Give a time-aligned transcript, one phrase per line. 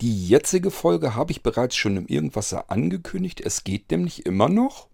[0.00, 3.42] Die jetzige Folge habe ich bereits schon im Irgendwasser angekündigt.
[3.42, 4.88] Es geht nämlich immer noch.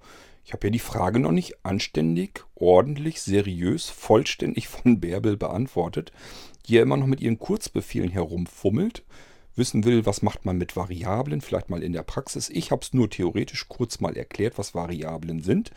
[0.45, 6.11] Ich habe ja die Frage noch nicht anständig, ordentlich, seriös, vollständig von Bärbel beantwortet,
[6.67, 9.05] die ja immer noch mit ihren Kurzbefehlen herumfummelt,
[9.55, 12.49] wissen will, was macht man mit Variablen, vielleicht mal in der Praxis.
[12.49, 15.71] Ich habe es nur theoretisch kurz mal erklärt, was Variablen sind.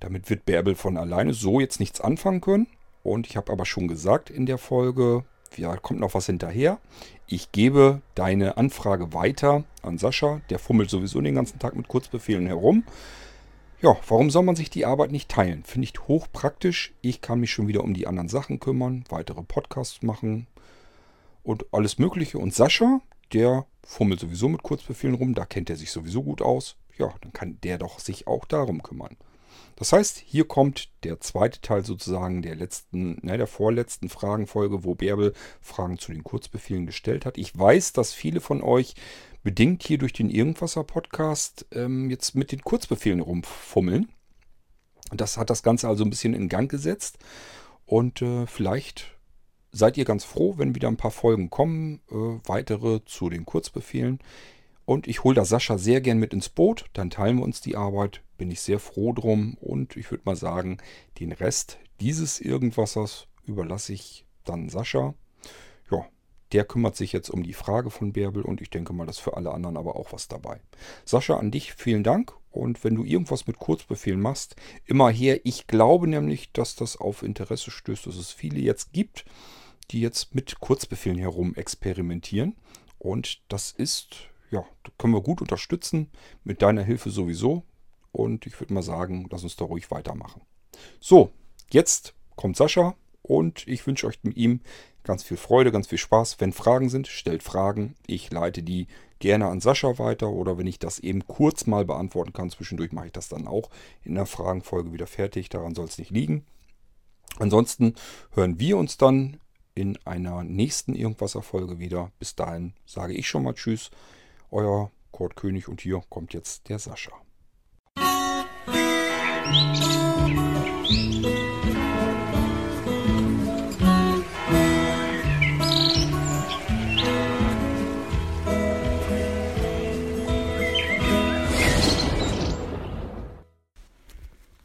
[0.00, 2.68] Damit wird Bärbel von alleine so jetzt nichts anfangen können.
[3.02, 5.24] Und ich habe aber schon gesagt in der Folge,
[5.56, 6.78] ja, kommt noch was hinterher.
[7.32, 10.42] Ich gebe deine Anfrage weiter an Sascha.
[10.50, 12.84] Der fummelt sowieso den ganzen Tag mit Kurzbefehlen herum.
[13.80, 15.64] Ja, warum soll man sich die Arbeit nicht teilen?
[15.64, 16.92] Finde ich hochpraktisch.
[17.00, 20.46] Ich kann mich schon wieder um die anderen Sachen kümmern, weitere Podcasts machen
[21.42, 22.36] und alles Mögliche.
[22.36, 23.00] Und Sascha,
[23.32, 25.34] der fummelt sowieso mit Kurzbefehlen rum.
[25.34, 26.76] Da kennt er sich sowieso gut aus.
[26.98, 29.16] Ja, dann kann der doch sich auch darum kümmern.
[29.76, 34.94] Das heißt, hier kommt der zweite Teil sozusagen der letzten, ne, der vorletzten Fragenfolge, wo
[34.94, 37.38] Bärbel Fragen zu den Kurzbefehlen gestellt hat.
[37.38, 38.94] Ich weiß, dass viele von euch
[39.42, 44.08] bedingt hier durch den Irgendwasser-Podcast ähm, jetzt mit den Kurzbefehlen rumfummeln.
[45.10, 47.18] Das hat das Ganze also ein bisschen in Gang gesetzt.
[47.84, 49.16] Und äh, vielleicht
[49.72, 52.14] seid ihr ganz froh, wenn wieder ein paar Folgen kommen, äh,
[52.46, 54.20] weitere zu den Kurzbefehlen.
[54.84, 56.86] Und ich hole da Sascha sehr gern mit ins Boot.
[56.92, 58.22] Dann teilen wir uns die Arbeit.
[58.42, 59.56] Bin ich sehr froh drum.
[59.60, 60.78] Und ich würde mal sagen,
[61.20, 65.14] den Rest dieses Irgendwassers überlasse ich dann Sascha.
[65.92, 66.04] Ja,
[66.50, 69.36] der kümmert sich jetzt um die Frage von Bärbel und ich denke mal, dass für
[69.36, 70.60] alle anderen aber auch was dabei.
[71.04, 72.32] Sascha, an dich vielen Dank.
[72.50, 75.38] Und wenn du irgendwas mit Kurzbefehlen machst, immer her.
[75.44, 79.24] Ich glaube nämlich, dass das auf Interesse stößt, dass es viele jetzt gibt,
[79.92, 82.56] die jetzt mit Kurzbefehlen herum experimentieren.
[82.98, 84.64] Und das ist ja,
[84.98, 86.10] können wir gut unterstützen.
[86.42, 87.62] Mit deiner Hilfe sowieso.
[88.12, 90.42] Und ich würde mal sagen, lass uns da ruhig weitermachen.
[91.00, 91.32] So,
[91.70, 94.60] jetzt kommt Sascha und ich wünsche euch mit ihm
[95.04, 96.40] ganz viel Freude, ganz viel Spaß.
[96.40, 97.94] Wenn Fragen sind, stellt Fragen.
[98.06, 98.86] Ich leite die
[99.18, 103.06] gerne an Sascha weiter oder wenn ich das eben kurz mal beantworten kann, zwischendurch mache
[103.06, 103.70] ich das dann auch
[104.02, 105.48] in der Fragenfolge wieder fertig.
[105.48, 106.44] Daran soll es nicht liegen.
[107.38, 107.94] Ansonsten
[108.32, 109.38] hören wir uns dann
[109.74, 112.12] in einer nächsten Irgendwasser-Folge wieder.
[112.18, 113.90] Bis dahin sage ich schon mal Tschüss
[114.50, 117.12] euer Kurt König und hier kommt jetzt der Sascha.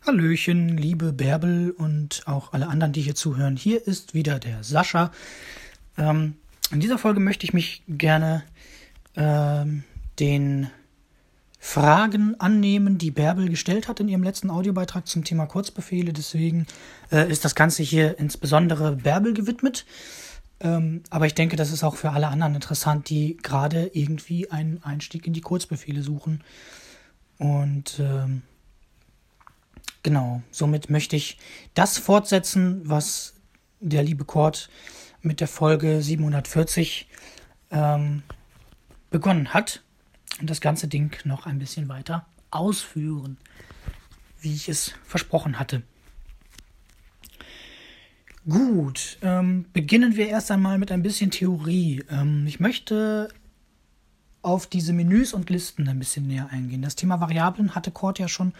[0.05, 3.57] Hallöchen, liebe Bärbel und auch alle anderen, die hier zuhören.
[3.57, 5.11] Hier ist wieder der Sascha.
[5.97, 6.35] Ähm,
[6.71, 8.43] in dieser Folge möchte ich mich gerne
[9.17, 9.83] ähm,
[10.19, 10.69] den
[11.59, 16.13] Fragen annehmen, die Bärbel gestellt hat in ihrem letzten Audiobeitrag zum Thema Kurzbefehle.
[16.13, 16.67] Deswegen
[17.11, 19.85] äh, ist das Ganze hier insbesondere Bärbel gewidmet.
[20.59, 24.83] Ähm, aber ich denke, das ist auch für alle anderen interessant, die gerade irgendwie einen
[24.83, 26.43] Einstieg in die Kurzbefehle suchen.
[27.37, 28.43] Und ähm,
[30.03, 31.37] genau, somit möchte ich
[31.73, 33.33] das fortsetzen, was
[33.79, 34.69] der liebe Kurt
[35.21, 37.07] mit der Folge 740
[37.71, 38.23] ähm,
[39.09, 39.81] begonnen hat
[40.39, 43.37] und das ganze Ding noch ein bisschen weiter ausführen,
[44.39, 45.83] wie ich es versprochen hatte.
[48.47, 52.03] Gut, ähm, beginnen wir erst einmal mit ein bisschen Theorie.
[52.09, 53.27] Ähm, ich möchte
[54.41, 56.81] auf diese Menüs und Listen ein bisschen näher eingehen.
[56.81, 58.53] Das Thema Variablen hatte Cord ja schon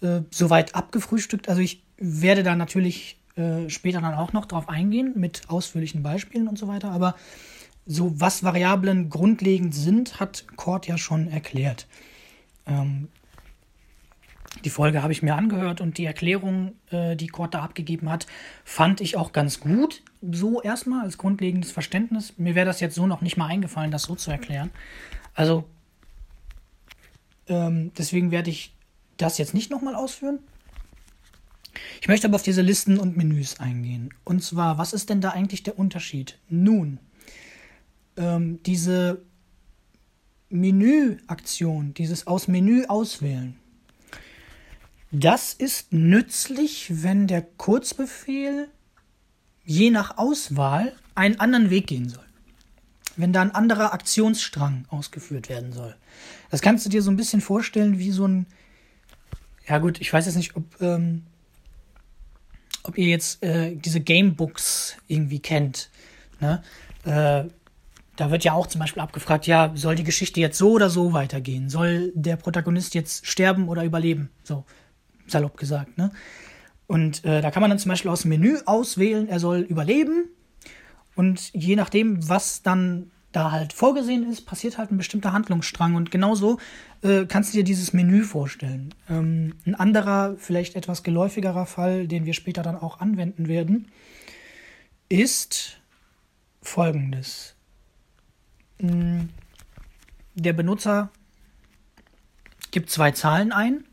[0.00, 1.48] äh, soweit abgefrühstückt.
[1.48, 6.46] Also ich werde da natürlich äh, später dann auch noch drauf eingehen mit ausführlichen Beispielen
[6.46, 6.92] und so weiter.
[6.92, 7.16] Aber
[7.88, 11.88] so was Variablen grundlegend sind, hat Cord ja schon erklärt.
[12.66, 13.08] Ähm,
[14.64, 18.26] die Folge habe ich mir angehört und die Erklärung, äh, die Cord da abgegeben hat,
[18.64, 20.02] fand ich auch ganz gut.
[20.20, 22.34] So erstmal als grundlegendes Verständnis.
[22.36, 24.70] Mir wäre das jetzt so noch nicht mal eingefallen, das so zu erklären.
[25.34, 25.64] Also,
[27.46, 28.74] ähm, deswegen werde ich
[29.16, 30.40] das jetzt nicht nochmal ausführen.
[32.02, 34.12] Ich möchte aber auf diese Listen und Menüs eingehen.
[34.24, 36.38] Und zwar, was ist denn da eigentlich der Unterschied?
[36.48, 36.98] Nun,
[38.18, 39.22] ähm, diese
[40.50, 43.56] Menüaktion, dieses aus Menü auswählen,
[45.10, 48.68] das ist nützlich, wenn der Kurzbefehl
[49.64, 52.24] je nach Auswahl einen anderen Weg gehen soll.
[53.16, 55.96] Wenn da ein anderer Aktionsstrang ausgeführt werden soll.
[56.50, 58.46] Das kannst du dir so ein bisschen vorstellen wie so ein.
[59.66, 61.24] Ja, gut, ich weiß jetzt nicht, ob, ähm,
[62.82, 65.90] ob ihr jetzt äh, diese Gamebooks irgendwie kennt.
[66.40, 66.62] Ne?
[67.04, 67.44] Äh,
[68.18, 71.12] da wird ja auch zum Beispiel abgefragt, ja, soll die Geschichte jetzt so oder so
[71.12, 71.70] weitergehen?
[71.70, 74.30] Soll der Protagonist jetzt sterben oder überleben?
[74.42, 74.64] So,
[75.28, 76.10] salopp gesagt, ne?
[76.88, 80.24] Und äh, da kann man dann zum Beispiel aus dem Menü auswählen, er soll überleben.
[81.14, 85.94] Und je nachdem, was dann da halt vorgesehen ist, passiert halt ein bestimmter Handlungsstrang.
[85.94, 86.58] Und genauso
[87.02, 88.94] äh, kannst du dir dieses Menü vorstellen.
[89.08, 93.92] Ähm, ein anderer, vielleicht etwas geläufigerer Fall, den wir später dann auch anwenden werden,
[95.08, 95.78] ist
[96.62, 97.54] folgendes.
[98.80, 99.28] Hm,
[100.34, 101.10] der Benutzer
[102.70, 103.84] gibt zwei Zahlen ein,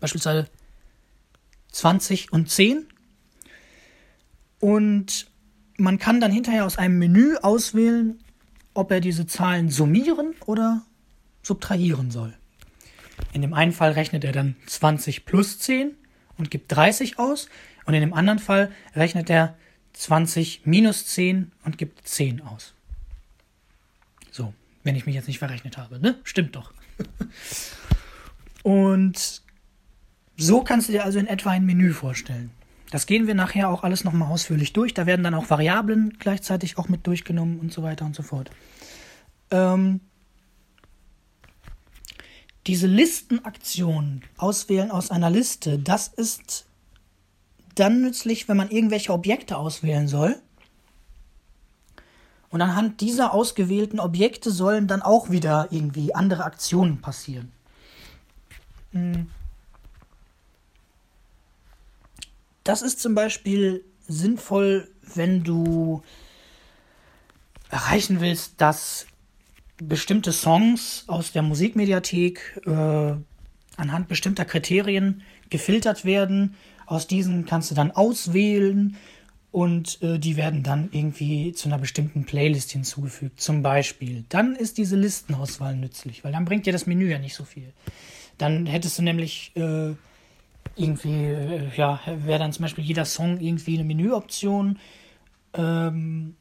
[0.00, 0.48] beispielsweise
[1.72, 2.86] 20 und 10.
[4.60, 5.30] Und
[5.76, 8.18] man kann dann hinterher aus einem Menü auswählen,
[8.74, 10.82] ob er diese Zahlen summieren oder
[11.42, 12.34] subtrahieren soll.
[13.32, 15.94] In dem einen Fall rechnet er dann 20 plus 10
[16.36, 17.48] und gibt 30 aus.
[17.84, 19.56] Und in dem anderen Fall rechnet er
[19.94, 22.74] 20 minus 10 und gibt 10 aus.
[24.84, 26.18] Wenn ich mich jetzt nicht verrechnet habe, ne?
[26.24, 26.72] Stimmt doch.
[28.62, 29.42] und
[30.36, 32.50] so kannst du dir also in etwa ein Menü vorstellen.
[32.90, 34.94] Das gehen wir nachher auch alles nochmal ausführlich durch.
[34.94, 38.50] Da werden dann auch Variablen gleichzeitig auch mit durchgenommen und so weiter und so fort.
[39.50, 40.00] Ähm,
[42.66, 46.66] diese Listenaktion, Auswählen aus einer Liste, das ist
[47.74, 50.36] dann nützlich, wenn man irgendwelche Objekte auswählen soll.
[52.50, 57.52] Und anhand dieser ausgewählten Objekte sollen dann auch wieder irgendwie andere Aktionen passieren.
[58.92, 59.28] Hm.
[62.64, 66.02] Das ist zum Beispiel sinnvoll, wenn du
[67.70, 69.06] erreichen willst, dass
[69.82, 73.14] bestimmte Songs aus der Musikmediathek äh,
[73.76, 76.56] anhand bestimmter Kriterien gefiltert werden.
[76.86, 78.96] Aus diesen kannst du dann auswählen
[79.50, 84.24] und äh, die werden dann irgendwie zu einer bestimmten Playlist hinzugefügt, zum Beispiel.
[84.28, 87.72] Dann ist diese Listenauswahl nützlich, weil dann bringt dir das Menü ja nicht so viel.
[88.36, 89.94] Dann hättest du nämlich äh,
[90.76, 94.78] irgendwie, äh, ja, wäre dann zum Beispiel jeder Song irgendwie eine Menüoption.
[95.54, 96.36] Ähm,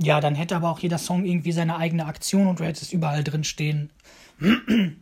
[0.00, 3.24] ja, dann hätte aber auch jeder Song irgendwie seine eigene Aktion und du hättest überall
[3.24, 3.90] drin stehen.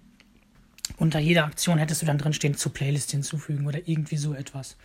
[0.96, 4.76] Unter jeder Aktion hättest du dann drin stehen, zur Playlist hinzufügen oder irgendwie so etwas.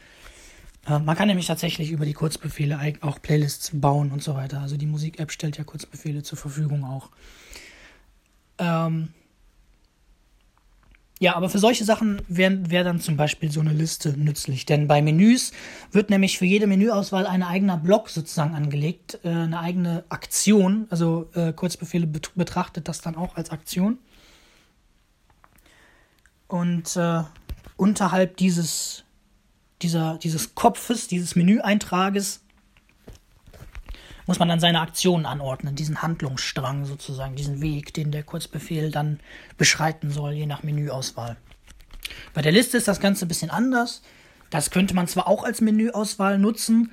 [0.88, 4.62] Äh, man kann nämlich tatsächlich über die Kurzbefehle auch Playlists bauen und so weiter.
[4.62, 7.10] Also die Musik-App stellt ja Kurzbefehle zur Verfügung auch.
[8.58, 9.10] Ähm,
[11.22, 14.66] ja, aber für solche Sachen wäre wär dann zum Beispiel so eine Liste nützlich.
[14.66, 15.52] Denn bei Menüs
[15.92, 20.88] wird nämlich für jede Menüauswahl ein eigener Block sozusagen angelegt, äh, eine eigene Aktion.
[20.90, 24.00] Also äh, Kurzbefehle bet betrachtet das dann auch als Aktion.
[26.48, 27.22] Und äh,
[27.78, 29.04] unterhalb dieses,
[29.82, 32.42] dieser, dieses Kopfes, dieses Menüeintrages,
[34.28, 39.20] muss man dann seine Aktionen anordnen, diesen Handlungsstrang sozusagen, diesen Weg, den der Kurzbefehl dann
[39.58, 41.38] beschreiten soll, je nach Menüauswahl.
[42.34, 44.02] Bei der Liste ist das Ganze ein bisschen anders.
[44.50, 46.92] Das könnte man zwar auch als Menüauswahl nutzen,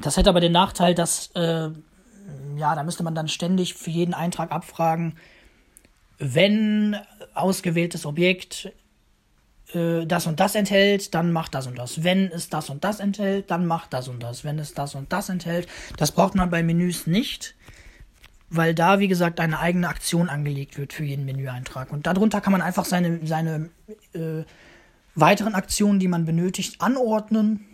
[0.00, 1.70] das hätte aber den Nachteil, dass, äh,
[2.56, 5.16] ja, da müsste man dann ständig für jeden Eintrag abfragen,
[6.18, 6.96] wenn
[7.34, 8.72] ausgewähltes Objekt
[9.74, 12.02] äh, das und das enthält, dann macht das und das.
[12.02, 14.44] Wenn es das und das enthält, dann macht das und das.
[14.44, 17.54] Wenn es das und das enthält, das braucht man bei Menüs nicht,
[18.48, 21.92] weil da, wie gesagt, eine eigene Aktion angelegt wird für jeden Menüeintrag.
[21.92, 23.70] Und darunter kann man einfach seine, seine
[24.12, 24.44] äh,
[25.14, 27.66] weiteren Aktionen, die man benötigt, anordnen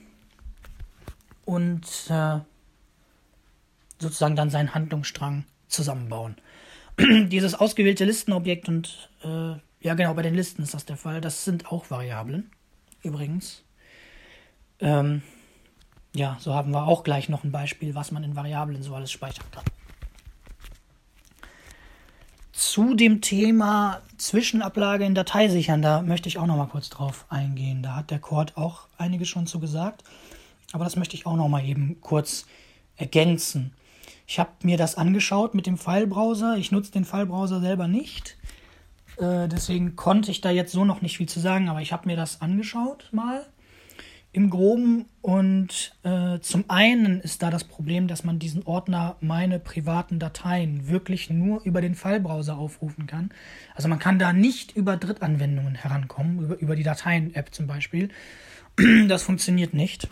[1.44, 2.40] und äh,
[3.98, 6.36] sozusagen dann seinen Handlungsstrang zusammenbauen.
[6.98, 9.54] Dieses ausgewählte Listenobjekt und äh,
[9.86, 11.20] ja, genau, bei den Listen ist das der Fall.
[11.20, 12.50] Das sind auch Variablen,
[13.04, 13.62] übrigens.
[14.80, 15.22] Ähm,
[16.12, 19.12] ja, so haben wir auch gleich noch ein Beispiel, was man in Variablen so alles
[19.12, 19.62] speichern kann.
[22.50, 27.24] Zu dem Thema Zwischenablage in Datei sichern, da möchte ich auch noch mal kurz drauf
[27.28, 27.84] eingehen.
[27.84, 30.02] Da hat der Cord auch einiges schon zu gesagt,
[30.72, 32.46] aber das möchte ich auch noch mal eben kurz
[32.96, 33.72] ergänzen.
[34.26, 36.56] Ich habe mir das angeschaut mit dem Filebrowser.
[36.56, 38.35] Ich nutze den Filebrowser selber nicht.
[39.18, 42.06] Äh, deswegen konnte ich da jetzt so noch nicht viel zu sagen, aber ich habe
[42.06, 43.46] mir das angeschaut mal
[44.36, 45.06] im Groben.
[45.22, 50.88] Und äh, zum einen ist da das Problem, dass man diesen Ordner meine privaten Dateien
[50.88, 53.30] wirklich nur über den Fallbrowser aufrufen kann.
[53.74, 58.10] Also man kann da nicht über Drittanwendungen herankommen, über, über die Dateien-App zum Beispiel.
[59.08, 60.06] Das funktioniert nicht.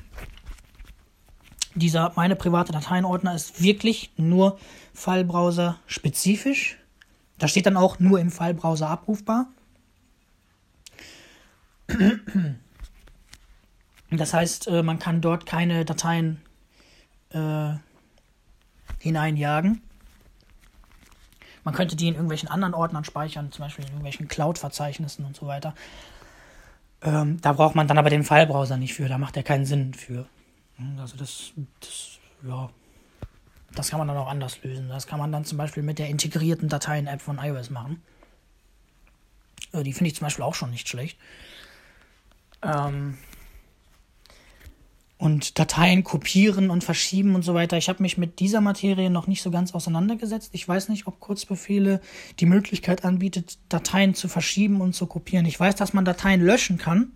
[1.74, 4.58] Dieser meine private Dateienordner ist wirklich nur
[4.94, 6.78] Fallbrowser spezifisch.
[7.44, 9.48] Da steht dann auch nur im Fallbrowser abrufbar.
[14.10, 16.40] Das heißt, äh, man kann dort keine Dateien
[17.28, 17.74] äh,
[18.98, 19.82] hineinjagen.
[21.64, 25.46] Man könnte die in irgendwelchen anderen Ordnern speichern, zum Beispiel in irgendwelchen Cloud-Verzeichnissen und so
[25.46, 25.74] weiter.
[27.02, 29.92] Ähm, da braucht man dann aber den Fallbrowser nicht für, da macht er keinen Sinn
[29.92, 30.24] für.
[30.98, 32.70] Also das, das ja,
[33.74, 34.88] das kann man dann auch anders lösen.
[34.88, 38.02] Das kann man dann zum Beispiel mit der integrierten Dateien-App von iOS machen.
[39.72, 41.18] Äh, die finde ich zum Beispiel auch schon nicht schlecht.
[42.62, 43.18] Ähm,
[45.16, 47.76] und Dateien kopieren und verschieben und so weiter.
[47.76, 50.50] Ich habe mich mit dieser Materie noch nicht so ganz auseinandergesetzt.
[50.52, 52.00] Ich weiß nicht, ob Kurzbefehle
[52.40, 55.46] die Möglichkeit anbietet, Dateien zu verschieben und zu kopieren.
[55.46, 57.12] Ich weiß, dass man Dateien löschen kann.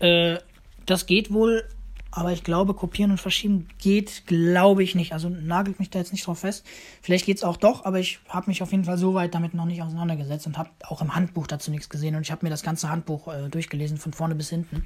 [0.00, 0.38] Äh,
[0.86, 1.68] das geht wohl,
[2.12, 5.12] aber ich glaube, kopieren und verschieben geht, glaube ich nicht.
[5.12, 6.66] Also nagelt mich da jetzt nicht drauf fest.
[7.02, 9.54] Vielleicht geht es auch doch, aber ich habe mich auf jeden Fall so weit damit
[9.54, 12.16] noch nicht auseinandergesetzt und habe auch im Handbuch dazu nichts gesehen.
[12.16, 14.84] Und ich habe mir das ganze Handbuch äh, durchgelesen, von vorne bis hinten.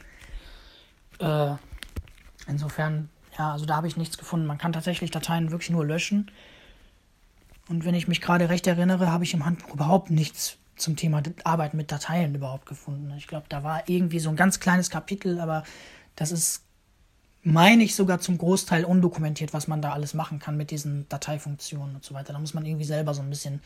[1.18, 1.54] Äh,
[2.46, 4.46] insofern, ja, also da habe ich nichts gefunden.
[4.46, 6.30] Man kann tatsächlich Dateien wirklich nur löschen.
[7.70, 11.22] Und wenn ich mich gerade recht erinnere, habe ich im Handbuch überhaupt nichts zum Thema
[11.44, 13.14] Arbeit mit Dateien überhaupt gefunden.
[13.16, 15.62] Ich glaube, da war irgendwie so ein ganz kleines Kapitel, aber
[16.16, 16.63] das ist,
[17.44, 21.96] meine ich, sogar zum Großteil undokumentiert, was man da alles machen kann mit diesen Dateifunktionen
[21.96, 22.32] und so weiter.
[22.32, 23.60] Da muss man irgendwie selber so ein bisschen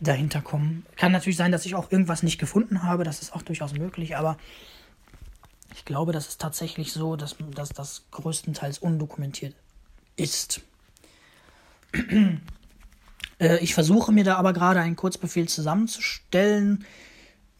[0.00, 0.84] dahinter kommen.
[0.96, 4.16] Kann natürlich sein, dass ich auch irgendwas nicht gefunden habe, das ist auch durchaus möglich,
[4.16, 4.36] aber
[5.74, 9.54] ich glaube, das ist tatsächlich so, dass, dass das größtenteils undokumentiert
[10.16, 10.62] ist.
[13.40, 16.84] Äh, ich versuche mir da aber gerade einen Kurzbefehl zusammenzustellen,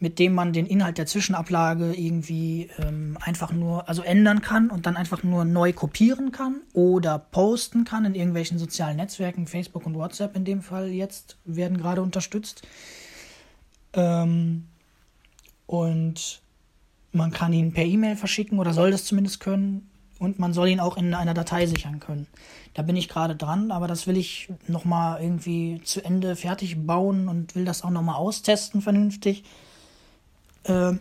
[0.04, 4.84] mit dem man den Inhalt der Zwischenablage irgendwie ähm, einfach nur, also ändern kann und
[4.84, 9.46] dann einfach nur neu kopieren kann oder posten kann in irgendwelchen sozialen Netzwerken.
[9.46, 12.68] Facebook und WhatsApp in dem Fall jetzt werden gerade unterstützt.
[13.94, 14.66] Ähm,
[15.66, 16.42] und
[17.12, 19.88] man kann ihn per E-Mail verschicken oder soll das zumindest können.
[20.18, 22.26] Und man soll ihn auch in einer Datei sichern können.
[22.74, 27.26] Da bin ich gerade dran, aber das will ich nochmal irgendwie zu Ende fertig bauen
[27.26, 29.44] und will das auch nochmal austesten vernünftig.
[30.64, 30.94] Äh,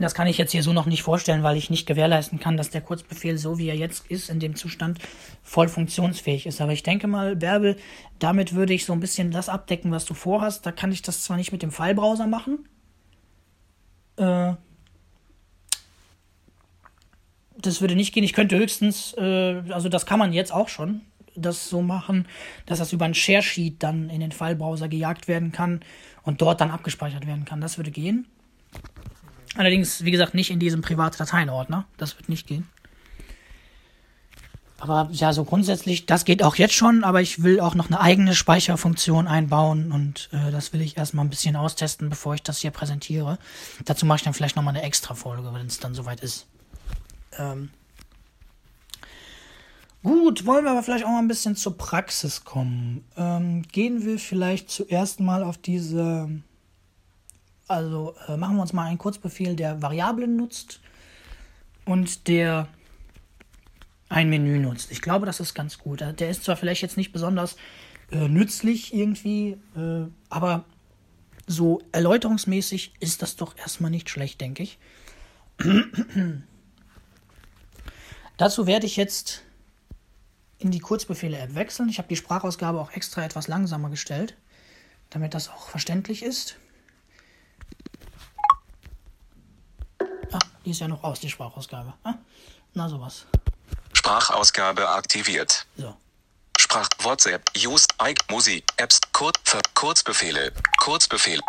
[0.00, 2.70] das kann ich jetzt hier so noch nicht vorstellen, weil ich nicht gewährleisten kann, dass
[2.70, 4.98] der Kurzbefehl, so wie er jetzt ist, in dem Zustand
[5.42, 6.62] voll funktionsfähig ist.
[6.62, 7.76] Aber ich denke mal, Bärbel,
[8.18, 10.64] damit würde ich so ein bisschen das abdecken, was du vorhast.
[10.64, 12.66] Da kann ich das zwar nicht mit dem File-Browser machen.
[14.16, 14.54] Äh,
[17.58, 18.24] das würde nicht gehen.
[18.24, 21.02] Ich könnte höchstens, äh, also das kann man jetzt auch schon,
[21.36, 22.26] das so machen,
[22.64, 25.80] dass das über ein Share Sheet dann in den File-Browser gejagt werden kann
[26.22, 27.60] und dort dann abgespeichert werden kann.
[27.60, 28.26] Das würde gehen.
[29.60, 31.84] Allerdings, wie gesagt, nicht in diesem private Dateienordner.
[31.98, 32.66] Das wird nicht gehen.
[34.78, 38.00] Aber ja, so grundsätzlich, das geht auch jetzt schon, aber ich will auch noch eine
[38.00, 42.60] eigene Speicherfunktion einbauen und äh, das will ich erstmal ein bisschen austesten, bevor ich das
[42.60, 43.38] hier präsentiere.
[43.84, 46.46] Dazu mache ich dann vielleicht nochmal eine extra Folge, wenn es dann soweit ist.
[47.38, 47.68] Ähm
[50.02, 53.04] Gut, wollen wir aber vielleicht auch mal ein bisschen zur Praxis kommen.
[53.18, 56.30] Ähm, gehen wir vielleicht zuerst mal auf diese,
[57.70, 60.80] also äh, machen wir uns mal einen Kurzbefehl, der Variablen nutzt
[61.84, 62.66] und der
[64.08, 64.90] ein Menü nutzt.
[64.90, 66.00] Ich glaube, das ist ganz gut.
[66.00, 67.56] Der ist zwar vielleicht jetzt nicht besonders
[68.10, 70.64] äh, nützlich irgendwie, äh, aber
[71.46, 74.78] so erläuterungsmäßig ist das doch erstmal nicht schlecht, denke ich.
[78.36, 79.42] Dazu werde ich jetzt
[80.58, 81.88] in die Kurzbefehle-App wechseln.
[81.88, 84.36] Ich habe die Sprachausgabe auch extra etwas langsamer gestellt,
[85.10, 86.56] damit das auch verständlich ist.
[90.64, 91.94] Die ist ja noch aus, die Sprachausgabe.
[92.04, 92.14] Ah,
[92.74, 93.26] na sowas.
[93.92, 95.66] Sprachausgabe aktiviert.
[95.76, 95.96] So.
[96.58, 101.40] Sprach WhatsApp, Use, Ike, Musik, Apps, Kur für Kurzbefehle, Kurzbefehl,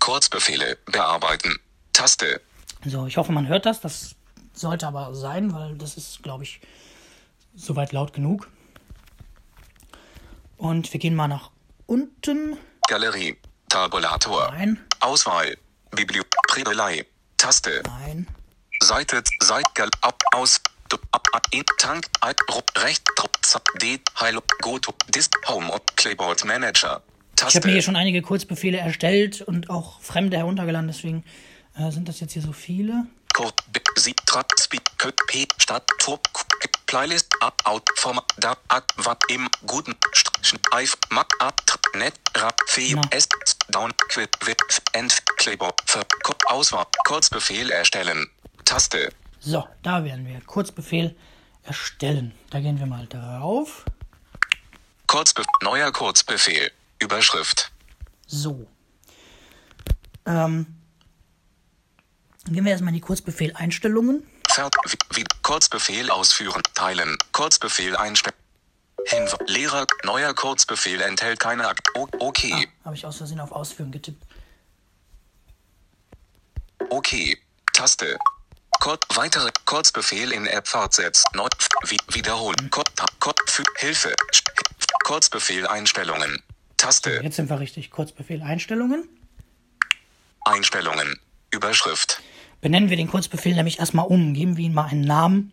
[0.00, 1.56] Kurzbefehle, bearbeiten,
[1.92, 2.40] Taste.
[2.84, 3.80] So, ich hoffe, man hört das.
[3.80, 4.14] Das
[4.52, 6.60] sollte aber sein, weil das ist, glaube ich,
[7.54, 8.48] soweit laut genug.
[10.56, 11.50] Und wir gehen mal nach
[11.86, 12.56] unten.
[12.88, 13.38] Galerie,
[13.68, 15.56] Tabulator, Nein, Auswahl,
[15.90, 17.06] Biblio, Predelei,
[17.42, 18.28] Taste, nein.
[18.80, 20.60] Seite, Seitgal, ab, aus,
[21.10, 22.06] ab, ab, in, Tank,
[22.54, 27.02] rup, recht, drup, zap, d, heil, go to, disk, home, Keyboard Manager,
[27.36, 31.24] Ich habe mir hier Taste, schon einige Kurzbefehle erstellt und auch fremde heruntergeladen, deswegen
[31.76, 33.06] äh, sind das jetzt hier so viele.
[33.42, 33.54] Code,
[33.96, 34.82] Sie, Trap, Speed,
[35.26, 36.28] P, Stadt, Top,
[36.86, 39.96] Playlist, Up, Out, Format, Da, Ak, Wat, Im, Guten,
[40.42, 43.02] St, Eif, Mac, Up, Tr, Net, Rap, Fe, Na.
[43.10, 43.26] S,
[43.70, 44.58] Down, Quit, Wip,
[44.92, 45.12] End,
[45.86, 48.30] für, Ko- Auswahl, Kurzbefehl erstellen,
[48.64, 50.40] Taste, So, da werden wir.
[50.42, 51.16] Kurzbefehl
[51.64, 52.32] erstellen.
[52.50, 53.84] Da gehen wir mal drauf.
[55.08, 56.70] Kurzbe neuer Kurzbefehl,
[57.00, 57.72] Überschrift,
[58.26, 58.66] So.
[60.26, 60.66] Ähm,
[62.44, 63.00] gehen wir erstmal in die
[64.86, 68.36] wie, wie, Kurzbefehl ausführen, teilen, Kurzbefehl einstellen.
[69.06, 71.88] Hinweis, Lehrer, neuer Kurzbefehl enthält keine Akt,
[72.20, 74.22] okay, Habe ich aus Versehen auf Ausführen getippt.
[76.90, 77.38] okay,
[77.72, 78.18] Taste,
[78.80, 81.24] Kur weitere Kurzbefehl in App fortsetzt.
[81.34, 82.68] Not wie, wiederholen.
[82.70, 82.84] Kur,
[83.20, 84.12] Kur, für Hilfe.
[85.04, 86.42] Kurzbefehl Einstellungen.
[86.78, 87.20] Taste.
[87.22, 87.92] Jetzt sind wir richtig.
[87.92, 89.08] Kurzbefehl Einstellungen.
[90.44, 91.20] Einstellungen.
[91.52, 92.20] Überschrift.
[92.62, 94.32] Benennen wir den Kurzbefehl nämlich erstmal um.
[94.34, 95.50] Geben wir ihm mal einen Namen.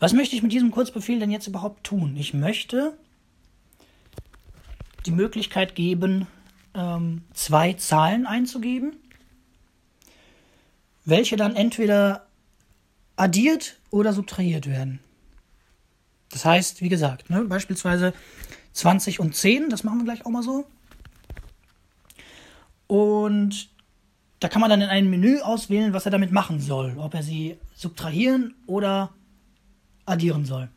[0.00, 2.16] Was möchte ich mit diesem Kurzbefehl denn jetzt überhaupt tun?
[2.18, 2.98] Ich möchte
[5.06, 6.26] die Möglichkeit geben,
[6.74, 8.96] ähm, zwei Zahlen einzugeben,
[11.04, 12.26] welche dann entweder
[13.14, 14.98] addiert oder subtrahiert werden.
[16.30, 18.14] Das heißt, wie gesagt, ne, beispielsweise
[18.72, 20.66] 20 und 10, das machen wir gleich auch mal so.
[22.88, 23.70] Und
[24.40, 26.94] da kann man dann in einem Menü auswählen, was er damit machen soll.
[26.96, 29.10] Ob er sie subtrahieren oder
[30.06, 30.68] addieren soll.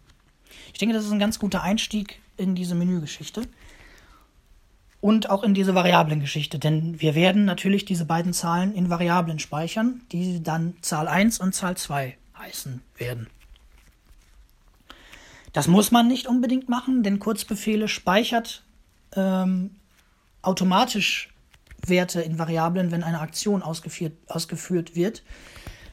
[0.73, 3.43] Ich denke, das ist ein ganz guter Einstieg in diese Menügeschichte.
[4.99, 6.59] Und auch in diese Variablengeschichte.
[6.59, 11.55] Denn wir werden natürlich diese beiden Zahlen in Variablen speichern, die dann Zahl 1 und
[11.55, 13.27] Zahl 2 heißen werden.
[15.53, 18.63] Das muss man nicht unbedingt machen, denn Kurzbefehle speichert
[19.15, 19.75] ähm,
[20.41, 21.32] automatisch
[21.87, 25.23] Werte in Variablen, wenn eine Aktion ausgeführt, ausgeführt wird,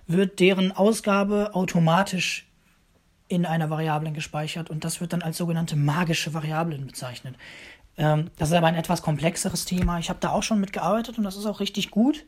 [0.06, 2.46] wird deren Ausgabe automatisch
[3.28, 7.36] in einer Variablen gespeichert und das wird dann als sogenannte magische Variablen bezeichnet.
[7.96, 9.98] Ähm, das ist aber ein etwas komplexeres Thema.
[9.98, 12.24] Ich habe da auch schon mitgearbeitet und das ist auch richtig gut.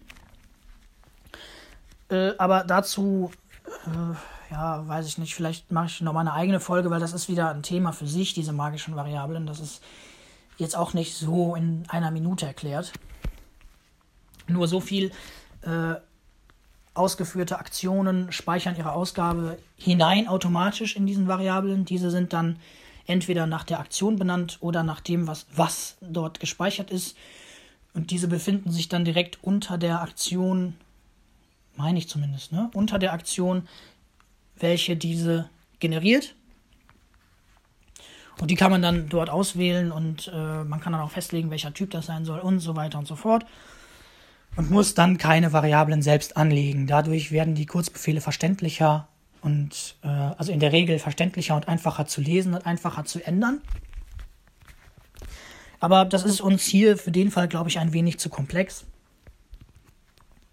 [2.10, 3.32] Äh, aber dazu,
[3.86, 7.14] äh, ja, weiß ich nicht, vielleicht mache ich noch mal eine eigene Folge, weil das
[7.14, 9.46] ist wieder ein Thema für sich, diese magischen Variablen.
[9.46, 9.82] Das ist
[10.58, 12.92] jetzt auch nicht so in einer Minute erklärt.
[14.48, 15.12] Nur so viel
[15.62, 15.94] äh,
[16.94, 21.84] ausgeführte Aktionen speichern ihre Ausgabe hinein automatisch in diesen Variablen.
[21.84, 22.56] Diese sind dann
[23.06, 27.16] entweder nach der Aktion benannt oder nach dem, was, was dort gespeichert ist.
[27.94, 30.74] Und diese befinden sich dann direkt unter der Aktion,
[31.76, 32.70] meine ich zumindest, ne?
[32.74, 33.66] unter der Aktion,
[34.56, 35.48] welche diese
[35.80, 36.34] generiert.
[38.38, 41.74] Und die kann man dann dort auswählen und äh, man kann dann auch festlegen, welcher
[41.74, 43.44] Typ das sein soll und so weiter und so fort
[44.56, 46.86] und muss dann keine Variablen selbst anlegen.
[46.86, 49.08] Dadurch werden die Kurzbefehle verständlicher
[49.40, 53.60] und äh, also in der Regel verständlicher und einfacher zu lesen und einfacher zu ändern.
[55.80, 58.84] Aber das ist uns hier für den Fall, glaube ich, ein wenig zu komplex.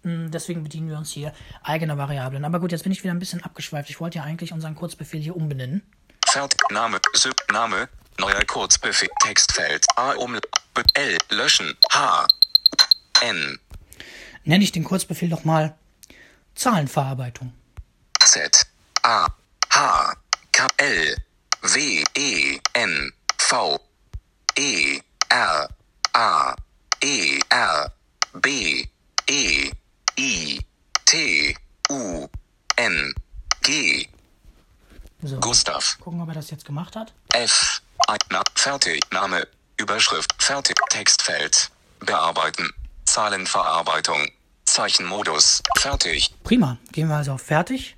[0.02, 1.32] Hm, Deswegen bedienen wir uns hier
[1.62, 2.44] eigener Variablen.
[2.44, 3.90] Aber gut, jetzt bin ich wieder ein bisschen abgeschweift.
[3.90, 5.82] Ich wollte ja eigentlich unseren Kurzbefehl hier umbenennen.
[6.26, 10.36] Fert Name, Sub Name, neuer Kurzbefehl, Textfeld, A um
[10.94, 12.26] L, löschen, H,
[13.20, 13.58] N,
[14.44, 15.76] Nenne ich den Kurzbefehl doch mal
[16.54, 17.52] Zahlenverarbeitung.
[18.20, 18.66] Z,
[19.02, 19.26] A,
[19.70, 20.14] H,
[20.52, 21.16] K, L,
[21.62, 23.80] W, E, N, V,
[24.58, 25.68] E, R,
[26.12, 26.54] A,
[27.02, 27.92] E, R,
[28.34, 28.86] B,
[29.28, 29.70] E,
[30.18, 30.60] I,
[31.06, 31.56] T,
[31.90, 32.28] U,
[32.76, 33.14] N,
[33.62, 34.08] G,
[35.22, 35.98] So, Gustav.
[36.00, 37.12] gucken, ob er das jetzt gemacht hat.
[37.32, 37.82] F.
[38.08, 38.18] Ein-
[38.56, 39.00] fertig.
[39.12, 39.46] Name.
[39.76, 40.30] Überschrift.
[40.42, 40.74] Fertig.
[40.90, 41.70] Textfeld.
[42.00, 42.70] Bearbeiten.
[43.10, 44.28] Zahlenverarbeitung.
[44.66, 45.64] Zeichenmodus.
[45.78, 46.30] Fertig.
[46.44, 46.78] Prima.
[46.92, 47.96] Gehen wir also auf Fertig.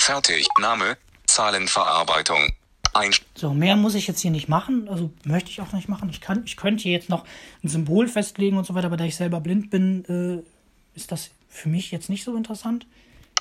[0.00, 0.48] Fertig.
[0.58, 0.96] Name.
[1.28, 2.52] Zahlenverarbeitung.
[2.92, 4.88] Ein So, mehr muss ich jetzt hier nicht machen.
[4.88, 6.10] Also möchte ich auch nicht machen.
[6.10, 7.24] Ich, kann, ich könnte hier jetzt noch
[7.62, 10.04] ein Symbol festlegen und so weiter, aber da ich selber blind bin,
[10.44, 12.88] äh, ist das für mich jetzt nicht so interessant.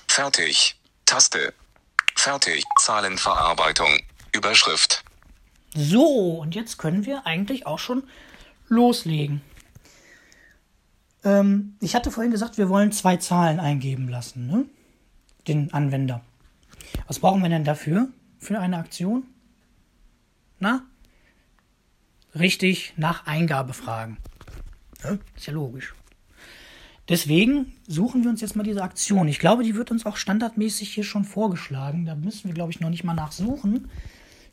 [0.07, 0.75] Fertig.
[1.07, 1.55] Taste.
[2.15, 2.63] Fertig.
[2.79, 3.97] Zahlenverarbeitung.
[4.31, 5.03] Überschrift.
[5.73, 8.03] So, und jetzt können wir eigentlich auch schon
[8.67, 9.41] loslegen.
[11.23, 14.65] Ähm, ich hatte vorhin gesagt, wir wollen zwei Zahlen eingeben lassen, ne?
[15.47, 16.21] Den Anwender.
[17.07, 18.09] Was brauchen wir denn dafür?
[18.39, 19.23] Für eine Aktion?
[20.59, 20.83] Na?
[22.35, 24.17] Richtig, nach Eingabe fragen.
[25.03, 25.19] Ne?
[25.35, 25.93] Ist ja logisch.
[27.07, 29.27] Deswegen suchen wir uns jetzt mal diese Aktion.
[29.27, 32.05] Ich glaube, die wird uns auch standardmäßig hier schon vorgeschlagen.
[32.05, 33.89] Da müssen wir, glaube ich, noch nicht mal nachsuchen.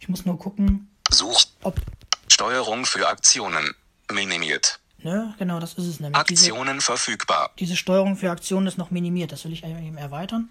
[0.00, 1.48] Ich muss nur gucken, Such.
[1.62, 1.80] ob.
[2.28, 3.74] Steuerung für Aktionen.
[4.10, 4.80] Minimiert.
[5.06, 6.20] Ne, genau, das ist es nämlich.
[6.24, 7.52] Diese, Aktionen verfügbar.
[7.60, 9.30] diese Steuerung für Aktionen ist noch minimiert.
[9.30, 10.48] Das will ich eben erweitern.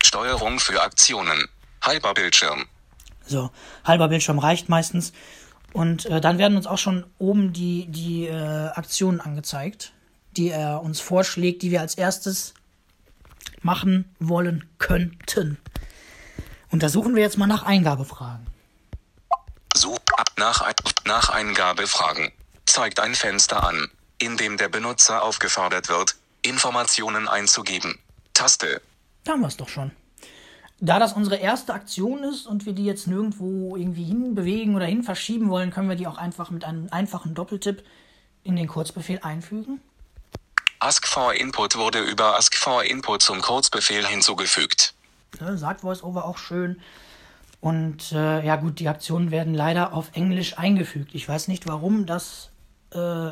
[0.00, 1.48] Steuerung für Aktionen.
[1.82, 2.66] Halber Bildschirm.
[3.26, 3.50] So,
[3.84, 5.12] halber Bildschirm reicht meistens.
[5.72, 9.92] Und äh, dann werden uns auch schon oben die, die äh, Aktionen angezeigt,
[10.36, 12.54] die er uns vorschlägt, die wir als erstes
[13.60, 15.58] machen wollen könnten.
[16.70, 18.46] Und da suchen wir jetzt mal nach Eingabefragen.
[19.74, 20.64] Such ab nach,
[21.06, 22.30] nach Eingabefragen.
[22.66, 27.98] Zeigt ein Fenster an, in dem der Benutzer aufgefordert wird, Informationen einzugeben.
[28.34, 28.80] Taste.
[29.24, 29.90] Da haben wir es doch schon.
[30.78, 35.02] Da das unsere erste Aktion ist und wir die jetzt nirgendwo irgendwie hinbewegen oder hin
[35.02, 37.82] verschieben wollen, können wir die auch einfach mit einem einfachen Doppeltipp
[38.44, 39.80] in den Kurzbefehl einfügen.
[40.78, 44.92] Ask for Input wurde über Ask for Input zum Kurzbefehl hinzugefügt.
[45.40, 46.80] Ne, sagt VoiceOver auch schön.
[47.60, 51.14] Und äh, ja gut, die Aktionen werden leider auf Englisch eingefügt.
[51.14, 52.50] Ich weiß nicht, warum das
[52.92, 53.30] äh,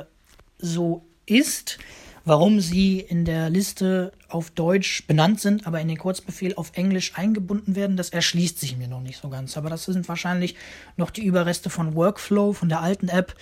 [0.65, 1.79] so ist,
[2.25, 7.13] warum sie in der Liste auf Deutsch benannt sind, aber in den Kurzbefehl auf Englisch
[7.17, 7.97] eingebunden werden.
[7.97, 9.57] Das erschließt sich mir noch nicht so ganz.
[9.57, 10.57] Aber das sind wahrscheinlich
[10.97, 13.35] noch die Überreste von Workflow, von der alten App.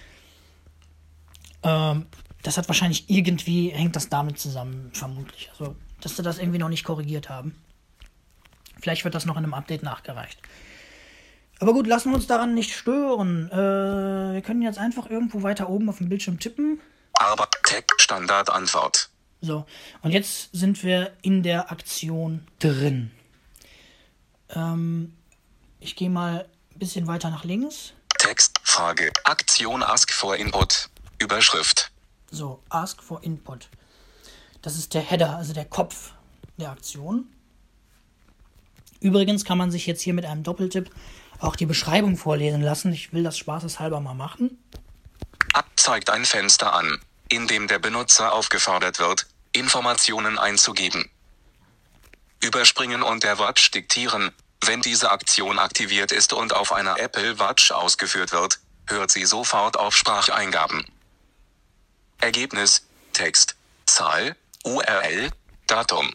[1.62, 2.06] Ähm,
[2.42, 5.50] das hat wahrscheinlich irgendwie, hängt das damit zusammen, vermutlich.
[5.52, 7.54] Also, dass sie das irgendwie noch nicht korrigiert haben.
[8.80, 10.42] Vielleicht wird das noch in einem Update nachgereicht.
[11.60, 13.48] Aber gut, lassen wir uns daran nicht stören.
[13.52, 16.80] Äh, wir können jetzt einfach irgendwo weiter oben auf dem Bildschirm tippen.
[17.22, 19.08] Aber Tech Standardantwort.
[19.40, 19.64] So,
[20.02, 23.10] und jetzt sind wir in der Aktion drin.
[24.50, 25.14] Ähm,
[25.78, 27.92] ich gehe mal ein bisschen weiter nach links.
[28.18, 30.88] Text, Frage, Aktion Ask for Input.
[31.20, 31.92] Überschrift.
[32.30, 33.68] So, Ask for Input.
[34.60, 36.12] Das ist der Header, also der Kopf
[36.58, 37.26] der Aktion.
[39.00, 40.90] Übrigens kann man sich jetzt hier mit einem Doppeltipp
[41.40, 42.92] auch die Beschreibung vorlesen lassen.
[42.92, 44.58] Ich will das spaßeshalber mal machen.
[45.76, 47.00] Zeigt ein Fenster an,
[47.32, 51.10] in dem der Benutzer aufgefordert wird, Informationen einzugeben.
[52.42, 54.32] Überspringen und der Watch diktieren.
[54.60, 59.78] Wenn diese Aktion aktiviert ist und auf einer Apple Watch ausgeführt wird, hört sie sofort
[59.78, 60.84] auf Spracheingaben.
[62.20, 65.30] Ergebnis, Text, Zahl, URL,
[65.66, 66.14] Datum.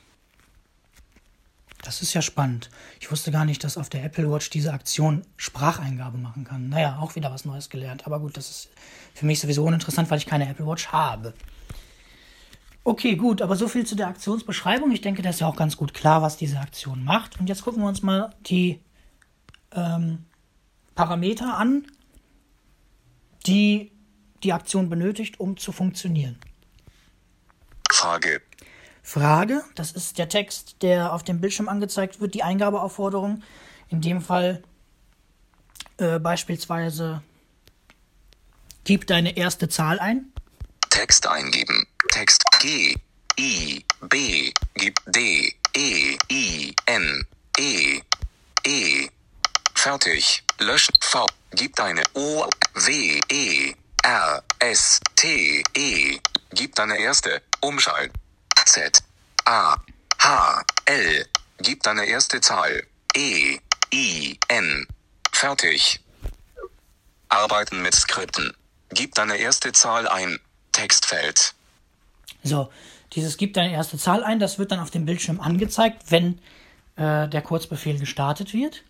[1.81, 2.69] Das ist ja spannend.
[2.99, 6.69] Ich wusste gar nicht, dass auf der Apple Watch diese Aktion Spracheingabe machen kann.
[6.69, 8.05] Naja, auch wieder was Neues gelernt.
[8.05, 8.69] Aber gut, das ist
[9.17, 11.33] für mich sowieso uninteressant, weil ich keine Apple Watch habe.
[12.83, 14.91] Okay, gut, aber so viel zu der Aktionsbeschreibung.
[14.91, 17.39] Ich denke, das ist ja auch ganz gut klar, was diese Aktion macht.
[17.39, 18.79] Und jetzt gucken wir uns mal die
[19.71, 20.25] ähm,
[20.93, 21.87] Parameter an,
[23.47, 23.91] die
[24.43, 26.37] die Aktion benötigt, um zu funktionieren.
[27.91, 28.41] Frage.
[29.01, 33.41] Frage, das ist der Text, der auf dem Bildschirm angezeigt wird, die Eingabeaufforderung.
[33.89, 34.61] In dem Fall
[35.97, 37.23] äh, beispielsweise
[38.87, 40.31] gib deine erste Zahl ein.
[40.89, 41.85] Text eingeben.
[42.09, 42.95] Text G,
[43.37, 47.27] I, B, gib D, E, I, N,
[47.59, 48.01] E,
[48.65, 49.09] E.
[49.75, 50.43] Fertig.
[50.59, 50.95] Löschen.
[51.01, 51.25] V.
[51.51, 56.19] Gib deine O, W, E, R, S, T, E.
[56.51, 57.41] Gib deine erste.
[57.59, 58.17] Umschalten.
[58.65, 59.03] Z,
[59.45, 59.75] A,
[60.19, 61.25] H, L.
[61.59, 62.87] Gib deine erste Zahl.
[63.13, 63.59] E,
[63.93, 64.87] I, N.
[65.33, 65.99] Fertig.
[67.29, 68.56] Arbeiten mit Skripten.
[68.89, 70.39] Gib deine erste Zahl ein.
[70.77, 71.55] Textfeld.
[72.43, 72.69] So,
[73.13, 76.39] dieses gib deine erste Zahl ein, das wird dann auf dem Bildschirm angezeigt, wenn
[76.97, 78.83] äh, der Kurzbefehl gestartet wird.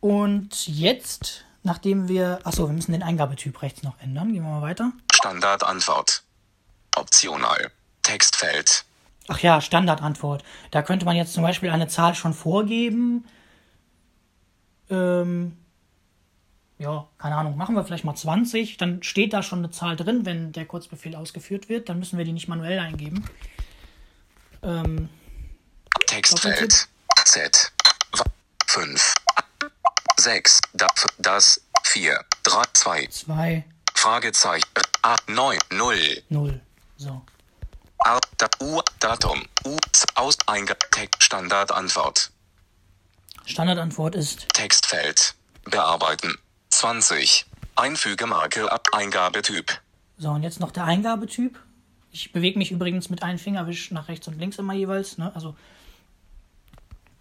[0.00, 4.32] Und jetzt, nachdem wir, achso, wir müssen den Eingabetyp rechts noch ändern.
[4.32, 4.92] Gehen wir mal weiter.
[5.12, 6.22] Standardantwort.
[6.96, 7.70] Optional.
[8.02, 8.84] Textfeld.
[9.28, 10.42] Ach ja, Standardantwort.
[10.70, 13.26] Da könnte man jetzt zum Beispiel eine Zahl schon vorgeben.
[14.90, 15.56] Ähm,
[16.82, 18.76] ja, keine Ahnung, machen wir vielleicht mal 20.
[18.76, 21.88] Dann steht da schon eine Zahl drin, wenn der Kurzbefehl ausgeführt wird.
[21.88, 23.24] Dann müssen wir die nicht manuell eingeben.
[24.62, 25.08] Ähm,
[26.06, 26.88] Textfeld.
[27.24, 27.72] Z.
[28.66, 29.14] 5.
[30.18, 30.60] 6.
[31.18, 31.60] Das.
[31.84, 32.24] 4.
[32.42, 32.62] 3.
[32.72, 33.06] 2.
[33.06, 33.64] 2,
[33.94, 34.64] Fragezeichen.
[35.02, 35.14] A.
[35.28, 35.58] 9.
[35.70, 36.22] 0.
[36.30, 36.60] 0.
[36.96, 37.22] So.
[37.98, 38.18] A.
[38.38, 38.80] Da, U.
[38.98, 39.44] Datum.
[39.64, 39.76] U.
[40.16, 40.36] Aus.
[40.90, 41.22] Text.
[41.22, 42.32] Standardantwort.
[43.44, 45.34] Standardantwort ist Textfeld.
[45.64, 46.38] Bearbeiten.
[46.82, 47.46] 20.
[47.76, 49.80] Einfügemarke ab Eingabetyp.
[50.18, 51.56] So, und jetzt noch der Eingabetyp.
[52.10, 55.16] Ich bewege mich übrigens mit einem Fingerwisch nach rechts und links immer jeweils.
[55.16, 55.30] Ne?
[55.32, 55.54] Also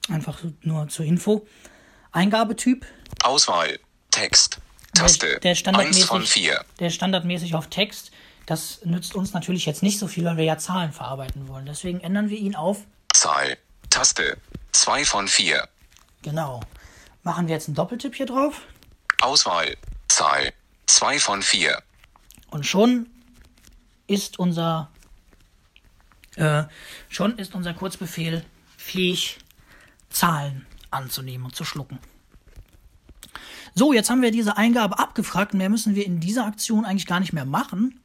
[0.10, 1.46] einfach nur zur Info.
[2.12, 2.88] Eingabetyp,
[3.22, 3.78] Auswahl.
[4.10, 4.58] Text.
[4.96, 5.40] Taste.
[5.44, 6.66] der 1 standardmäßig, von 4.
[6.80, 8.10] der standardmäßig auf Text.
[8.48, 11.68] Das nützt uns natürlich jetzt nicht so viel, weil wir ja Zahlen verarbeiten wollen.
[11.68, 12.80] Deswegen ändern wir ihn auf
[13.14, 13.60] Zahl.
[13.92, 14.38] Taste.
[14.72, 15.70] 2 von 4.
[16.24, 16.62] genau.
[17.22, 18.64] Machen wir jetzt einen Doppeltipp hier drauf
[19.22, 19.78] Auswahl.
[20.08, 20.54] Zahl.
[20.88, 21.82] 2 von 4.
[22.50, 23.08] und schon
[24.08, 24.90] ist unser
[26.36, 26.64] äh,
[27.08, 28.46] schon ist unser Kurzbefehl
[28.78, 29.40] fähig,
[30.10, 32.00] Zahlen anzunehmen und zu schlucken.
[33.74, 37.22] So, jetzt haben wir diese Eingabe abgefragt mehr müssen wir in dieser Aktion eigentlich gar
[37.22, 38.02] nicht mehr machen.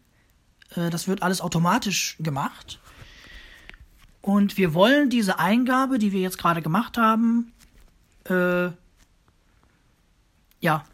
[0.76, 2.78] Äh, das wird alles automatisch gemacht.
[4.22, 7.52] Und wir wollen diese Eingabe, die wir jetzt gerade gemacht haben,
[8.28, 8.70] äh,
[10.60, 10.84] ja,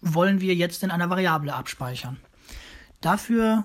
[0.00, 2.18] wollen wir jetzt in einer Variable abspeichern.
[3.00, 3.64] Dafür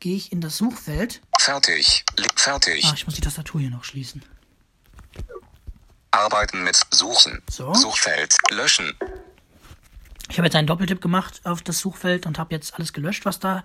[0.00, 1.20] gehe ich in das Suchfeld.
[1.38, 2.04] Fertig.
[2.36, 2.84] Fertig.
[2.84, 4.22] Ah, ich muss die Tastatur hier noch schließen.
[6.10, 7.40] Arbeiten mit Suchen.
[7.48, 7.72] So.
[7.74, 8.36] Suchfeld.
[8.50, 8.92] Löschen.
[10.28, 13.38] Ich habe jetzt einen Doppeltipp gemacht auf das Suchfeld und habe jetzt alles gelöscht, was
[13.38, 13.62] da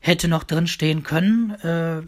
[0.00, 2.02] hätte noch drin stehen können, äh,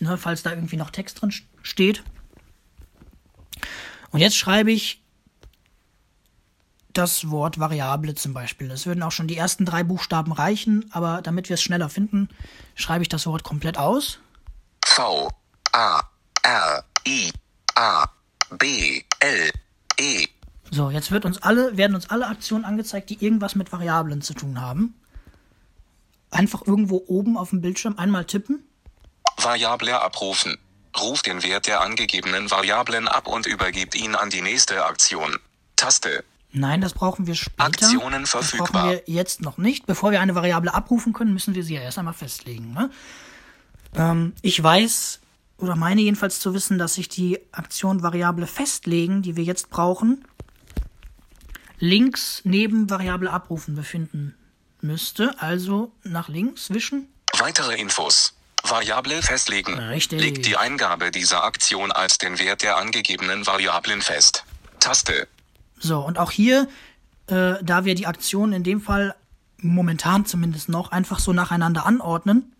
[0.00, 2.02] ne, falls da irgendwie noch Text drin steht.
[4.10, 5.02] Und jetzt schreibe ich
[6.96, 8.70] das Wort Variable zum Beispiel.
[8.70, 12.28] Es würden auch schon die ersten drei Buchstaben reichen, aber damit wir es schneller finden,
[12.74, 14.18] schreibe ich das Wort komplett aus.
[14.84, 15.30] V
[15.72, 16.00] A
[16.42, 17.32] R I
[17.74, 18.06] A
[18.58, 19.50] B L
[19.98, 20.26] E
[20.70, 24.34] So, jetzt wird uns alle, werden uns alle Aktionen angezeigt, die irgendwas mit Variablen zu
[24.34, 24.94] tun haben.
[26.30, 28.66] Einfach irgendwo oben auf dem Bildschirm einmal tippen.
[29.36, 30.56] Variable abrufen.
[30.98, 35.38] Ruft den Wert der angegebenen Variablen ab und übergibt ihn an die nächste Aktion.
[35.76, 36.24] Taste.
[36.58, 37.64] Nein, das brauchen wir später.
[37.64, 38.68] Aktionen Das verfügbar.
[38.68, 39.84] brauchen wir jetzt noch nicht.
[39.84, 42.72] Bevor wir eine Variable abrufen können, müssen wir sie ja erst einmal festlegen.
[42.72, 42.90] Ne?
[43.94, 45.20] Ähm, ich weiß,
[45.58, 50.24] oder meine jedenfalls zu wissen, dass sich die Aktion Variable festlegen, die wir jetzt brauchen,
[51.78, 54.34] links neben Variable abrufen befinden
[54.80, 55.34] müsste.
[55.38, 57.06] Also nach links wischen.
[57.38, 58.32] Weitere Infos.
[58.62, 59.78] Variable festlegen.
[59.78, 60.20] Richtig.
[60.22, 64.44] Legt die Eingabe dieser Aktion als den Wert der angegebenen Variablen fest.
[64.80, 65.28] Taste.
[65.78, 66.68] So, und auch hier,
[67.26, 69.14] äh, da wir die Aktionen in dem Fall
[69.58, 72.52] momentan zumindest noch einfach so nacheinander anordnen,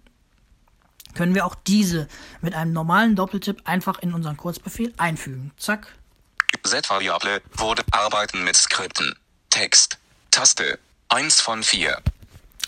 [1.14, 2.08] können wir auch diese
[2.42, 5.50] mit einem normalen Doppeltipp einfach in unseren Kurzbefehl einfügen.
[5.56, 5.94] Zack.
[6.62, 9.14] Z-Variable wurde Arbeiten mit Skripten.
[9.50, 9.98] Text.
[10.30, 10.78] Taste.
[11.08, 12.02] 1 von 4.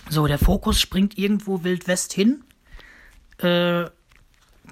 [0.08, 2.42] So, der Fokus springt irgendwo Wild West hin.
[3.38, 3.90] Äh,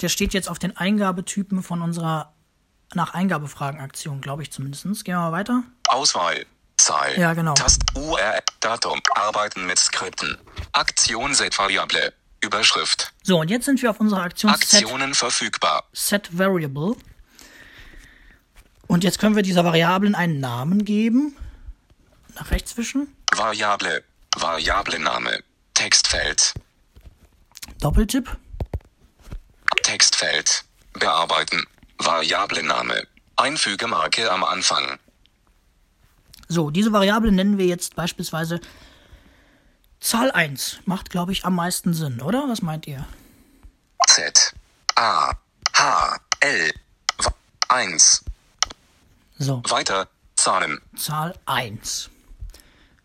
[0.00, 2.32] der steht jetzt auf den Eingabetypen von unserer
[2.94, 4.84] nach Eingabefragen-Aktion, glaube ich zumindest.
[5.04, 5.62] Gehen wir mal weiter.
[5.88, 6.46] Auswahl.
[6.76, 7.18] Zahl.
[7.18, 7.54] Ja, genau.
[7.54, 8.40] Tast URL.
[8.60, 9.00] Datum.
[9.14, 10.38] Arbeiten mit Skripten.
[10.72, 12.12] Aktion Z-Variable.
[12.42, 13.12] Überschrift.
[13.22, 15.84] So, und jetzt sind wir auf unserer Aktion Set, Aktionen verfügbar.
[15.92, 16.96] Set Variable.
[18.86, 21.36] Und jetzt können wir dieser Variablen einen Namen geben.
[22.34, 23.08] Nach rechts wischen.
[23.34, 24.04] Variable.
[24.36, 25.42] Variablename.
[25.74, 26.54] Textfeld.
[27.80, 28.36] Doppeltipp.
[29.82, 30.64] Textfeld.
[30.92, 31.66] Bearbeiten.
[31.98, 33.06] Variablename.
[33.36, 34.98] Einfügemarke am Anfang.
[36.48, 38.60] So, diese Variable nennen wir jetzt beispielsweise
[40.00, 40.80] Zahl 1.
[40.84, 42.48] Macht, glaube ich, am meisten Sinn, oder?
[42.48, 43.06] Was meint ihr?
[44.06, 44.54] Z.
[44.94, 45.32] A.
[45.74, 46.20] H.
[46.40, 46.72] L.
[47.68, 48.24] 1.
[49.38, 50.08] So, Weiter.
[50.36, 50.80] Zahlen.
[50.96, 52.10] Zahl 1.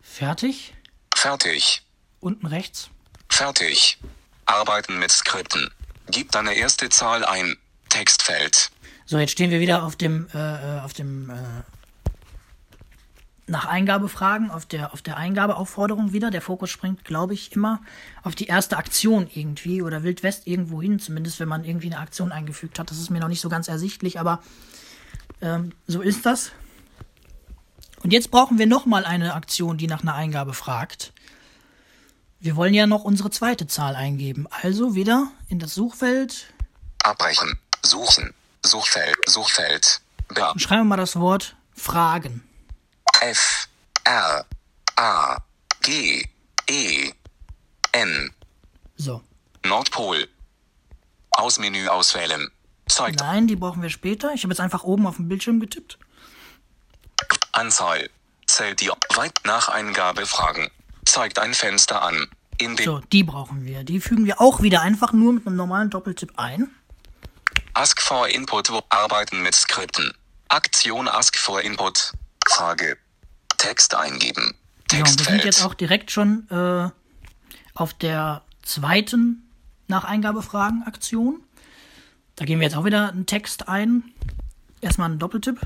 [0.01, 0.73] Fertig.
[1.15, 1.81] Fertig.
[2.19, 2.89] Unten rechts.
[3.29, 3.97] Fertig.
[4.45, 5.71] Arbeiten mit Skripten.
[6.07, 7.57] Gib deine erste Zahl ein.
[7.89, 8.69] Textfeld.
[9.11, 11.33] So, jetzt stehen wir wieder auf dem, äh, äh, auf dem, äh,
[13.45, 16.31] nach Eingabefragen, auf der, auf der Eingabeaufforderung wieder.
[16.31, 17.81] Der Fokus springt, glaube ich, immer
[18.23, 21.99] auf die erste Aktion irgendwie oder Wild West irgendwo hin, zumindest wenn man irgendwie eine
[21.99, 22.89] Aktion eingefügt hat.
[22.89, 24.41] Das ist mir noch nicht so ganz ersichtlich, aber
[25.41, 26.53] ähm, so ist das.
[28.03, 31.11] Und jetzt brauchen wir nochmal eine Aktion, die nach einer Eingabe fragt.
[32.39, 34.47] Wir wollen ja noch unsere zweite Zahl eingeben.
[34.61, 36.53] Also wieder in das Suchfeld.
[37.03, 37.59] Abbrechen.
[37.83, 38.33] Suchen.
[38.63, 39.15] Suchfeld.
[39.27, 40.01] Suchfeld.
[40.27, 40.59] Bearbeiten.
[40.59, 42.43] Schreiben wir mal das Wort Fragen.
[43.21, 43.67] F
[44.03, 44.45] R
[44.95, 45.37] A
[45.81, 46.27] G
[46.69, 47.11] E
[47.91, 48.31] N
[48.97, 49.21] So.
[49.65, 50.27] Nordpol.
[51.31, 52.49] Aus Menü auswählen.
[52.87, 54.33] Zeigt Nein, die brauchen wir später.
[54.33, 55.97] Ich habe jetzt einfach oben auf dem Bildschirm getippt.
[57.53, 58.09] Anzahl.
[58.47, 60.69] Zählt die weit nach Eingabe Fragen.
[61.05, 62.27] Zeigt ein Fenster an.
[62.83, 63.83] So, die brauchen wir.
[63.83, 66.69] Die fügen wir auch wieder einfach nur mit einem normalen Doppeltipp ein.
[67.73, 70.13] Ask for Input Arbeiten mit Skripten.
[70.49, 72.11] Aktion Ask for Input.
[72.47, 72.97] Frage.
[73.57, 74.55] Text eingeben.
[74.91, 76.89] Ja, und wir sind jetzt auch direkt schon äh,
[77.73, 79.49] auf der zweiten
[79.87, 81.41] nach Eingabefragen Aktion.
[82.35, 84.03] Da geben wir jetzt auch wieder einen Text ein.
[84.81, 85.61] Erstmal einen Doppeltipp.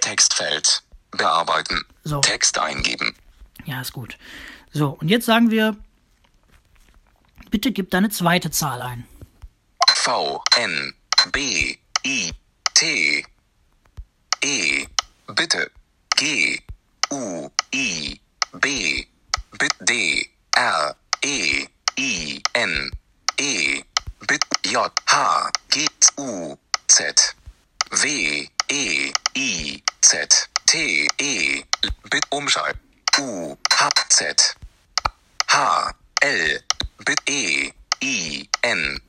[0.00, 0.82] Textfeld.
[1.10, 1.82] Bearbeiten.
[2.04, 2.20] So.
[2.20, 3.14] Text eingeben.
[3.64, 4.18] Ja, ist gut.
[4.72, 5.76] So, und jetzt sagen wir,
[7.50, 9.04] bitte gib deine zweite Zahl ein.
[10.06, 10.92] V N
[11.32, 12.30] B I
[12.74, 13.24] T
[14.40, 14.86] E.
[15.34, 15.68] Bitte.
[16.16, 16.60] G.
[17.10, 17.50] U.
[17.72, 18.20] I.
[18.62, 19.06] B.
[19.58, 19.74] Bit.
[19.84, 20.28] D.
[20.56, 20.94] R.
[21.24, 21.66] E.
[21.98, 22.40] I.
[22.54, 22.90] N.
[23.40, 23.82] E.
[24.28, 24.44] Bit.
[24.62, 24.76] J.
[25.08, 25.50] H.
[25.70, 25.88] G.
[26.18, 26.56] U.
[26.88, 27.34] Z.
[27.90, 28.46] W.
[28.70, 29.12] E.
[29.34, 29.82] I.
[30.04, 30.48] Z.
[30.66, 31.08] T.
[31.18, 31.62] E.
[32.08, 32.26] Bit.
[32.30, 32.76] Umschalt
[33.18, 33.56] U.
[33.72, 34.06] H.
[34.10, 34.54] Z.
[35.50, 35.92] H.
[36.22, 36.58] L.
[37.04, 37.20] Bit.
[37.28, 37.72] E.
[38.00, 38.48] I.
[38.62, 39.00] N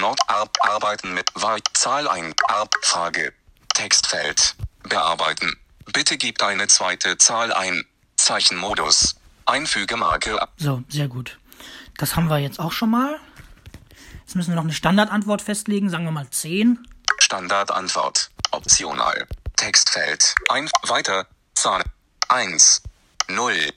[0.00, 3.32] Nordarb arbeiten mit Wahl Zahl ein Arb Frage
[3.74, 5.56] Textfeld bearbeiten.
[5.92, 7.84] Bitte gib eine zweite Zahl ein.
[8.16, 9.16] Zeichenmodus.
[9.46, 10.52] Einfügemarke ab.
[10.56, 11.38] So, sehr gut.
[11.96, 13.18] Das haben wir jetzt auch schon mal.
[14.20, 16.86] Jetzt müssen wir noch eine Standardantwort festlegen, sagen wir mal 10.
[17.18, 18.30] Standardantwort.
[18.50, 19.26] Optional.
[19.56, 20.34] Textfeld.
[20.50, 21.26] Ein weiter.
[21.54, 21.82] Zahl
[22.28, 22.82] 1
[23.28, 23.72] 0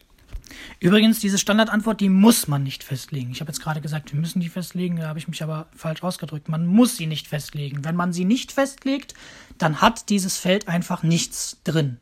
[0.79, 3.31] Übrigens, diese Standardantwort, die muss man nicht festlegen.
[3.31, 6.03] Ich habe jetzt gerade gesagt, wir müssen die festlegen, da habe ich mich aber falsch
[6.03, 6.49] ausgedrückt.
[6.49, 7.83] Man muss sie nicht festlegen.
[7.83, 9.13] Wenn man sie nicht festlegt,
[9.57, 11.97] dann hat dieses Feld einfach nichts drin.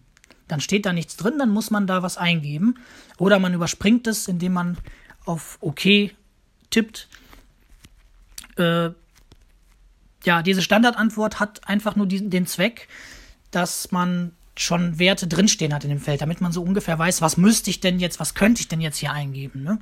[0.47, 2.75] Dann steht da nichts drin, dann muss man da was eingeben.
[3.17, 4.77] Oder man überspringt es, indem man
[5.25, 6.11] auf OK
[6.69, 7.07] tippt.
[8.57, 8.89] Äh,
[10.23, 12.87] ja, diese Standardantwort hat einfach nur diesen, den Zweck,
[13.51, 17.37] dass man schon Werte drinstehen hat in dem Feld, damit man so ungefähr weiß, was
[17.37, 19.63] müsste ich denn jetzt, was könnte ich denn jetzt hier eingeben.
[19.63, 19.79] Ne?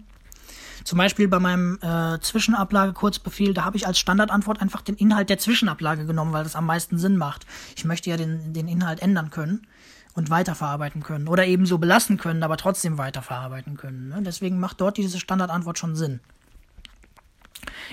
[0.83, 5.39] Zum Beispiel bei meinem äh, Zwischenablage-Kurzbefehl, da habe ich als Standardantwort einfach den Inhalt der
[5.39, 7.47] Zwischenablage genommen, weil das am meisten Sinn macht.
[7.75, 9.65] Ich möchte ja den, den Inhalt ändern können
[10.13, 11.27] und weiterverarbeiten können.
[11.27, 14.09] Oder eben so belassen können, aber trotzdem weiterverarbeiten können.
[14.09, 14.21] Ne?
[14.21, 16.19] Deswegen macht dort diese Standardantwort schon Sinn.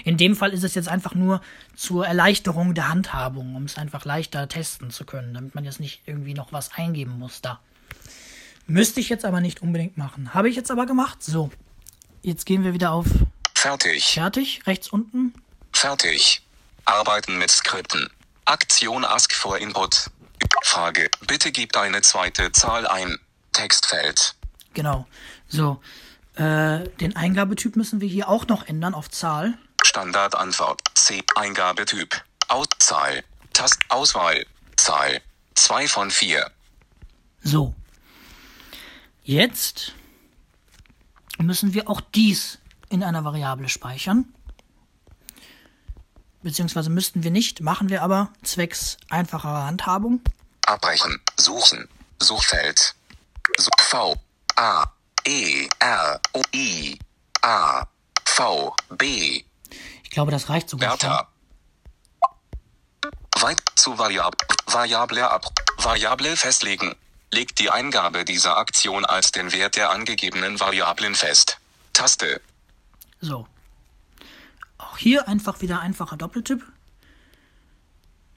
[0.05, 1.41] In dem Fall ist es jetzt einfach nur
[1.77, 6.03] zur Erleichterung der Handhabung, um es einfach leichter testen zu können, damit man jetzt nicht
[6.07, 7.61] irgendwie noch was eingeben muss da.
[8.67, 10.33] Müsste ich jetzt aber nicht unbedingt machen.
[10.35, 11.23] Habe ich jetzt aber gemacht.
[11.23, 11.51] So.
[12.23, 13.07] Jetzt gehen wir wieder auf
[13.55, 14.05] Fertig.
[14.13, 15.33] Fertig, rechts unten.
[15.73, 16.43] Fertig.
[16.85, 18.11] Arbeiten mit Skripten.
[18.45, 20.11] Aktion Ask for Input.
[20.63, 21.09] Frage.
[21.27, 23.19] Bitte gib eine zweite Zahl ein.
[23.53, 24.35] Textfeld.
[24.75, 25.07] Genau.
[25.49, 25.81] So.
[26.35, 29.55] Äh, den Eingabetyp müssen wir hier auch noch ändern auf Zahl.
[29.95, 30.83] Standardantwort.
[30.95, 31.23] C.
[31.37, 32.21] Eingabetyp.
[32.49, 33.23] Auszahl.
[33.53, 33.79] Tast.
[33.91, 34.45] Auswahl.
[34.75, 35.23] Zahl.
[35.55, 36.51] 2 von 4.
[37.45, 37.73] So.
[39.23, 39.93] Jetzt
[41.39, 44.35] müssen wir auch dies in einer Variable speichern.
[46.43, 50.23] Beziehungsweise müssten wir nicht, machen wir aber zwecks einfacherer Handhabung.
[50.67, 51.21] Abbrechen.
[51.37, 51.89] Suchen.
[52.19, 52.97] Suchfeld.
[53.59, 54.17] Such V.
[54.57, 54.87] A.
[55.25, 55.69] E.
[55.79, 56.21] R.
[56.33, 56.43] O.
[56.53, 56.99] I.
[57.43, 57.87] A.
[58.25, 58.75] V.
[58.89, 59.45] B.
[60.15, 60.99] Ich glaube, das reicht sogar schon.
[61.01, 61.29] Bertha.
[63.41, 65.53] Weit zu Variab Variable ab.
[65.79, 66.95] Variable festlegen.
[67.33, 71.59] Legt die Eingabe dieser Aktion als den Wert der angegebenen Variablen fest.
[71.95, 72.41] Taste.
[73.21, 73.49] So.
[74.79, 76.63] Auch hier einfach wieder einfacher Doppeltipp.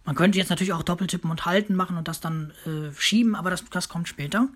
[0.03, 3.51] Man könnte jetzt natürlich auch Doppeltippen und halten machen und das dann äh, schieben, aber
[3.51, 4.47] das, das kommt später.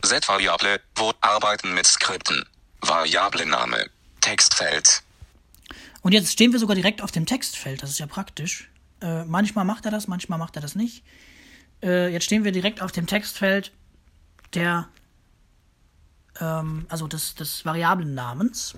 [0.00, 0.80] Z-Variable.
[0.94, 2.46] Wo arbeiten mit Skripten.
[2.80, 3.90] Variablename.
[4.22, 5.03] Textfeld.
[6.04, 7.82] Und jetzt stehen wir sogar direkt auf dem Textfeld.
[7.82, 8.70] Das ist ja praktisch.
[9.00, 11.02] Äh, manchmal macht er das, manchmal macht er das nicht.
[11.82, 13.72] Äh, jetzt stehen wir direkt auf dem Textfeld
[14.52, 14.86] der,
[16.40, 18.74] ähm, also des, des Variablennamens.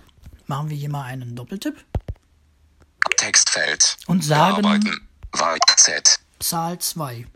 [0.46, 1.84] Machen wir hier mal einen Doppeltipp
[3.16, 3.96] Textfeld.
[4.06, 5.08] und sagen Bearbeiten.
[5.32, 6.20] Var Z.
[6.38, 7.26] Zahl 2.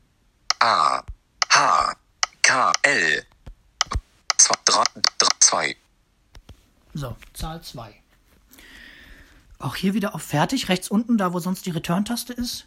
[0.61, 1.03] A.
[1.51, 1.97] H.
[2.43, 2.73] K.
[2.83, 3.27] L.
[5.41, 5.77] 2.
[6.95, 8.01] So, Zahl 2.
[9.61, 12.67] Auch hier wieder auf Fertig, rechts unten, da wo sonst die Return-Taste ist.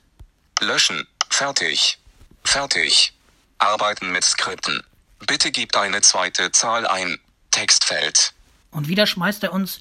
[0.61, 1.05] Löschen.
[1.29, 1.99] Fertig.
[2.43, 3.13] Fertig.
[3.57, 4.81] Arbeiten mit Skripten.
[5.27, 7.17] Bitte gib eine zweite Zahl ein.
[7.51, 8.33] Textfeld.
[8.71, 9.79] Und wieder schmeißt er uns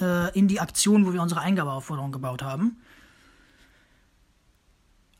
[0.00, 2.80] äh, in die Aktion, wo wir unsere Eingabeaufforderung gebaut haben.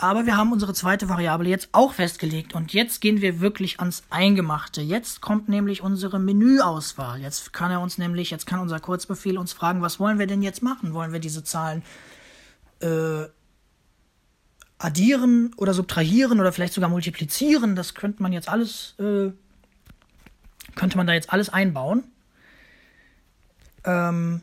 [0.01, 4.03] Aber wir haben unsere zweite Variable jetzt auch festgelegt und jetzt gehen wir wirklich ans
[4.09, 4.81] Eingemachte.
[4.81, 7.21] Jetzt kommt nämlich unsere Menüauswahl.
[7.21, 10.41] Jetzt kann er uns nämlich, jetzt kann unser Kurzbefehl uns fragen, was wollen wir denn
[10.41, 10.95] jetzt machen?
[10.95, 11.83] Wollen wir diese Zahlen
[12.81, 13.25] äh,
[14.79, 17.77] addieren oder subtrahieren oder vielleicht sogar multiplizieren?
[17.77, 19.33] Das könnte man jetzt alles, äh,
[20.77, 22.05] könnte man da jetzt alles einbauen.
[23.85, 24.41] Ähm,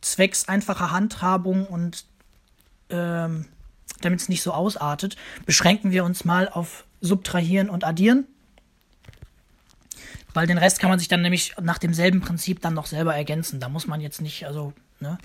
[0.00, 2.04] zwecks einfacher Handhabung und
[2.88, 3.46] ähm,
[4.00, 8.26] damit es nicht so ausartet, beschränken wir uns mal auf Subtrahieren und Addieren.
[10.32, 13.58] Weil den Rest kann man sich dann nämlich nach demselben Prinzip dann noch selber ergänzen.
[13.58, 15.18] Da muss man jetzt nicht, also, ne?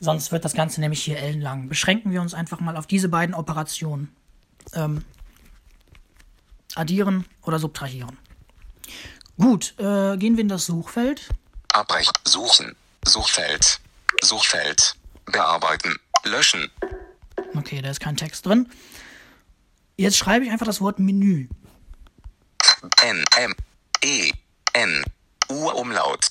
[0.00, 1.68] Sonst wird das Ganze nämlich hier ellenlang.
[1.68, 4.14] Beschränken wir uns einfach mal auf diese beiden Operationen.
[4.74, 5.04] Ähm,
[6.74, 8.16] addieren oder subtrahieren.
[9.36, 11.28] Gut, äh, gehen wir in das Suchfeld.
[11.72, 12.12] Abbrechen.
[12.24, 12.74] Suchen.
[13.04, 13.80] Suchfeld.
[14.20, 14.94] Suchfeld.
[15.26, 15.96] Bearbeiten.
[16.24, 16.70] Löschen.
[17.54, 18.68] Okay, da ist kein Text drin.
[19.96, 21.48] Jetzt schreibe ich einfach das Wort Menü.
[23.04, 23.24] N.
[23.38, 23.54] M.
[24.02, 24.32] E.
[24.72, 25.04] N.
[25.50, 25.70] U.
[25.70, 26.26] Umlaut.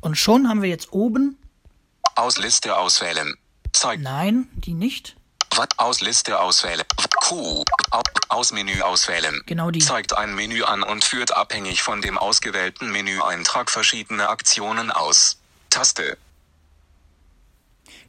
[0.00, 1.36] Und schon haben wir jetzt oben,
[2.14, 3.34] Aus Liste auswählen.
[3.72, 4.02] Zeigt.
[4.02, 5.16] nein, die nicht.
[5.56, 6.84] Wat aus Liste auswählen.
[7.20, 7.64] Q.
[7.90, 9.42] Au- Aus Menü auswählen.
[9.46, 9.80] Genau die.
[9.80, 15.38] Zeigt ein Menü an und führt abhängig von dem ausgewählten Menüeintrag verschiedene Aktionen aus.
[15.70, 16.16] Taste.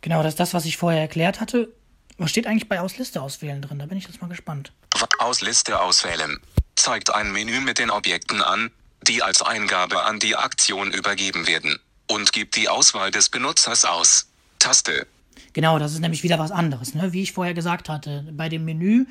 [0.02, 1.70] Genau, das ist das, was ich vorher erklärt hatte.
[2.24, 3.80] Was steht eigentlich bei Ausliste auswählen drin?
[3.80, 4.72] Da bin ich jetzt mal gespannt.
[4.98, 6.40] Wat aus Liste auswählen.
[6.78, 8.72] Zeigt ein Menü mit den Objekten an,
[9.02, 11.80] die als Eingabe an die Aktion übergeben werden.
[12.08, 14.30] Und gibt die Auswahl des Benutzers aus.
[14.58, 15.06] Taste.
[15.52, 16.96] Genau, das ist nämlich wieder was anderes.
[16.96, 17.12] Ne?
[17.12, 19.04] Wie ich vorher gesagt hatte, bei dem Menü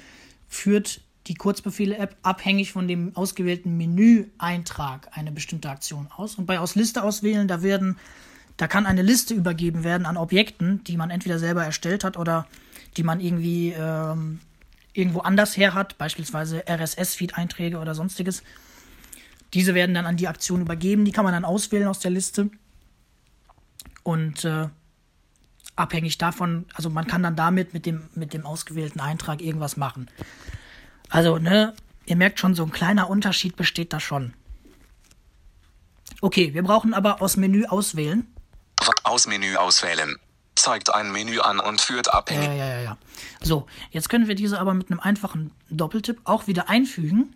[0.49, 6.37] führt die Kurzbefehle-App abhängig von dem ausgewählten Menüeintrag eine bestimmte Aktion aus.
[6.37, 7.99] Und bei aus Liste auswählen, da werden,
[8.57, 12.47] da kann eine Liste übergeben werden an Objekten, die man entweder selber erstellt hat oder
[12.97, 14.41] die man irgendwie ähm,
[14.93, 18.43] irgendwo anders her hat, beispielsweise RSS-Feed-Einträge oder sonstiges.
[19.55, 22.51] Diese werden dann an die Aktion übergeben, die kann man dann auswählen aus der Liste.
[24.03, 24.69] Und äh,
[25.77, 30.11] abhängig davon, also man kann dann damit mit dem, mit dem ausgewählten Eintrag irgendwas machen.
[31.09, 31.75] Also, ne,
[32.07, 34.35] ihr merkt schon, so ein kleiner Unterschied besteht da schon.
[36.21, 38.27] Okay, wir brauchen aber aus Menü auswählen.
[39.05, 40.17] Aus Menü auswählen.
[40.55, 42.47] Zeigt ein Menü an und führt abhängig.
[42.47, 42.99] Ja, ja, ja, ja.
[43.41, 47.35] So, jetzt können wir diese aber mit einem einfachen Doppeltipp auch wieder einfügen.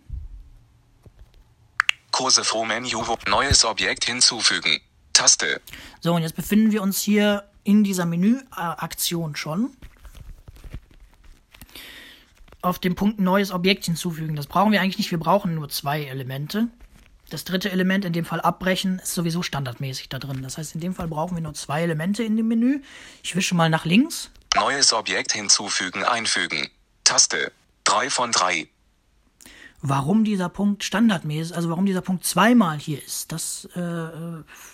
[2.11, 2.89] Kurse froh Menü.
[3.27, 4.79] Neues Objekt hinzufügen.
[5.13, 5.61] Taste.
[5.99, 9.71] So, und jetzt befinden wir uns hier in dieser Menüaktion schon.
[12.61, 14.35] Auf dem Punkt neues Objekt hinzufügen.
[14.35, 15.11] Das brauchen wir eigentlich nicht.
[15.11, 16.67] Wir brauchen nur zwei Elemente.
[17.29, 20.41] Das dritte Element, in dem Fall abbrechen, ist sowieso standardmäßig da drin.
[20.43, 22.81] Das heißt, in dem Fall brauchen wir nur zwei Elemente in dem Menü.
[23.23, 24.29] Ich wische mal nach links.
[24.55, 26.69] Neues Objekt hinzufügen einfügen.
[27.03, 27.51] Taste.
[27.83, 28.67] 3 von 3.
[29.81, 34.09] Warum dieser Punkt standardmäßig, also warum dieser Punkt zweimal hier ist, das äh,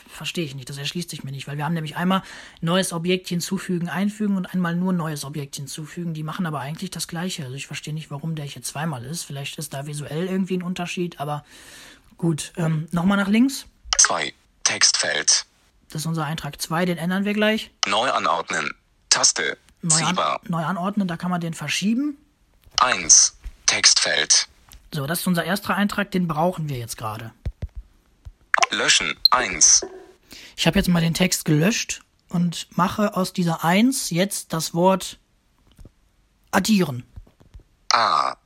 [0.07, 0.69] verstehe ich nicht.
[0.69, 2.23] Das erschließt sich mir nicht, weil wir haben nämlich einmal
[2.61, 6.13] neues Objekt hinzufügen, einfügen und einmal nur neues Objekt hinzufügen.
[6.13, 7.43] Die machen aber eigentlich das gleiche.
[7.43, 9.23] Also ich verstehe nicht, warum der hier zweimal ist.
[9.23, 11.43] Vielleicht ist da visuell irgendwie ein Unterschied, aber
[12.23, 12.53] gut.
[12.55, 13.65] Ähm, Nochmal nach links.
[13.97, 14.33] 2.
[14.63, 15.45] Textfeld.
[15.89, 17.69] Das ist unser Eintrag 2, den ändern wir gleich.
[17.85, 18.73] Neu anordnen.
[19.09, 19.57] Taste.
[19.81, 20.17] Neu, an,
[20.47, 22.17] neu anordnen, da kann man den verschieben.
[22.79, 23.35] 1.
[23.65, 24.47] Textfeld.
[24.93, 27.31] So, das ist unser erster Eintrag, den brauchen wir jetzt gerade.
[28.71, 29.13] Löschen.
[29.31, 29.85] 1.
[30.55, 35.19] Ich habe jetzt mal den Text gelöscht und mache aus dieser 1 jetzt das Wort
[36.51, 37.03] addieren.
[37.91, 38.37] A.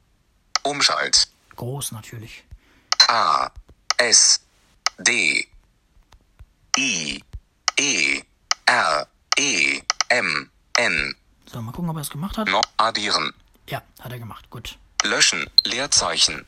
[0.64, 1.28] Umschalt.
[1.56, 2.44] Groß natürlich.
[3.08, 3.52] A.
[3.98, 4.40] S.
[5.00, 5.48] D.
[6.78, 7.20] I.
[7.80, 8.22] E.
[8.66, 9.08] R.
[9.38, 9.82] E.
[10.10, 10.50] M.
[10.78, 11.16] N.
[11.52, 12.48] So, mal gucken, ob er es gemacht hat.
[12.48, 12.62] No.
[12.78, 13.34] Addieren.
[13.68, 14.50] Ja, hat er gemacht.
[14.52, 14.78] Gut.
[15.04, 15.50] Löschen.
[15.64, 16.46] Leerzeichen.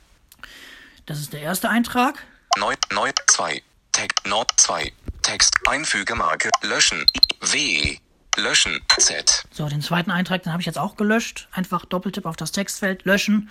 [1.07, 2.23] Das ist der erste Eintrag.
[2.57, 2.75] Neu.
[2.93, 3.11] Neu.
[3.27, 3.63] 2.
[3.93, 4.27] Text.
[4.27, 4.93] Not 2.
[5.23, 5.53] Text.
[5.67, 6.51] Einfügemarke.
[6.61, 7.03] Löschen.
[7.41, 7.97] W.
[8.37, 8.79] Löschen.
[8.99, 9.43] Z.
[9.51, 11.47] So, den zweiten Eintrag, den habe ich jetzt auch gelöscht.
[11.51, 13.49] Einfach Doppeltipp auf das Textfeld, löschen.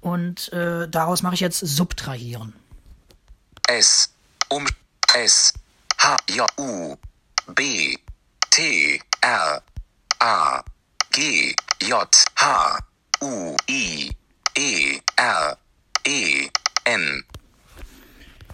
[0.00, 2.54] Und äh, daraus mache ich jetzt subtrahieren.
[3.68, 4.08] S.
[4.50, 4.66] Um.
[5.14, 5.52] S.
[5.98, 6.16] H.
[6.28, 6.46] J.
[6.58, 6.96] U.
[7.54, 7.98] B.
[8.50, 9.00] T.
[9.22, 9.62] R.
[10.20, 10.62] A.
[11.10, 11.54] G.
[11.80, 11.92] J.
[12.36, 12.78] H.
[13.22, 13.56] U.
[13.68, 14.10] I.
[14.56, 15.00] E.
[15.16, 15.56] R.
[16.04, 16.48] E.
[16.84, 17.24] N.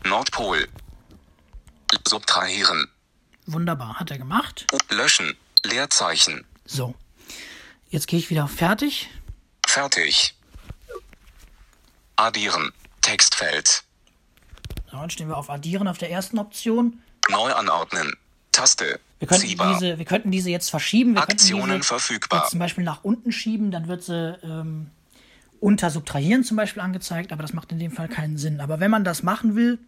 [0.05, 0.67] Nordpol.
[2.07, 2.89] Subtrahieren.
[3.47, 4.67] Wunderbar, hat er gemacht.
[4.91, 5.37] Löschen.
[5.65, 6.45] Leerzeichen.
[6.65, 6.95] So.
[7.89, 9.09] Jetzt gehe ich wieder auf Fertig.
[9.67, 10.35] Fertig.
[12.17, 12.73] Addieren.
[13.01, 13.83] Textfeld.
[14.91, 17.01] So, dann stehen wir auf Addieren auf der ersten Option.
[17.31, 18.13] Neu anordnen.
[18.53, 19.01] Taste.
[19.19, 19.75] Wir könnten, Ziehbar.
[19.75, 21.15] diese, wir könnten diese jetzt verschieben.
[21.15, 22.41] Wir Aktionen verfügbar.
[22.43, 24.91] Jetzt zum Beispiel nach unten schieben, dann wird sie ähm,
[25.61, 28.61] unter Subtrahieren zum Beispiel angezeigt, aber das macht in dem Fall keinen Sinn.
[28.61, 29.79] Aber wenn man das machen will,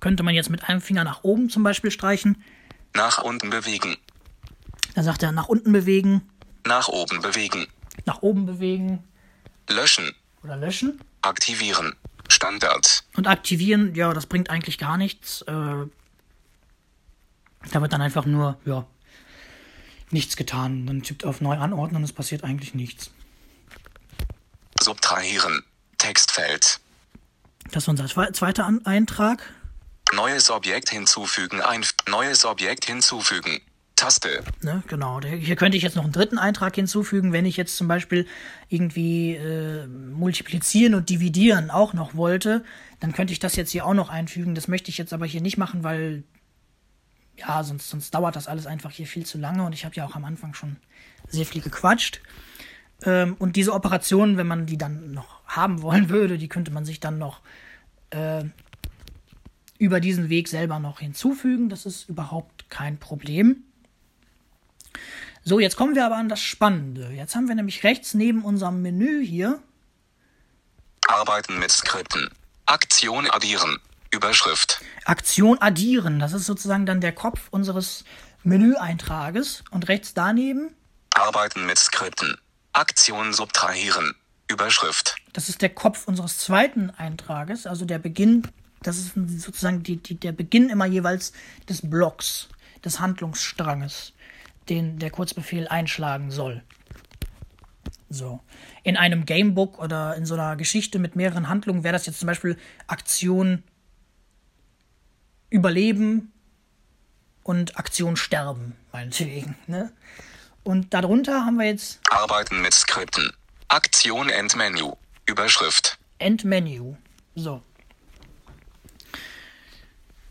[0.00, 2.42] könnte man jetzt mit einem Finger nach oben zum Beispiel streichen.
[2.94, 3.96] Nach unten bewegen.
[4.94, 6.22] Dann sagt er nach unten bewegen,
[6.66, 7.66] Nach oben bewegen.
[8.06, 9.04] nach oben bewegen
[9.68, 10.12] Löschen.
[10.42, 11.00] oder löschen.
[11.22, 11.94] Aktivieren.
[12.34, 13.04] Standard.
[13.16, 15.42] Und aktivieren, ja, das bringt eigentlich gar nichts.
[15.42, 15.52] Äh,
[17.70, 18.86] da wird dann einfach nur, ja,
[20.10, 20.86] nichts getan.
[20.86, 23.10] Dann tippt auf neu anordnen und es passiert eigentlich nichts.
[24.80, 25.62] Subtrahieren.
[25.98, 26.80] Textfeld.
[27.70, 29.42] Das ist unser zwe- zweiter An Eintrag.
[30.12, 31.62] Neues Objekt hinzufügen.
[31.62, 33.60] Ein neues Objekt hinzufügen.
[34.04, 34.44] Taste.
[34.62, 35.18] Ne, genau.
[35.22, 38.26] Hier könnte ich jetzt noch einen dritten Eintrag hinzufügen, wenn ich jetzt zum Beispiel
[38.68, 42.64] irgendwie äh, multiplizieren und dividieren auch noch wollte,
[43.00, 44.54] dann könnte ich das jetzt hier auch noch einfügen.
[44.54, 46.22] Das möchte ich jetzt aber hier nicht machen, weil
[47.38, 50.04] ja, sonst, sonst dauert das alles einfach hier viel zu lange und ich habe ja
[50.04, 50.76] auch am Anfang schon
[51.28, 52.20] sehr viel gequatscht.
[53.04, 56.84] Ähm, und diese Operationen, wenn man die dann noch haben wollen würde, die könnte man
[56.84, 57.40] sich dann noch
[58.10, 58.44] äh,
[59.78, 61.70] über diesen Weg selber noch hinzufügen.
[61.70, 63.64] Das ist überhaupt kein Problem.
[65.42, 67.10] So, jetzt kommen wir aber an das Spannende.
[67.10, 69.62] Jetzt haben wir nämlich rechts neben unserem Menü hier,
[71.06, 72.30] Arbeiten mit Skripten.
[72.66, 73.78] Aktion addieren.
[74.10, 74.80] Überschrift.
[75.04, 76.18] Aktion addieren.
[76.18, 78.04] Das ist sozusagen dann der Kopf unseres
[78.42, 79.64] Menüeintrages.
[79.70, 80.74] Und rechts daneben,
[81.14, 82.38] Arbeiten mit Skripten.
[82.72, 84.14] Aktion subtrahieren.
[84.48, 85.16] Überschrift.
[85.32, 88.46] das ist der Kopf unseres zweiten Eintrages, also der Beginn,
[88.82, 91.32] das ist sozusagen die, die, der Beginn immer jeweils
[91.68, 92.48] des Blocks,
[92.84, 94.12] des Handlungsstranges,
[94.68, 96.62] den der Kurzbefehl einschlagen soll.
[98.08, 98.40] So.
[98.82, 102.26] In einem Gamebook oder in so einer Geschichte mit mehreren Handlungen wäre das jetzt zum
[102.26, 102.56] Beispiel
[102.86, 103.62] Aktion
[105.50, 106.32] Überleben
[107.42, 109.56] und Aktion Sterben, meinetwegen.
[109.66, 109.92] Ne?
[110.64, 113.30] Und darunter haben wir jetzt Arbeiten mit Skripten.
[113.68, 114.92] Aktion Endmenü.
[115.26, 115.98] Überschrift.
[116.18, 116.94] Endmenü.
[117.34, 117.62] So.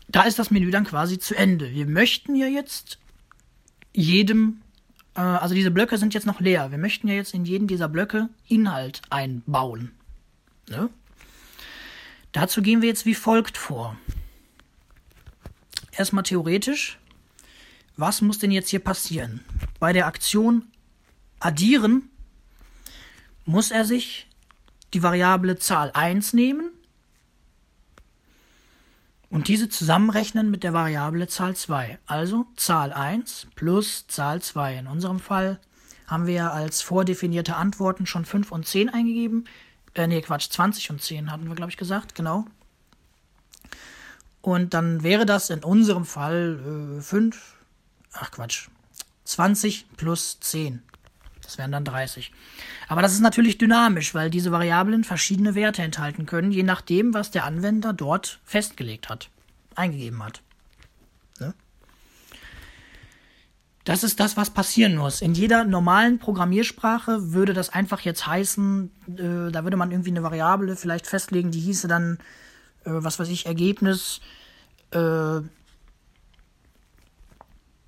[0.08, 1.70] Da ist das Menü dann quasi zu Ende.
[1.72, 2.98] Wir möchten ja jetzt
[3.94, 4.60] jedem,
[5.14, 6.70] äh, also diese Blöcke sind jetzt noch leer.
[6.70, 9.92] Wir möchten ja jetzt in jeden dieser Blöcke Inhalt einbauen.
[10.68, 10.90] Ne?
[12.32, 13.96] Dazu gehen wir jetzt wie folgt vor.
[15.92, 16.98] Erstmal theoretisch.
[17.96, 19.40] Was muss denn jetzt hier passieren?
[19.78, 20.64] Bei der Aktion
[21.38, 22.10] addieren
[23.44, 24.26] muss er sich
[24.94, 26.70] die Variable Zahl 1 nehmen
[29.34, 31.98] und diese zusammenrechnen mit der Variable Zahl 2.
[32.06, 34.78] Also Zahl 1 plus Zahl 2.
[34.78, 35.58] In unserem Fall
[36.06, 39.46] haben wir als vordefinierte Antworten schon 5 und 10 eingegeben.
[39.94, 42.44] Äh, nee, Quatsch, 20 und 10 hatten wir, glaube ich, gesagt, genau.
[44.40, 47.56] Und dann wäre das in unserem Fall äh, 5,
[48.12, 48.68] ach Quatsch,
[49.24, 50.80] 20 plus 10.
[51.44, 52.32] Das wären dann 30.
[52.88, 57.30] Aber das ist natürlich dynamisch, weil diese Variablen verschiedene Werte enthalten können, je nachdem, was
[57.30, 59.28] der Anwender dort festgelegt hat,
[59.74, 60.42] eingegeben hat.
[61.40, 61.54] Ne?
[63.84, 65.20] Das ist das, was passieren muss.
[65.20, 70.22] In jeder normalen Programmiersprache würde das einfach jetzt heißen, äh, da würde man irgendwie eine
[70.22, 72.18] Variable vielleicht festlegen, die hieße dann,
[72.84, 74.20] äh, was weiß ich, Ergebnis,
[74.92, 75.40] äh,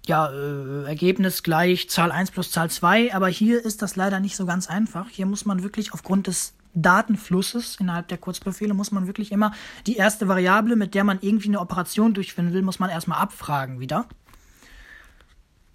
[0.07, 4.37] ja, äh, Ergebnis gleich Zahl 1 plus Zahl 2, aber hier ist das leider nicht
[4.37, 5.09] so ganz einfach.
[5.09, 9.53] Hier muss man wirklich aufgrund des Datenflusses innerhalb der Kurzbefehle muss man wirklich immer
[9.87, 13.81] die erste Variable, mit der man irgendwie eine Operation durchführen will, muss man erstmal abfragen
[13.81, 14.07] wieder.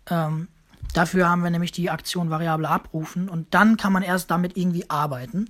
[0.10, 0.48] Ähm,
[0.94, 4.90] dafür haben wir nämlich die Aktion Variable abrufen und dann kann man erst damit irgendwie
[4.90, 5.48] arbeiten.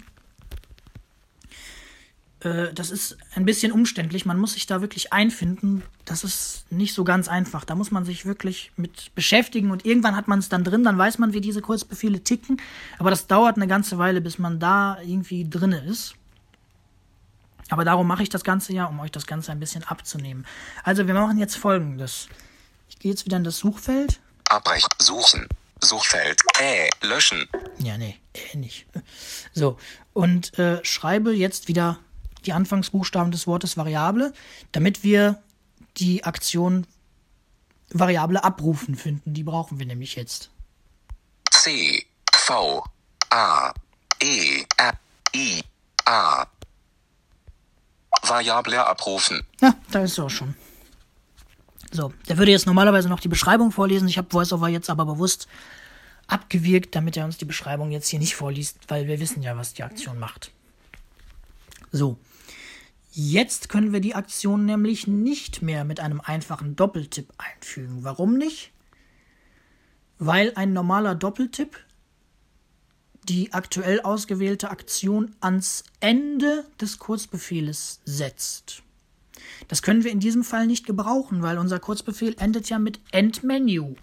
[2.42, 4.26] Äh, das ist ein bisschen umständlich.
[4.26, 5.84] Man muss sich da wirklich einfinden.
[6.06, 7.66] Das ist nicht so ganz einfach.
[7.66, 10.98] Da muss man sich wirklich mit beschäftigen und irgendwann hat man es dann drin, dann
[10.98, 12.62] weiß man, wie diese Kurzbefehle ticken.
[12.98, 16.16] Aber das dauert eine ganze Weile, bis man da irgendwie drin ist.
[17.70, 20.46] Aber darum mache ich das Ganze ja, um euch das Ganze ein bisschen abzunehmen.
[20.84, 22.28] Also wir machen jetzt folgendes.
[22.90, 24.20] Ich gehe jetzt wieder in das Suchfeld.
[24.50, 24.90] Abbrechen.
[25.00, 25.48] Suchen.
[25.80, 26.38] Suchfeld.
[26.60, 26.90] Äh.
[27.02, 27.48] Löschen.
[27.80, 28.88] Ja, nee, äh, nicht.
[29.54, 29.78] So,
[30.14, 32.00] und äh, schreibe jetzt wieder
[32.46, 34.34] die Anfangsbuchstaben des Wortes Variable,
[34.72, 35.42] damit wir
[35.98, 36.88] die Aktion
[37.90, 39.34] Variable abrufen finden.
[39.34, 40.50] Die brauchen wir nämlich jetzt.
[41.50, 42.06] C.
[42.34, 42.84] V.
[43.30, 43.74] A.
[44.22, 44.64] E.
[44.78, 44.94] R.
[45.36, 45.62] I.
[46.06, 46.46] A.
[48.24, 49.42] Variable abrufen.
[49.62, 50.56] Ja, da ist es auch schon.
[51.92, 54.08] So, der würde jetzt normalerweise noch die Beschreibung vorlesen.
[54.08, 55.48] Ich habe VoiceOver jetzt aber bewusst
[56.28, 59.74] abgewirkt, damit er uns die Beschreibung jetzt hier nicht vorliest, weil wir wissen ja, was
[59.74, 60.52] die Aktion macht.
[61.92, 62.18] So,
[63.14, 68.06] Jetzt können wir die Aktion nämlich nicht mehr mit einem einfachen Doppeltipp einfügen.
[68.06, 68.72] Warum nicht?
[70.18, 71.78] Weil ein normaler Doppeltipp
[73.28, 78.82] die aktuell ausgewählte Aktion ans Ende des Kurzbefehles setzt.
[79.68, 83.96] Das können wir in diesem Fall nicht gebrauchen, weil unser Kurzbefehl endet ja mit Endmenu.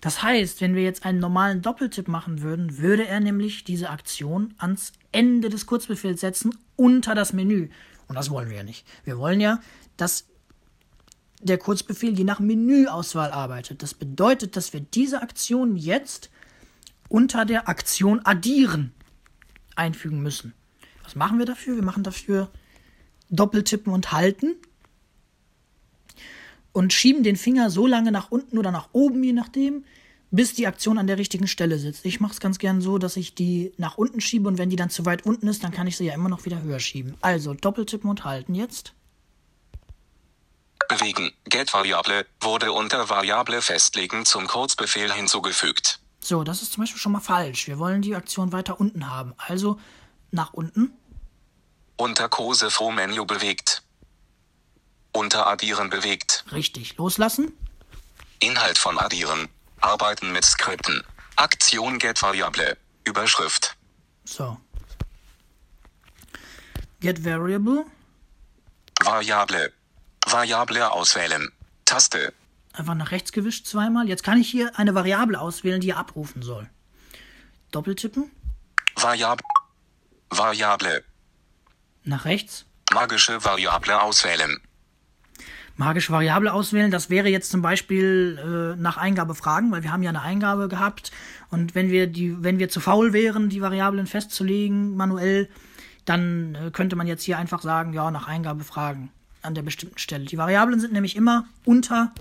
[0.00, 4.54] Das heißt, wenn wir jetzt einen normalen Doppeltipp machen würden, würde er nämlich diese Aktion
[4.58, 7.70] ans Ende des Kurzbefehls setzen, unter das Menü.
[8.08, 8.86] Und das wollen wir ja nicht.
[9.04, 9.60] Wir wollen ja,
[9.96, 10.26] dass
[11.40, 13.82] der Kurzbefehl je nach Menüauswahl arbeitet.
[13.82, 16.30] Das bedeutet, dass wir diese Aktion jetzt
[17.08, 18.92] unter der Aktion addieren
[19.76, 20.54] einfügen müssen.
[21.02, 21.76] Was machen wir dafür?
[21.76, 22.50] Wir machen dafür
[23.30, 24.56] Doppeltippen und halten
[26.72, 29.84] und schieben den Finger so lange nach unten oder nach oben, je nachdem,
[30.34, 32.04] bis die Aktion an der richtigen Stelle sitzt.
[32.04, 34.76] Ich mache es ganz gern so, dass ich die nach unten schiebe und wenn die
[34.76, 37.16] dann zu weit unten ist, dann kann ich sie ja immer noch wieder höher schieben.
[37.20, 38.94] Also doppeltippen und halten jetzt.
[40.88, 41.30] Bewegen.
[41.44, 46.00] Get-Variable wurde unter Variable festlegen zum Kurzbefehl hinzugefügt.
[46.20, 47.68] So, das ist zum Beispiel schon mal falsch.
[47.68, 49.34] Wir wollen die Aktion weiter unten haben.
[49.38, 49.78] Also
[50.32, 50.92] nach unten.
[51.96, 53.84] Unter Kose Menü bewegt.
[55.12, 56.44] Unter Addieren bewegt.
[56.50, 56.96] Richtig.
[56.96, 57.52] Loslassen.
[58.40, 59.48] Inhalt von Addieren.
[59.84, 61.04] Arbeiten mit Skripten.
[61.36, 62.78] Aktion Get Variable.
[63.04, 63.76] Überschrift.
[64.24, 64.58] So.
[67.00, 67.84] Get Variable.
[69.02, 69.72] Variable.
[70.26, 71.52] Variable auswählen.
[71.84, 72.32] Taste.
[72.72, 74.08] Einfach nach rechts gewischt zweimal.
[74.08, 76.70] Jetzt kann ich hier eine Variable auswählen, die er abrufen soll.
[77.70, 78.30] Doppeltippen.
[78.96, 79.44] Variable.
[80.30, 81.04] Variable.
[82.04, 82.64] Nach rechts.
[82.90, 84.62] Magische Variable auswählen.
[85.76, 86.90] Magische Variable auswählen.
[86.90, 90.68] Das wäre jetzt zum Beispiel äh, nach Eingabe fragen, weil wir haben ja eine Eingabe
[90.68, 91.10] gehabt.
[91.50, 95.48] Und wenn wir die, wenn wir zu faul wären, die Variablen festzulegen, manuell,
[96.04, 99.10] dann äh, könnte man jetzt hier einfach sagen, ja, nach Eingabe fragen
[99.42, 100.24] an der bestimmten Stelle.
[100.24, 102.12] Die Variablen sind nämlich immer unter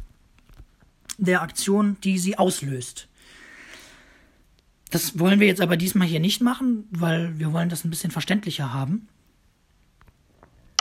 [1.18, 3.08] der Aktion, die sie auslöst.
[4.90, 8.12] Das wollen wir jetzt aber diesmal hier nicht machen, weil wir wollen das ein bisschen
[8.12, 9.08] verständlicher haben.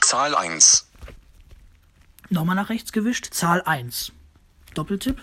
[0.02, 0.91] Zahl 1.
[2.32, 3.34] Nochmal nach rechts gewischt.
[3.34, 4.10] Zahl 1.
[4.72, 5.20] Doppeltipp.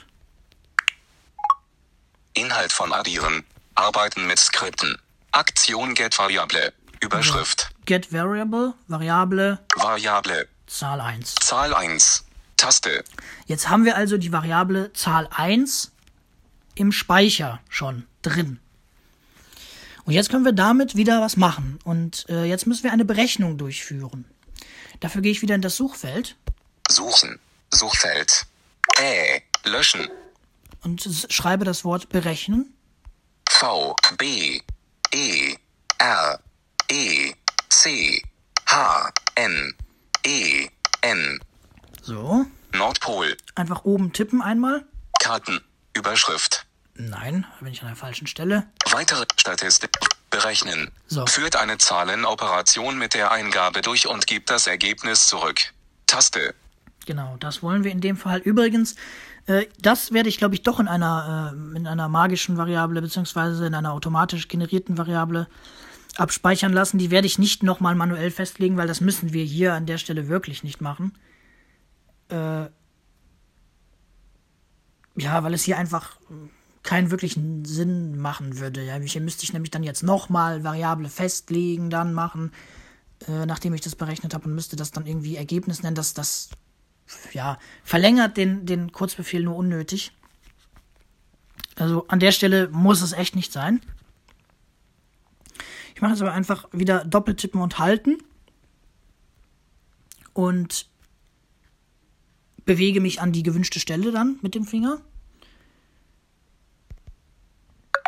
[2.36, 3.44] Inhalt von addieren.
[3.74, 4.96] Arbeiten mit Skripten.
[5.32, 6.72] Aktion get Variable.
[7.00, 7.72] Überschrift.
[7.88, 10.48] Get Variable, Variable, Variable.
[10.68, 11.34] Zahl 1.
[11.34, 12.26] Zahl 1.
[12.58, 13.04] Taste.
[13.48, 15.92] Jetzt haben wir also die Variable Zahl 1
[16.76, 18.60] im Speicher schon drin.
[20.06, 21.80] Und jetzt können wir damit wieder was machen.
[21.84, 24.26] Und äh, jetzt müssen wir eine Berechnung durchführen.
[25.00, 26.36] Dafür gehe ich wieder in das Suchfeld
[26.90, 27.40] Suchen.
[27.72, 28.46] Suchfeld.
[28.98, 29.42] Ä.
[29.64, 30.10] Löschen.
[30.84, 32.74] und schreibe das Wort berechnen.
[33.50, 33.96] V.
[34.18, 34.62] B.
[35.14, 35.56] E.
[35.98, 36.40] R.
[36.90, 37.34] E.
[37.70, 38.22] C.
[38.68, 39.12] H.
[39.36, 39.76] N.
[40.26, 40.68] E.
[41.02, 41.40] N.
[42.02, 42.46] So.
[42.74, 43.36] Nordpol.
[43.56, 44.86] Einfach oben tippen einmal.
[45.20, 45.60] Karten.
[45.94, 46.66] Überschrift.
[46.96, 48.68] Nein, bin ich an der falschen Stelle.
[48.92, 49.92] Weitere Statistik.
[50.30, 50.92] Berechnen.
[51.08, 51.26] So.
[51.26, 55.60] Führt eine Zahlenoperation mit der Eingabe durch und gibt das Ergebnis zurück.
[56.08, 56.54] Taste.
[57.10, 58.38] Genau, das wollen wir in dem Fall.
[58.38, 58.96] Übrigens,
[59.48, 63.66] äh, das werde ich, glaube ich, doch in einer, äh, in einer magischen Variable beziehungsweise
[63.66, 65.48] in einer automatisch generierten Variable
[66.18, 67.00] abspeichern lassen.
[67.00, 70.28] Die werde ich nicht nochmal manuell festlegen, weil das müssen wir hier an der Stelle
[70.28, 71.14] wirklich nicht machen.
[72.28, 72.68] Äh,
[75.16, 76.20] ja, weil es hier einfach
[76.84, 78.86] keinen wirklichen Sinn machen würde.
[78.86, 82.52] Ja, hier müsste ich nämlich dann jetzt nochmal Variable festlegen, dann machen,
[83.28, 85.96] äh, nachdem ich das berechnet habe und müsste das dann irgendwie Ergebnis nennen.
[85.96, 86.52] Das, das
[87.34, 90.12] ja, verlängert den, den Kurzbefehl nur unnötig.
[91.76, 93.82] Also an der Stelle muss es echt nicht sein.
[95.96, 98.18] Ich mache es aber einfach wieder doppeltippen und halten.
[100.34, 100.86] Und
[102.66, 105.02] bewege mich an die gewünschte Stelle dann mit dem Finger.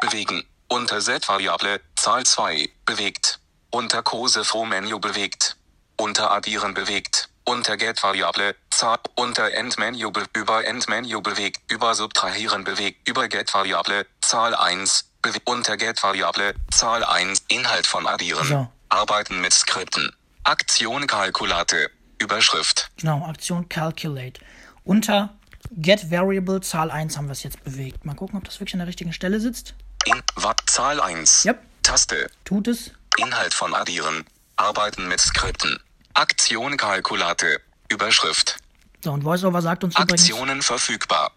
[0.01, 0.43] Bewegen.
[0.67, 1.81] Unter Z-Variable.
[1.95, 2.69] Zahl 2.
[2.85, 3.39] Bewegt.
[3.71, 5.57] Unter Kose Menü bewegt.
[5.97, 7.30] Unter Addieren bewegt.
[7.51, 8.55] Unter Get-Variable.
[8.69, 8.99] Zahl.
[9.15, 11.59] Unter End-Menü be über End-Menü bewegt.
[11.69, 13.05] Über Subtrahieren bewegt.
[13.09, 14.05] Über Get-Variable.
[14.21, 15.11] Zahl 1.
[15.21, 16.55] Bewe unter Get-Variable.
[16.71, 17.43] Zahl 1.
[17.49, 18.47] Inhalt von Addieren.
[18.47, 18.71] So.
[18.87, 20.15] Arbeiten mit Skripten.
[20.45, 21.91] Aktion Kalkulate.
[22.19, 22.89] Überschrift.
[22.95, 24.39] Genau, Aktion Calculate.
[24.85, 25.35] Unter
[25.71, 28.05] Get Variable Zahl 1 haben wir es jetzt bewegt.
[28.05, 29.73] Mal gucken, ob das wirklich an der richtigen Stelle sitzt.
[30.05, 30.23] In
[30.67, 31.43] Zahl 1.
[31.43, 31.59] Yep.
[31.83, 32.31] Taste.
[32.45, 32.91] Tut es.
[33.17, 34.23] Inhalt von Addieren.
[34.55, 35.77] Arbeiten mit Skripten.
[36.13, 37.61] Aktion Kalkulate.
[37.89, 38.57] Überschrift.
[39.03, 40.21] So, und VoiceOver sagt uns übrigens.
[40.21, 41.31] Aktionen verfügbar.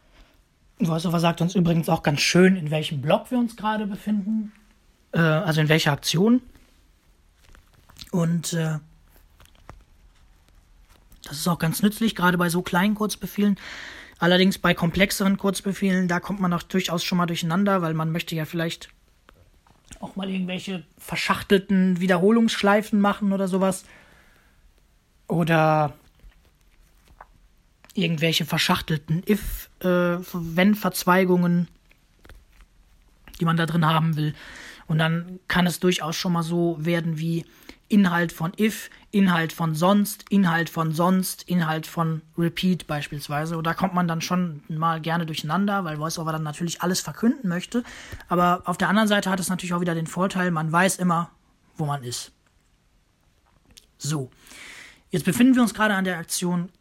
[0.78, 4.52] VoiceOver sagt uns übrigens auch ganz schön, in welchem Block wir uns gerade befinden.
[5.12, 6.42] Äh, also in welcher Aktion.
[8.10, 8.78] Und äh,
[11.24, 13.58] das ist auch ganz nützlich, gerade bei so kleinen Kurzbefehlen.
[14.18, 18.36] Allerdings bei komplexeren Kurzbefehlen, da kommt man auch durchaus schon mal durcheinander, weil man möchte
[18.36, 18.90] ja vielleicht
[20.00, 23.84] auch mal irgendwelche verschachtelten Wiederholungsschleifen machen oder sowas.
[25.34, 25.92] Oder
[27.94, 31.66] irgendwelche verschachtelten if-wenn-Verzweigungen,
[33.40, 34.32] die man da drin haben will.
[34.86, 37.44] Und dann kann es durchaus schon mal so werden wie
[37.88, 43.58] Inhalt von if, Inhalt von sonst, Inhalt von sonst, Inhalt von repeat beispielsweise.
[43.58, 47.48] Und da kommt man dann schon mal gerne durcheinander, weil VoiceOver dann natürlich alles verkünden
[47.48, 47.82] möchte.
[48.28, 51.32] Aber auf der anderen Seite hat es natürlich auch wieder den Vorteil, man weiß immer,
[51.76, 52.30] wo man ist.
[53.98, 54.30] So.
[55.14, 56.72] Jetzt befinden wir uns gerade an der Aktion,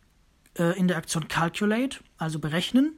[0.58, 2.98] äh, in der Aktion Calculate, also berechnen.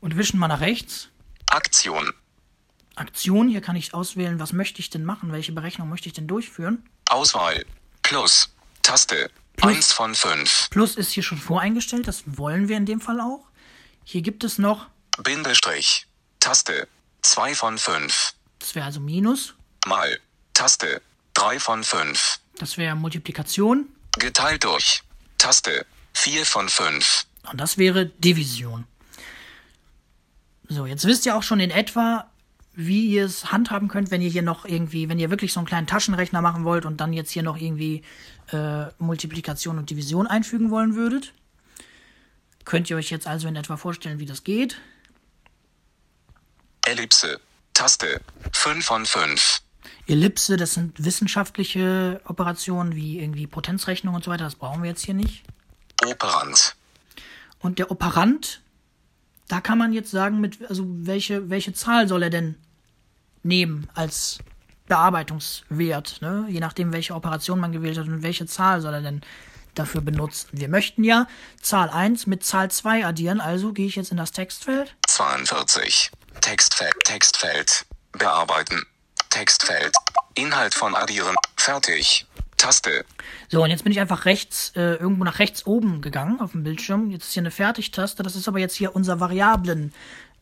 [0.00, 1.08] Und wischen mal nach rechts.
[1.48, 2.12] Aktion.
[2.96, 6.26] Aktion, hier kann ich auswählen, was möchte ich denn machen, welche Berechnung möchte ich denn
[6.26, 6.84] durchführen.
[7.10, 7.64] Auswahl.
[8.02, 8.52] Plus.
[8.82, 9.30] Taste.
[9.54, 9.76] Plus.
[9.76, 10.70] 1 von 5.
[10.70, 13.46] Plus ist hier schon voreingestellt, das wollen wir in dem Fall auch.
[14.02, 14.88] Hier gibt es noch,
[15.22, 16.08] Bindestrich.
[16.40, 16.88] Taste.
[17.22, 18.34] 2 von 5.
[18.58, 19.54] das wäre also Minus,
[19.86, 20.18] Mal.
[20.54, 21.00] Taste.
[21.34, 22.39] 3 von 5.
[22.60, 23.88] das wäre Multiplikation
[24.18, 25.02] Geteilt durch.
[25.38, 25.86] Taste.
[26.14, 27.26] 4 von 5.
[27.50, 28.84] und das wäre Division.
[30.68, 32.30] So, jetzt wisst ihr auch schon in etwa,
[32.74, 35.66] wie ihr es handhaben könnt, wenn ihr hier noch irgendwie, wenn ihr wirklich so einen
[35.66, 38.02] kleinen Taschenrechner machen wollt und dann jetzt hier noch irgendwie
[38.52, 41.32] äh, Multiplikation und Division einfügen wollen würdet.
[42.64, 44.80] Könnt ihr euch jetzt also in etwa vorstellen, wie das geht?
[46.84, 47.40] Ellipse.
[47.72, 48.20] Taste.
[48.52, 49.62] 5 von 5.
[50.10, 55.04] Ellipse, das sind wissenschaftliche Operationen wie irgendwie Potenzrechnung und so weiter, das brauchen wir jetzt
[55.04, 55.44] hier nicht.
[56.04, 56.76] Operand.
[57.60, 58.62] Und der Operand,
[59.48, 62.56] da kann man jetzt sagen, mit, also welche, welche Zahl soll er denn
[63.42, 64.38] nehmen als
[64.88, 66.46] Bearbeitungswert, ne?
[66.48, 69.20] je nachdem, welche Operation man gewählt hat und welche Zahl soll er denn
[69.74, 70.48] dafür benutzen.
[70.52, 71.28] Wir möchten ja
[71.62, 74.96] Zahl 1 mit Zahl 2 addieren, also gehe ich jetzt in das Textfeld.
[75.06, 76.10] 42.
[76.40, 76.94] Textfeld.
[77.04, 77.86] Textfeld.
[78.12, 78.84] Bearbeiten.
[79.30, 79.94] Textfeld.
[80.34, 81.36] Inhalt von addieren.
[81.56, 82.26] Fertig.
[82.56, 83.06] Taste.
[83.48, 86.62] So, und jetzt bin ich einfach rechts, äh, irgendwo nach rechts oben gegangen auf dem
[86.62, 87.10] Bildschirm.
[87.10, 88.22] Jetzt ist hier eine Fertigtaste.
[88.22, 89.94] Das ist aber jetzt hier unser Variablen,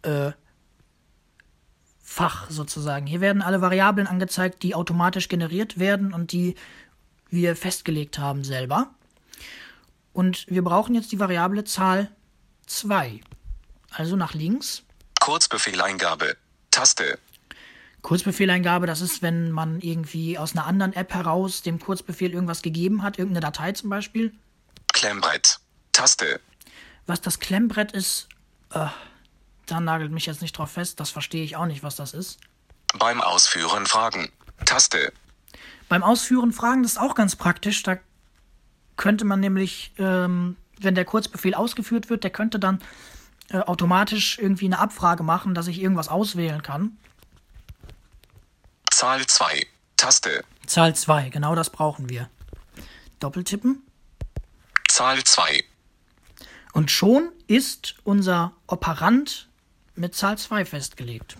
[0.02, 0.32] äh,
[2.02, 3.06] Fach sozusagen.
[3.06, 6.56] Hier werden alle Variablen angezeigt, die automatisch generiert werden und die
[7.28, 8.90] wir festgelegt haben selber.
[10.14, 12.10] Und wir brauchen jetzt die Variable Zahl
[12.66, 13.20] 2.
[13.90, 14.82] Also nach links.
[15.20, 16.36] Kurzbefehleingabe.
[16.70, 17.18] Taste.
[18.08, 23.02] Kurzbefehleingabe, das ist, wenn man irgendwie aus einer anderen App heraus dem Kurzbefehl irgendwas gegeben
[23.02, 24.32] hat, irgendeine Datei zum Beispiel.
[24.94, 25.58] Klemmbrett.
[25.92, 26.40] Taste.
[27.04, 28.30] Was das Klemmbrett ist,
[28.72, 28.86] äh,
[29.66, 31.00] da nagelt mich jetzt nicht drauf fest.
[31.00, 32.40] Das verstehe ich auch nicht, was das ist.
[32.98, 34.32] Beim Ausführen Fragen.
[34.64, 35.12] Taste.
[35.90, 37.82] Beim Ausführen Fragen, das ist auch ganz praktisch.
[37.82, 37.98] Da
[38.96, 42.80] könnte man nämlich, ähm, wenn der Kurzbefehl ausgeführt wird, der könnte dann
[43.50, 46.96] äh, automatisch irgendwie eine Abfrage machen, dass ich irgendwas auswählen kann.
[48.98, 49.64] Zahl 2.
[49.96, 50.44] Taste.
[50.66, 52.28] Zahl 2, genau das brauchen wir.
[53.20, 53.86] Doppeltippen.
[54.88, 55.62] Zahl 2.
[56.72, 59.46] Und schon ist unser Operand
[59.94, 61.36] mit Zahl 2 festgelegt.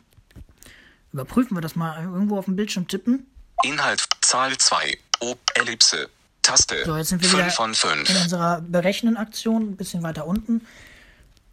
[1.12, 3.26] Überprüfen wir das mal irgendwo auf dem Bildschirm tippen.
[3.64, 4.04] Inhalt.
[4.20, 4.96] Zahl 2.
[5.18, 5.40] Ob.
[5.54, 6.08] Ellipse.
[6.42, 6.84] Taste.
[6.84, 8.22] So, jetzt sind wir 5 wieder von in 5.
[8.22, 10.64] unserer Berechnen-Aktion, ein bisschen weiter unten.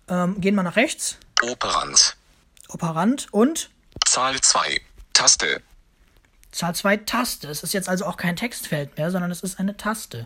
[0.08, 1.18] Ähm, gehen wir nach rechts.
[1.42, 2.16] Operand.
[2.68, 3.72] Operand und
[4.06, 4.80] Zahl 2.
[5.14, 5.64] Taste.
[6.56, 7.50] Zahl 2 Taste.
[7.50, 10.26] Es ist jetzt also auch kein Textfeld mehr, sondern es ist eine Taste.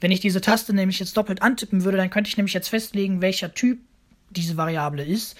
[0.00, 3.22] Wenn ich diese Taste nämlich jetzt doppelt antippen würde, dann könnte ich nämlich jetzt festlegen,
[3.22, 3.78] welcher Typ
[4.30, 5.36] diese Variable ist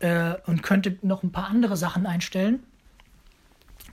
[0.00, 2.62] äh, und könnte noch ein paar andere Sachen einstellen.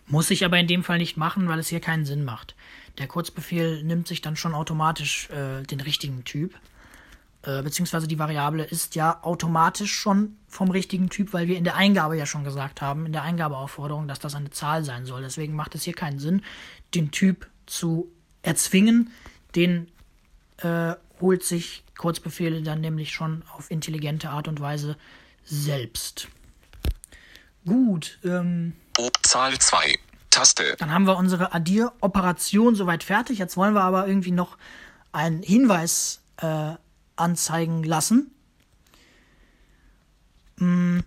[0.07, 2.55] Muss ich aber in dem Fall nicht machen, weil es hier keinen Sinn macht.
[2.97, 6.55] Der Kurzbefehl nimmt sich dann schon automatisch äh, den richtigen Typ.
[7.47, 11.77] Äh, beziehungsweise die Variable ist ja automatisch schon vom richtigen Typ, weil wir in der
[11.77, 15.21] Eingabe ja schon gesagt haben, in der Eingabeaufforderung, dass das eine Zahl sein soll.
[15.21, 16.41] Deswegen macht es hier keinen Sinn,
[16.93, 19.11] den Typ zu erzwingen.
[19.55, 19.87] Den
[20.57, 24.97] äh, holt sich Kurzbefehle dann nämlich schon auf intelligente Art und Weise
[25.45, 26.27] selbst.
[27.65, 28.73] Gut, ähm.
[29.23, 29.97] Zahl 2.
[30.31, 30.75] Taste.
[30.79, 33.39] dann haben wir unsere Addieroperation soweit fertig.
[33.39, 34.57] Jetzt wollen wir aber irgendwie noch
[35.13, 36.73] einen Hinweis äh,
[37.17, 38.31] anzeigen lassen.
[40.57, 40.99] Mm,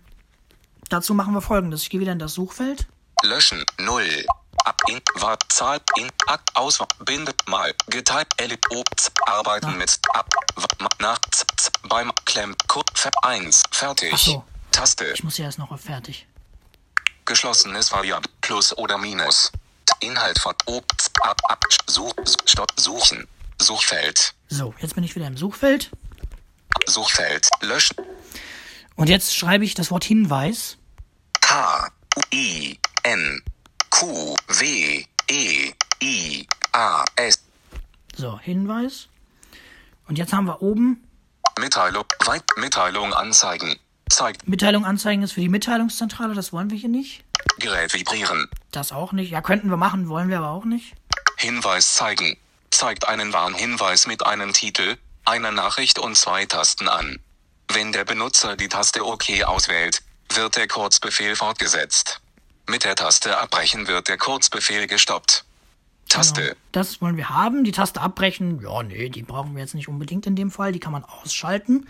[0.89, 1.83] dazu machen wir folgendes.
[1.83, 2.87] Ich gehe wieder in das Suchfeld.
[3.23, 3.63] Löschen.
[3.79, 4.25] 0.
[4.63, 5.01] Ab in.
[5.15, 5.37] War.
[5.49, 5.79] Zahl.
[5.97, 6.09] In.
[6.27, 6.41] Ak.
[6.53, 6.87] Auswahl.
[6.99, 7.33] Binde.
[7.47, 7.73] Mal.
[7.87, 8.27] Geteilt.
[8.37, 8.65] Ellip.
[8.71, 8.85] Ob.
[8.99, 9.99] Z- Arbeiten mit.
[10.13, 10.27] Ab.
[10.55, 11.19] W- ma- Nach.
[11.31, 12.11] Z- Z- Beim.
[12.25, 12.55] Klemm.
[12.67, 12.83] Kur.
[12.93, 13.63] Ver 1.
[13.71, 14.11] Fertig.
[14.13, 14.43] Ach so.
[14.71, 15.05] Taste.
[15.13, 16.27] Ich muss ja erst noch auf fertig.
[17.25, 18.29] Geschlossenes Variable.
[18.41, 19.51] Plus oder Minus.
[19.99, 20.55] Inhalt von.
[20.65, 20.85] Ob.
[20.99, 21.39] Z- Ab.
[21.49, 21.63] Ab.
[21.87, 22.13] Such.
[22.45, 22.71] Stopp.
[22.79, 23.27] Suchen.
[23.59, 24.33] Suchfeld.
[24.47, 25.91] So, jetzt bin ich wieder im Suchfeld.
[26.85, 27.47] Suchfeld.
[27.61, 27.97] Löschen.
[28.95, 30.77] Und jetzt schreibe ich das Wort Hinweis.
[31.39, 31.87] K.
[32.15, 32.21] U.
[32.33, 32.79] I.
[33.03, 33.41] N.
[33.89, 34.35] Q.
[34.47, 35.05] W.
[35.29, 35.71] E.
[36.01, 36.47] I.
[36.73, 37.03] A.
[37.15, 37.43] S.
[38.15, 39.07] So, Hinweis.
[40.07, 41.03] Und jetzt haben wir oben
[41.59, 42.05] Mitteilung.
[42.25, 42.43] Weit.
[42.57, 43.75] Mitteilung anzeigen.
[44.09, 44.47] Zeigt.
[44.47, 46.33] Mitteilung anzeigen ist für die Mitteilungszentrale.
[46.33, 47.23] Das wollen wir hier nicht.
[47.59, 48.49] Gerät vibrieren.
[48.71, 49.31] Das auch nicht.
[49.31, 50.93] Ja, könnten wir machen, wollen wir aber auch nicht.
[51.37, 52.37] Hinweis zeigen.
[52.71, 54.97] Zeigt einen Warnhinweis mit einem Titel,
[55.31, 57.17] einer Nachricht und zwei Tasten an.
[57.71, 60.03] Wenn der Benutzer die Taste OK auswählt,
[60.33, 62.19] wird der Kurzbefehl fortgesetzt.
[62.67, 65.45] Mit der Taste Abbrechen wird der Kurzbefehl gestoppt.
[66.09, 66.41] Taste.
[66.41, 66.55] Genau.
[66.73, 67.63] Das wollen wir haben.
[67.63, 70.73] Die Taste abbrechen, ja, nee, die brauchen wir jetzt nicht unbedingt in dem Fall.
[70.73, 71.87] Die kann man ausschalten.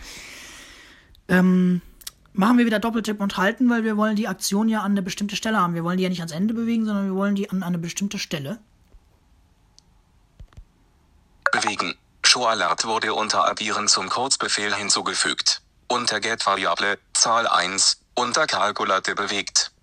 [1.27, 1.81] Ähm,
[2.33, 5.35] machen wir wieder Doppeltipp und halten, weil wir wollen die Aktion ja an eine bestimmte
[5.35, 5.73] Stelle haben.
[5.73, 8.19] Wir wollen die ja nicht ans Ende bewegen, sondern wir wollen die an eine bestimmte
[8.19, 8.59] Stelle.
[11.51, 11.95] Bewegen.
[12.31, 15.61] Show Alert wurde unter Addieren zum Kurzbefehl hinzugefügt.
[15.89, 19.73] Unter Get Variable, Zahl 1, unter Kalkulate bewegt.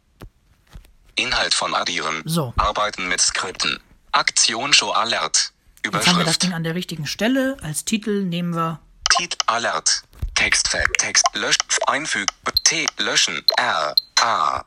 [1.15, 2.23] Inhalt von Addieren.
[2.25, 2.55] So.
[2.57, 3.79] Arbeiten mit Skripten.
[4.13, 5.53] Aktion Show Alert.
[5.85, 6.43] Jetzt haben wir das Überschrift.
[6.45, 7.59] Ding an der richtigen Stelle.
[7.61, 8.81] Als Titel nehmen wir
[9.11, 10.05] Tit Alert.
[10.35, 10.89] Textfeld.
[10.97, 11.27] Text.
[11.35, 11.63] Löscht.
[11.87, 12.35] Einfügen.
[12.65, 12.87] T.
[12.97, 13.45] Löschen.
[13.59, 13.95] R.
[14.23, 14.65] A.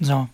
[0.00, 0.28] so.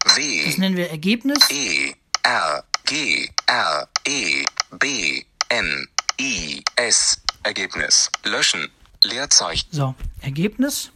[0.00, 0.54] Das W.
[0.58, 1.48] nennen wir Ergebnis.
[1.48, 1.94] E.
[2.24, 2.64] R.
[2.84, 3.30] G.
[3.46, 3.88] R.
[4.06, 4.44] E.
[4.78, 5.24] B.
[5.48, 5.88] N.
[6.18, 6.62] I.
[6.76, 7.20] S.
[7.42, 8.10] Ergebnis.
[8.24, 8.70] Löschen.
[9.04, 9.68] Leerzeichen.
[9.70, 10.90] So, Ergebnis.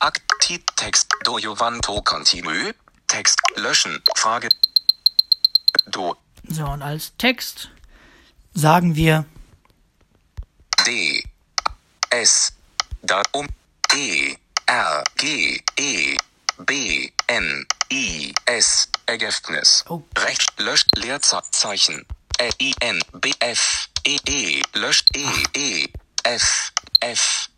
[0.00, 0.62] Aktiv.
[0.76, 1.08] Text.
[1.24, 2.72] Do you want to continue?
[3.08, 3.38] Text.
[3.56, 4.02] Löschen.
[4.16, 4.48] Frage.
[5.88, 6.16] Do.
[6.48, 7.70] So, und als Text
[8.54, 9.24] sagen wir
[10.84, 11.24] D
[12.10, 12.52] S
[13.02, 13.46] da um
[13.94, 14.36] E
[14.66, 16.16] R G E
[16.66, 19.84] B N I S Ergebnis.
[19.88, 20.02] Oh.
[20.18, 22.04] Rechts löscht Leerzeichen.
[22.38, 25.88] L I N B F E E löscht E E
[26.24, 27.48] F F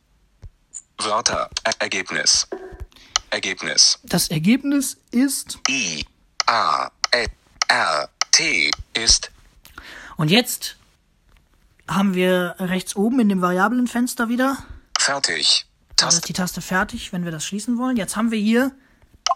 [0.98, 2.46] Wörter Er- Ergebnis.
[3.30, 3.98] Ergebnis.
[4.04, 5.58] Das Ergebnis ist.
[5.68, 6.04] I
[6.46, 7.26] A L
[7.68, 9.30] R T ist
[10.16, 10.76] Und jetzt
[11.88, 14.58] haben wir rechts oben in dem Variablenfenster wieder.
[14.98, 15.64] fertig.
[15.96, 17.96] Taste ist die Taste fertig, wenn wir das schließen wollen.
[17.96, 18.70] Jetzt haben wir hier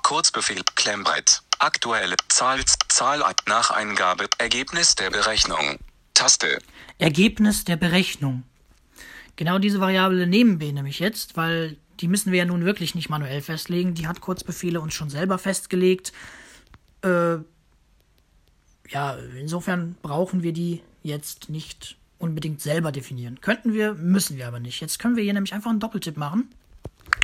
[0.02, 1.42] Kurzbefehl Klemmbrett.
[1.58, 4.26] Aktuelle Zahl, Zahl nach Eingabe.
[4.38, 5.78] Ergebnis der Berechnung.
[6.14, 6.58] Taste.
[6.98, 8.42] Ergebnis der Berechnung.
[9.36, 13.08] Genau diese Variable nehmen wir nämlich jetzt, weil die müssen wir ja nun wirklich nicht
[13.08, 13.94] manuell festlegen.
[13.94, 16.12] Die hat Kurzbefehle uns schon selber festgelegt.
[17.02, 17.36] Äh,
[18.88, 23.40] ja, insofern brauchen wir die jetzt nicht unbedingt selber definieren.
[23.40, 24.80] Könnten wir, müssen wir aber nicht.
[24.80, 26.50] Jetzt können wir hier nämlich einfach einen Doppeltipp machen.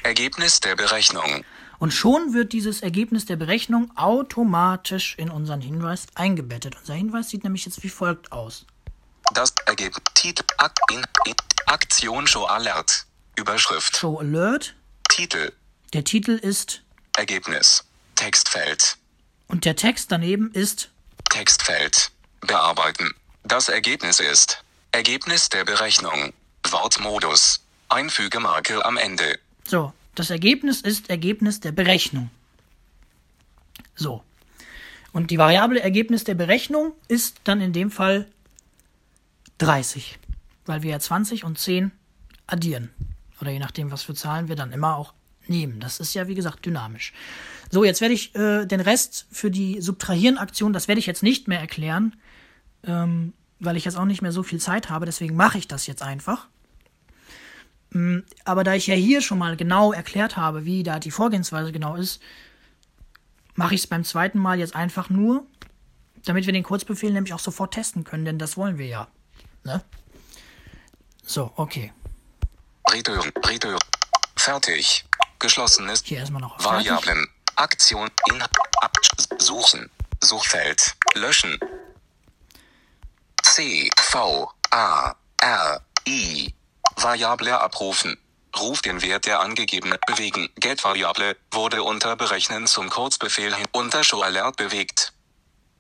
[0.09, 1.45] Ergebnis der Berechnung.
[1.79, 6.77] Und schon wird dieses Ergebnis der Berechnung automatisch in unseren Hinweis eingebettet.
[6.81, 8.65] Unser Hinweis sieht nämlich jetzt wie folgt aus.
[9.35, 10.03] Das Ergebnis.
[10.15, 10.43] Titel.
[10.57, 11.35] Ak in, in,
[11.67, 13.05] Aktion Show Alert.
[13.37, 13.99] Überschrift.
[13.99, 14.75] Show Alert.
[15.11, 15.53] Titel.
[15.93, 16.81] Der Titel ist
[17.15, 17.85] Ergebnis.
[18.15, 18.97] Textfeld.
[19.49, 20.89] und der Text daneben ist
[21.29, 22.11] Textfeld.
[22.41, 23.11] Bearbeiten.
[23.45, 26.33] Das Ergebnis ist Ergebnis der Berechnung.
[26.71, 27.61] Wortmodus.
[27.91, 29.39] Einfügemarke am Ende.
[29.67, 29.93] so.
[30.19, 32.29] Das Ergebnis ist Ergebnis der Berechnung.
[33.95, 34.25] So.
[35.13, 38.27] Und die Variable Ergebnis der Berechnung ist dann in dem Fall
[39.59, 40.19] 30,
[40.67, 41.93] weil wir ja 20 und 10
[42.49, 42.91] addieren.
[43.41, 45.15] Oder je nachdem, was für Zahlen wir dann immer auch
[45.47, 45.79] nehmen.
[45.79, 47.13] Das ist ja, wie gesagt, dynamisch.
[47.71, 51.47] So, jetzt werde ich äh, den Rest für die Subtrahieren-Aktion, das werde ich jetzt nicht
[51.47, 52.17] mehr erklären,
[52.83, 55.07] ähm, weil ich jetzt auch nicht mehr so viel Zeit habe.
[55.07, 56.49] Deswegen mache ich das jetzt einfach.
[57.91, 61.73] Mm, Aber da ich ja hier schon mal genau erklärt habe, wie da die Vorgehensweise
[61.73, 62.21] genau ist,
[63.55, 65.47] mache ich es beim zweiten Mal jetzt einfach nur,
[66.25, 69.09] damit wir den Kurzbefehl nämlich auch sofort testen können, denn das wollen wir ja.
[69.65, 69.83] Ne?
[71.25, 71.93] So, okay.
[72.91, 73.33] Return.
[73.45, 73.79] Return.
[74.37, 75.05] Fertig.
[75.39, 76.03] Geschlossenes.
[76.05, 76.91] Hier erstmal noch fertig.
[76.91, 77.27] Variablen.
[77.57, 78.09] Aktion.
[78.81, 78.93] Ab.
[79.39, 79.91] Suchen.
[80.23, 80.97] Suchfeld.
[81.15, 81.59] Löschen.
[83.43, 83.91] C.
[83.97, 84.51] V.
[84.71, 85.15] A.
[85.41, 85.81] R.
[86.07, 86.55] I.
[87.03, 88.19] Variable abrufen.
[88.59, 90.49] Ruf den Wert der angegebenen bewegen.
[90.57, 95.13] Get-Variable wurde unter Berechnen zum Kurzbefehl hin unter Show Alert bewegt.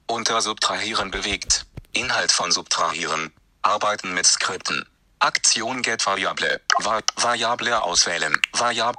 [0.07, 1.67] Unter Subtrahieren bewegt.
[1.93, 3.33] Inhalt von Subtrahieren.
[3.63, 4.87] Arbeiten mit Skripten.
[5.19, 6.61] Aktion Get-Variable.
[6.79, 8.41] Va Variable auswählen.
[8.53, 8.97] Variab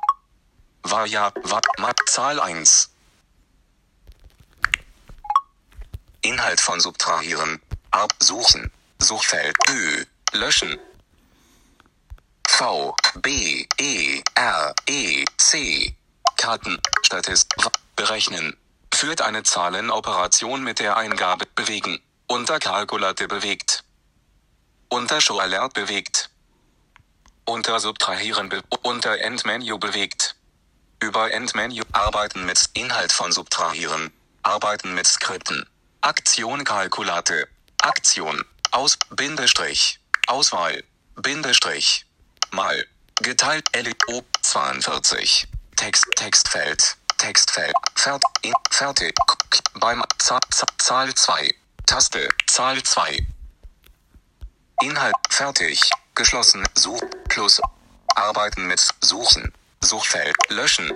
[0.84, 1.61] Variab Va
[2.05, 2.89] Zahl 1.
[6.22, 7.61] Inhalt von Subtrahieren.
[7.91, 8.72] Ab suchen.
[8.99, 10.03] Suchfeld Ö.
[10.34, 10.78] Löschen.
[12.52, 15.95] V, B, E, R, E, C.
[16.36, 17.47] Karten, Statist,
[17.95, 18.58] berechnen.
[18.93, 22.02] Führt eine Zahlenoperation mit der Eingabe bewegen.
[22.28, 23.86] Unter Kalkulate bewegt.
[24.89, 26.32] Unter Show Alert bewegt.
[27.45, 30.36] Unter Subtrahieren be unter Endmenü bewegt.
[31.00, 34.12] Über Endmenü arbeiten mit Inhalt von Subtrahieren.
[34.43, 35.66] Arbeiten mit Skripten.
[36.02, 37.47] Aktion Kalkulate.
[37.82, 38.43] Aktion.
[38.72, 40.00] Aus Bindestrich.
[40.28, 40.84] Auswahl.
[41.16, 42.06] Bindestrich.
[42.52, 42.86] Mal.
[43.22, 45.47] Geteilt LO 42.
[45.76, 46.97] Text Textfeld.
[47.18, 47.74] Textfeld.
[47.95, 49.14] Fert in, fertig.
[49.74, 50.39] Beim Zahl,
[50.78, 51.54] Zahl 2.
[51.86, 52.30] Taste.
[52.47, 53.26] Zahl 2.
[54.82, 55.82] Inhalt fertig.
[56.16, 56.68] Geschlossen.
[56.76, 57.62] Such plus.
[58.16, 59.54] Arbeiten mit Suchen.
[59.82, 60.36] Suchfeld.
[60.50, 60.91] Löschen.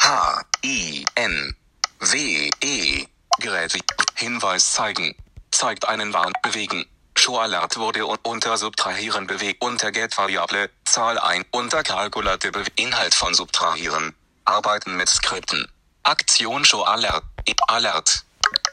[0.00, 0.42] H.
[0.64, 1.04] I.
[1.14, 1.56] N.
[2.00, 2.50] W.
[2.60, 3.06] E.
[3.38, 3.78] Gerät.
[4.16, 5.14] Hinweis zeigen.
[5.50, 6.32] Zeigt einen Warn.
[6.42, 6.86] Bewegen.
[7.16, 9.62] Show Alert wurde un unter Subtrahieren bewegt.
[9.62, 10.70] Unter Get Variable.
[10.84, 11.44] Zahl ein.
[11.50, 12.78] Unter Kalkulate bewegt.
[12.78, 14.14] Inhalt von Subtrahieren.
[14.44, 15.66] Arbeiten mit Skripten.
[16.02, 17.24] Aktion Show Alert.
[17.68, 18.24] Alert.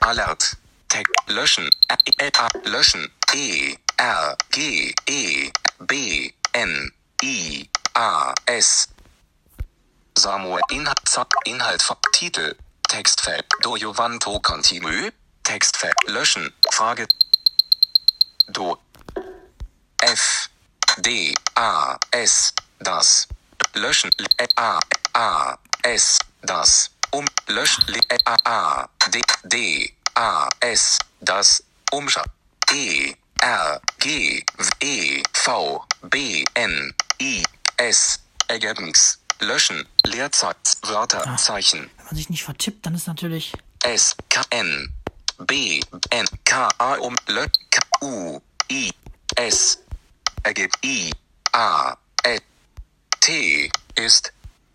[0.02, 0.58] Alert.
[0.90, 1.08] Tag.
[1.28, 1.70] Löschen.
[1.90, 3.12] Ä Ä A löschen.
[3.34, 3.76] E.
[3.98, 4.36] R.
[4.50, 4.94] G.
[5.08, 5.52] E.
[5.80, 6.34] B.
[6.54, 6.92] N.
[7.24, 7.70] I.
[7.94, 8.34] A.
[8.46, 8.90] S.
[10.18, 11.00] Samuel Inhalt,
[11.46, 12.56] Inhalt Titel,
[12.88, 15.12] Textfeld, Do you want to continue?
[15.44, 17.08] Textfeld, löschen, Frage,
[18.52, 18.78] Do,
[20.02, 20.50] F,
[20.98, 23.28] D, A, S, das,
[23.74, 24.78] löschen, E, A,
[25.14, 32.24] A, S, das, um, löschen, E, A, A, D, D, A, S, das, umschau,
[32.72, 34.44] E, R, G,
[34.82, 37.44] E, V, B, N, I,
[37.78, 44.16] S, Ergebnis, löschen, Leerzeichen, Wörter, Zeichen, Wenn man sich nicht vertippt, dann ist natürlich S,
[44.30, 44.94] K, N,
[45.46, 45.80] B,
[46.10, 48.40] N, K, A, um, L, K, U,
[48.72, 48.92] I,
[49.36, 49.84] S,
[50.44, 51.12] ergibt I,
[51.52, 52.38] A, E,
[53.20, 54.34] T, ist,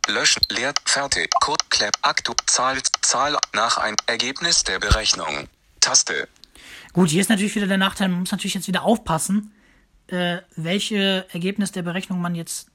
[0.08, 5.48] löschen, leert, fertig, Code, Clap, Aktu, Zahl, Zahl, nach ein, Ergebnis der Berechnung,
[5.80, 6.28] Taste,
[6.96, 9.52] Gut, hier ist natürlich wieder der Nachteil, man muss natürlich jetzt wieder aufpassen,
[10.06, 12.70] äh, welche Ergebnis der Berechnung man jetzt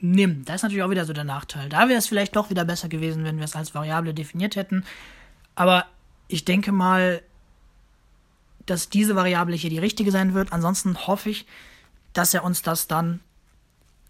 [0.00, 0.46] nimmt.
[0.50, 1.70] Da ist natürlich auch wieder so der Nachteil.
[1.70, 4.84] Da wäre es vielleicht doch wieder besser gewesen, wenn wir es als Variable definiert hätten.
[5.54, 5.86] Aber
[6.28, 7.22] ich denke mal,
[8.66, 10.52] dass diese Variable hier die richtige sein wird.
[10.52, 11.46] Ansonsten hoffe ich,
[12.12, 13.20] dass er uns das dann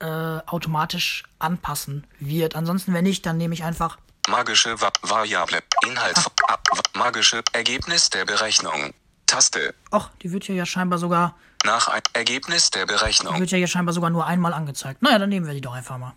[0.00, 2.56] äh, automatisch anpassen wird.
[2.56, 3.98] Ansonsten, wenn nicht, dann nehme ich einfach
[4.28, 6.58] magische Va Variable, Inhalt, A,
[6.94, 8.92] magische Ergebnis der Berechnung,
[9.26, 13.50] Taste, Ach, die wird hier ja scheinbar sogar, nach ein Ergebnis der die Berechnung, wird
[13.50, 15.02] ja hier scheinbar sogar nur einmal angezeigt.
[15.02, 16.14] Naja, dann nehmen wir die doch einfach mal.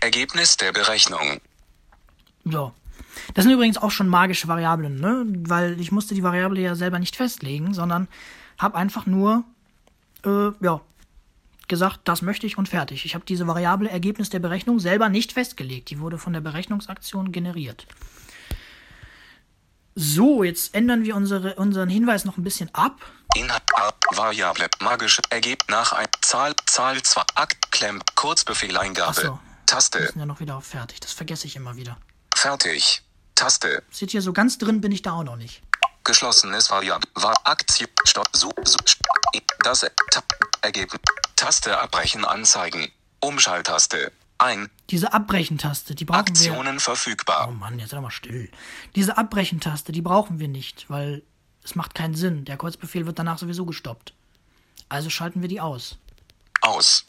[0.00, 1.40] Ergebnis der Berechnung,
[2.44, 2.72] So.
[3.34, 5.24] Das sind übrigens auch schon magische Variablen, ne?
[5.26, 8.08] Weil ich musste die Variable ja selber nicht festlegen, sondern
[8.58, 9.44] habe einfach nur,
[10.24, 10.80] äh, ja,
[11.68, 13.04] gesagt, das möchte ich und fertig.
[13.04, 15.90] Ich habe diese Variable Ergebnis der Berechnung selber nicht festgelegt.
[15.90, 17.86] Die wurde von der Berechnungsaktion generiert.
[19.94, 23.00] So, jetzt ändern wir unsere, unseren Hinweis noch ein bisschen ab.
[23.34, 23.62] Inhalt,
[24.14, 29.22] Variable, magische Ergebnis nach ein, Zahl, Zahl 2, Akt, Klemm, Kurzbefehleingabe, Ach so.
[29.22, 31.00] Wir Taste, sind ja noch wieder auf fertig.
[31.00, 31.98] Das vergesse ich immer wieder.
[32.34, 33.02] fertig,
[33.38, 35.62] Taste, Seht ihr, so ganz drin bin ich da auch noch nicht.
[36.02, 38.76] geschlossenes Variable, war Aktion, Stopp, so, so,
[39.62, 39.80] das,
[40.10, 40.22] Ta,
[40.62, 41.00] Ergebnis,
[41.36, 46.32] Taste abbrechen anzeigen, Umschalttaste, ein, Diese Abbrechen-Taste, die brauchen wir.
[46.50, 48.50] Aktionen Oh verfügbar, Mann, jetzt sei mal still.
[48.96, 51.22] Diese Abbrechen-Taste, die brauchen wir nicht, weil
[51.62, 52.44] es macht keinen Sinn.
[52.44, 54.14] Der Kurzbefehl wird danach sowieso gestoppt.
[54.88, 55.96] Also schalten wir die aus.
[56.62, 57.04] aus,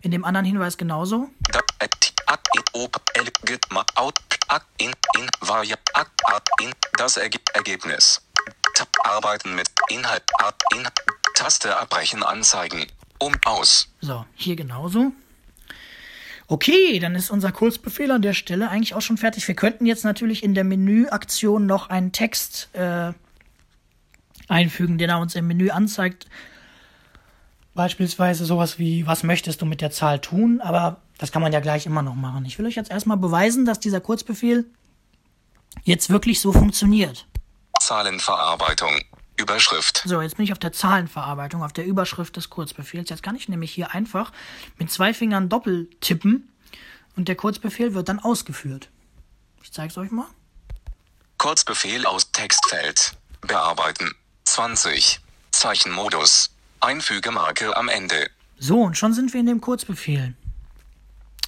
[0.00, 1.28] In dem anderen Hinweis genauso.
[1.52, 1.60] Da,
[2.00, 2.12] t-
[4.78, 6.10] in, in, in, varia, ak,
[6.62, 8.22] in, das Erge Ergebnis.
[8.74, 10.22] Tab, arbeiten mit Inhalt,
[10.74, 10.86] in,
[11.34, 12.86] Taste abbrechen anzeigen.
[13.18, 13.88] Um, aus.
[14.00, 15.12] So, hier genauso.
[16.48, 19.48] Okay, dann ist unser Kurzbefehl an der Stelle eigentlich auch schon fertig.
[19.48, 23.12] Wir könnten jetzt natürlich in der Menüaktion noch einen Text äh,
[24.48, 26.26] einfügen, den er uns im Menü anzeigt.
[27.74, 30.60] Beispielsweise sowas wie, was möchtest du mit der Zahl tun?
[30.60, 32.44] Aber das kann man ja gleich immer noch machen.
[32.44, 34.66] Ich will euch jetzt erstmal beweisen, dass dieser Kurzbefehl
[35.84, 37.26] jetzt wirklich so funktioniert.
[37.80, 39.00] Zahlenverarbeitung.
[39.38, 40.02] Überschrift.
[40.06, 43.10] So, jetzt bin ich auf der Zahlenverarbeitung, auf der Überschrift des Kurzbefehls.
[43.10, 44.32] Jetzt kann ich nämlich hier einfach
[44.78, 46.50] mit zwei Fingern doppelt tippen
[47.16, 48.88] und der Kurzbefehl wird dann ausgeführt.
[49.62, 50.26] Ich zeige es euch mal.
[51.36, 53.12] Kurzbefehl aus Textfeld.
[53.42, 54.10] Bearbeiten.
[54.44, 55.20] 20.
[55.50, 56.50] Zeichenmodus.
[56.80, 58.30] Einfügemarke am Ende.
[58.58, 60.34] So, und schon sind wir in dem Kurzbefehl.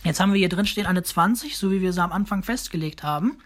[0.04, 3.02] Jetzt haben wir hier drin stehen eine 20, so wie wir sie am Anfang festgelegt
[3.02, 3.38] haben.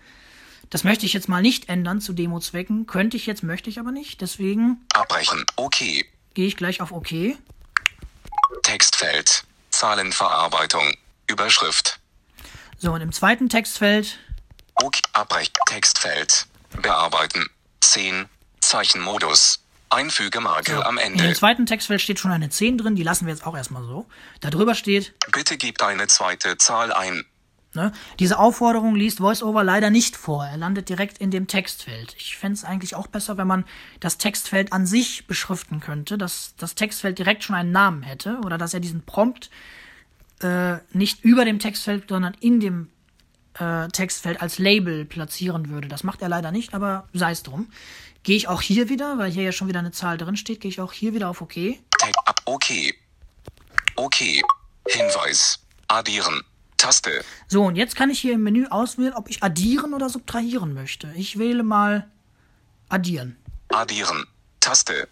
[0.70, 2.86] Das möchte ich jetzt mal nicht ändern zu Demo-Zwecken.
[2.86, 4.20] Könnte ich jetzt, möchte ich aber nicht.
[4.20, 5.44] Deswegen Abbrechen.
[5.56, 6.06] Okay.
[6.34, 7.36] gehe ich gleich auf OK.
[8.62, 9.44] Textfeld.
[9.70, 10.94] Zahlenverarbeitung.
[11.26, 11.98] Überschrift.
[12.78, 14.18] So, und im zweiten Textfeld
[14.76, 14.96] OK.
[15.12, 15.52] Abbrechen.
[15.66, 16.46] Textfeld.
[16.80, 17.46] Bearbeiten.
[17.80, 18.26] 10.
[18.60, 19.61] Zeichenmodus.
[19.92, 21.34] Einfügemarke am In dem Ende.
[21.34, 24.06] zweiten Textfeld steht schon eine 10 drin, die lassen wir jetzt auch erstmal so.
[24.40, 27.24] Da drüber steht, Bitte gib eine zweite Zahl ein.
[27.74, 30.44] ne, diese Aufforderung liest VoiceOver leider nicht vor.
[30.46, 32.14] Er landet direkt in dem Textfeld.
[32.18, 33.64] Ich fände es eigentlich auch besser, wenn man
[34.00, 38.58] das Textfeld an sich beschriften könnte, dass das Textfeld direkt schon einen Namen hätte oder
[38.58, 39.50] dass er diesen Prompt
[40.42, 42.88] äh, nicht über dem Textfeld, sondern in dem
[43.58, 45.88] äh, Textfeld als Label platzieren würde.
[45.88, 47.68] Das macht er leider nicht, aber sei es drum.
[48.22, 50.70] Gehe ich auch hier wieder, weil hier ja schon wieder eine Zahl drin steht, gehe
[50.70, 51.56] ich auch hier wieder auf OK.
[52.44, 52.94] Okay.
[53.96, 54.42] Okay.
[54.88, 55.58] Hinweis.
[55.88, 56.42] Addieren.
[56.76, 57.24] Taste.
[57.48, 61.12] So, und jetzt kann ich hier im Menü auswählen, ob ich addieren oder subtrahieren möchte.
[61.16, 62.10] Ich wähle mal
[62.88, 63.36] addieren.
[63.68, 64.24] Addieren.
[64.60, 65.08] Taste.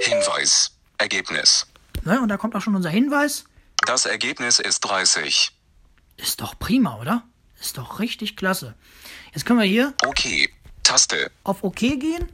[0.00, 0.76] Hinweis.
[0.98, 1.66] Ergebnis.
[2.04, 2.20] Ne?
[2.20, 3.44] Und da kommt auch schon unser Hinweis.
[3.86, 5.52] Das Ergebnis ist 30.
[6.16, 7.22] Ist doch prima, oder?
[7.60, 8.74] Ist doch richtig klasse.
[9.32, 10.52] Jetzt können wir hier Okay.
[10.88, 11.30] Taste.
[11.44, 12.28] auf OK gehen.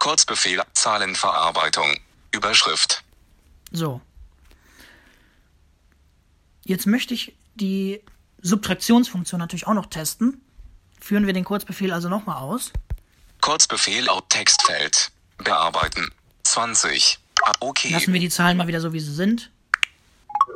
[0.00, 0.60] Kurzbefehl.
[0.72, 1.96] Zahlenverarbeitung.
[2.32, 3.04] Überschrift.
[3.70, 4.00] So.
[6.64, 8.00] Jetzt möchte ich die
[8.40, 10.40] Subtraktionsfunktion natürlich auch noch testen.
[11.00, 12.72] Führen wir den Kurzbefehl also nochmal aus.
[13.40, 15.10] Kurzbefehl auf Textfeld.
[15.38, 16.10] Bearbeiten.
[16.42, 17.18] 20.
[17.44, 17.90] Ah, Okay.
[17.92, 19.50] Lassen wir die Zahlen mal wieder so, wie sie sind.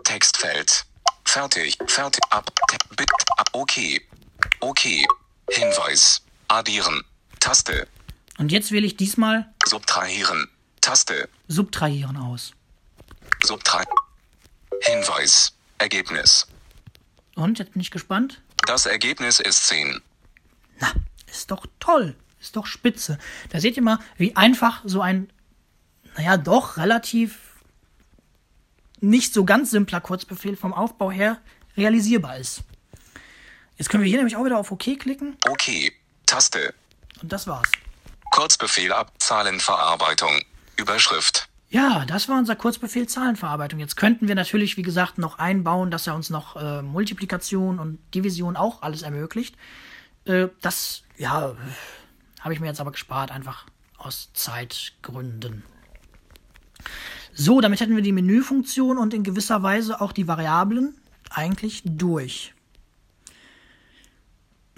[0.05, 0.85] Textfeld.
[1.25, 1.79] Fertig.
[1.87, 2.21] Fertig.
[2.31, 2.51] Ab.
[2.97, 3.11] Bit.
[3.37, 3.49] Ab.
[3.53, 4.01] Okay.
[4.61, 5.07] Okay.
[5.51, 6.23] Hinweis.
[6.49, 7.03] Addieren.
[7.41, 7.87] Taste.
[8.39, 10.49] Und jetzt wähle ich diesmal Subtrahieren.
[10.81, 11.29] Taste.
[11.49, 12.53] subtrahieren aus.
[13.43, 13.83] Subtra.
[14.83, 15.53] Hinweis.
[15.79, 16.47] Ergebnis.
[17.35, 18.41] Und jetzt bin ich gespannt.
[18.67, 20.01] Das Ergebnis ist 10.
[20.81, 20.93] Na,
[21.27, 22.17] ist Ist doch toll.
[22.41, 23.19] Ist doch spitze.
[23.51, 25.31] Da seht ihr mal, wie einfach so ein,
[26.17, 27.39] naja, doch relativ
[29.01, 31.41] nicht so ganz simpler Kurzbefehl vom Aufbau her
[31.77, 32.63] realisierbar ist.
[33.77, 35.93] Jetzt können wir hier nämlich auch wieder auf OK klicken OK.
[36.27, 36.75] Taste.
[37.23, 37.71] und das war's.
[38.33, 39.13] Kurzbefehl ab.
[39.19, 40.43] Zahlenverarbeitung.
[40.77, 41.49] Überschrift.
[41.71, 43.81] Ja, das war unser Kurzbefehl Zahlenverarbeitung.
[43.81, 47.99] Jetzt könnten wir natürlich, wie gesagt, noch einbauen, dass er uns noch äh, Multiplikation und
[48.15, 49.57] Division auch alles ermöglicht.
[50.27, 51.57] Äh, das, ja,
[52.41, 53.67] habe ich mir jetzt aber gespart, einfach
[53.97, 55.65] aus Zeitgründen.
[57.33, 60.95] So, damit hätten wir die Menüfunktion und in gewisser Weise auch die Variablen
[61.31, 62.55] eigentlich durch.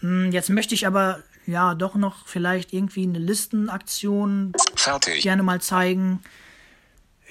[0.01, 5.23] Hm, Jetzt möchte ich aber ja doch noch vielleicht irgendwie eine Listenaktion Fertig.
[5.23, 6.21] gerne mal zeigen.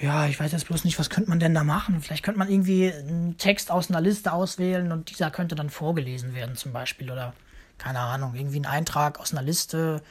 [0.00, 2.00] Ja, ich weiß jetzt bloß nicht, was könnte man denn da machen?
[2.00, 6.34] Vielleicht könnte man irgendwie einen Text aus einer Liste auswählen und dieser könnte dann vorgelesen
[6.34, 7.10] werden, zum Beispiel.
[7.10, 7.32] Oder,
[7.78, 10.02] keine Ahnung, irgendwie ein Eintrag aus einer Liste.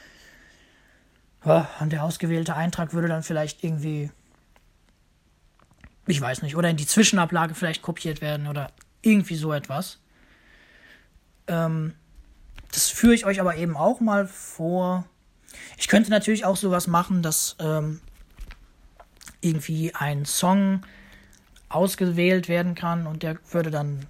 [1.42, 4.10] Und der ausgewählte Eintrag würde dann vielleicht irgendwie,
[6.06, 9.98] ich weiß nicht, oder in die Zwischenablage vielleicht kopiert werden oder irgendwie so etwas.
[11.46, 11.94] Ähm,
[12.72, 15.04] das führe ich euch aber eben auch mal vor.
[15.76, 18.00] Ich könnte natürlich auch sowas machen, dass ähm,
[19.40, 20.82] irgendwie ein Song
[21.68, 24.06] ausgewählt werden kann und der würde dann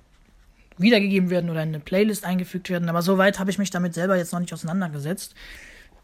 [0.77, 2.89] wiedergegeben werden oder in eine Playlist eingefügt werden.
[2.89, 5.35] Aber soweit habe ich mich damit selber jetzt noch nicht auseinandergesetzt.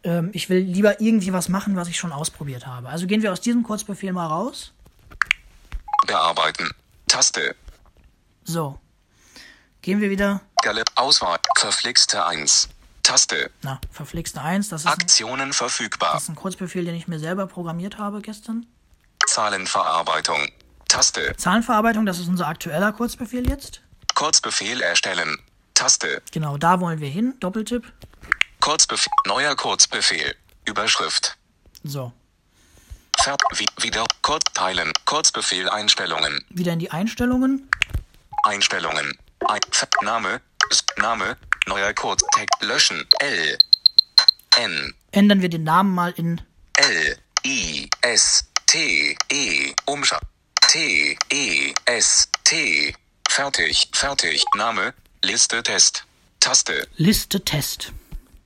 [0.03, 2.89] Ähm, ich will lieber irgendwie was machen, was ich schon ausprobiert habe.
[2.89, 4.73] Also gehen wir aus diesem Kurzbefehl mal raus.
[6.07, 6.71] Bearbeiten.
[7.07, 7.55] Taste.
[8.45, 8.79] So.
[9.81, 10.41] Gehen wir wieder.
[10.65, 10.83] Galle.
[10.95, 11.39] Auswahl.
[11.59, 12.71] Verflixte 1.
[13.03, 13.51] Taste.
[13.61, 14.71] Na, verflixte 1.
[14.71, 16.15] Das ist, ein, Aktionen verfügbar.
[16.15, 18.65] das ist ein Kurzbefehl, den ich mir selber programmiert habe gestern.
[19.27, 20.49] Zahlenverarbeitung.
[20.89, 21.37] Taste.
[21.37, 23.83] Zahlenverarbeitung, das ist unser aktueller Kurzbefehl jetzt.
[24.15, 25.37] Kurzbefehl erstellen.
[25.75, 26.23] Taste.
[26.33, 27.35] Genau, da wollen wir hin.
[27.41, 27.85] Doppeltipp.
[28.61, 29.13] Kurzbefehl.
[29.27, 30.35] Neuer Kurzbefehl.
[30.65, 31.37] Überschrift.
[31.83, 32.11] So.
[33.21, 34.07] Ver wie, wieder.
[34.23, 34.95] Kurz teilen.
[35.05, 36.43] Kurzbefehl Einstellungen.
[36.49, 37.69] Wieder in die Einstellungen.
[38.45, 39.19] Einstellungen.
[39.47, 39.61] Ein,
[40.03, 40.41] Name.
[40.97, 41.37] Name.
[41.67, 42.63] Neuer Kurztext.
[42.63, 43.07] Löschen.
[43.19, 43.59] L.
[44.57, 44.95] N.
[45.13, 46.41] Ändern wir den Namen mal in
[46.75, 47.19] L.
[47.45, 47.89] I.
[48.03, 48.45] S.
[48.67, 49.17] T.
[49.31, 49.75] E.
[49.87, 50.19] Umschau.
[50.69, 51.17] T.
[51.31, 51.75] E.
[51.87, 52.29] S.
[52.45, 52.95] T.
[53.29, 53.89] Fertig.
[53.93, 54.45] Fertig.
[54.57, 54.95] Name.
[55.23, 56.05] Liste Test.
[56.41, 56.87] Taste.
[56.97, 57.93] Liste Test.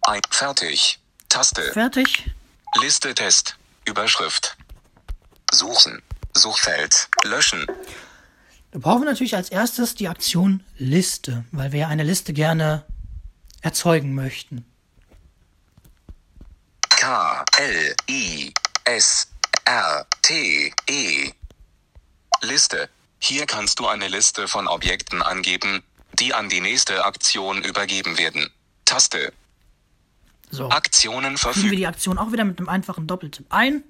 [0.02, 0.20] Ein.
[0.30, 0.98] Fertig.
[1.28, 1.72] Taste.
[1.72, 2.30] Fertig.
[2.80, 3.56] Liste Test.
[3.84, 4.56] Überschrift.
[5.52, 6.02] Suchen.
[6.34, 7.08] Suchfeld.
[7.24, 7.66] Löschen.
[8.78, 12.84] Da brauchen wir natürlich als erstes die Aktion Liste, weil wir ja eine Liste gerne
[13.60, 14.64] erzeugen möchten.
[16.88, 17.44] K.
[17.58, 17.96] L.
[18.08, 18.54] I.
[18.84, 19.26] S.
[19.64, 20.06] R.
[20.22, 20.72] T.
[20.88, 21.32] E.
[22.42, 22.88] Liste.
[23.18, 28.48] Hier kannst du eine Liste von Objekten angeben, die an die nächste Aktion übergeben werden.
[28.84, 29.32] Taste.
[30.52, 30.70] So.
[30.70, 33.82] Aktionen Fügen wir die Aktion auch wieder mit einem einfachen Doppeltipp ein.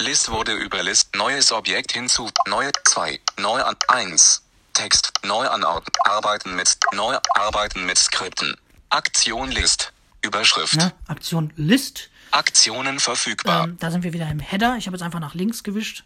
[0.00, 1.16] List wurde über List.
[1.16, 2.30] Neues Objekt hinzu.
[2.46, 3.20] Neue 2.
[3.38, 4.42] Neu an 1.
[4.72, 5.12] Text.
[5.24, 5.92] Neu anordnen.
[6.04, 6.76] Arbeiten mit.
[6.94, 8.56] Neu arbeiten mit Skripten.
[8.90, 9.92] Aktion List.
[10.22, 10.76] Überschrift.
[10.76, 10.92] Ne?
[11.08, 12.10] Aktion List.
[12.30, 13.64] Aktionen verfügbar.
[13.64, 14.76] Ähm, da sind wir wieder im Header.
[14.78, 16.04] Ich habe jetzt einfach nach links gewischt.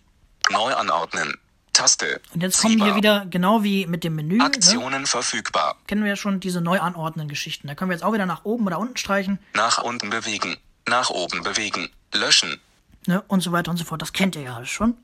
[0.50, 1.36] Neu anordnen.
[1.74, 2.20] Taste.
[2.32, 2.96] Und jetzt kommen hier Siehbar.
[2.96, 4.44] wieder, genau wie mit dem Menü, ne?
[4.44, 5.76] Aktionen verfügbar.
[5.86, 7.66] kennen wir ja schon diese neu anordnen Geschichten.
[7.68, 10.56] Da können wir jetzt auch wieder nach oben oder unten streichen Nach unten bewegen.
[10.86, 11.90] Nach oben bewegen.
[12.12, 12.60] Löschen.
[13.06, 13.22] Ne?
[13.28, 14.02] und so weiter und so fort.
[14.02, 14.96] Das kennt ihr ja alles schon.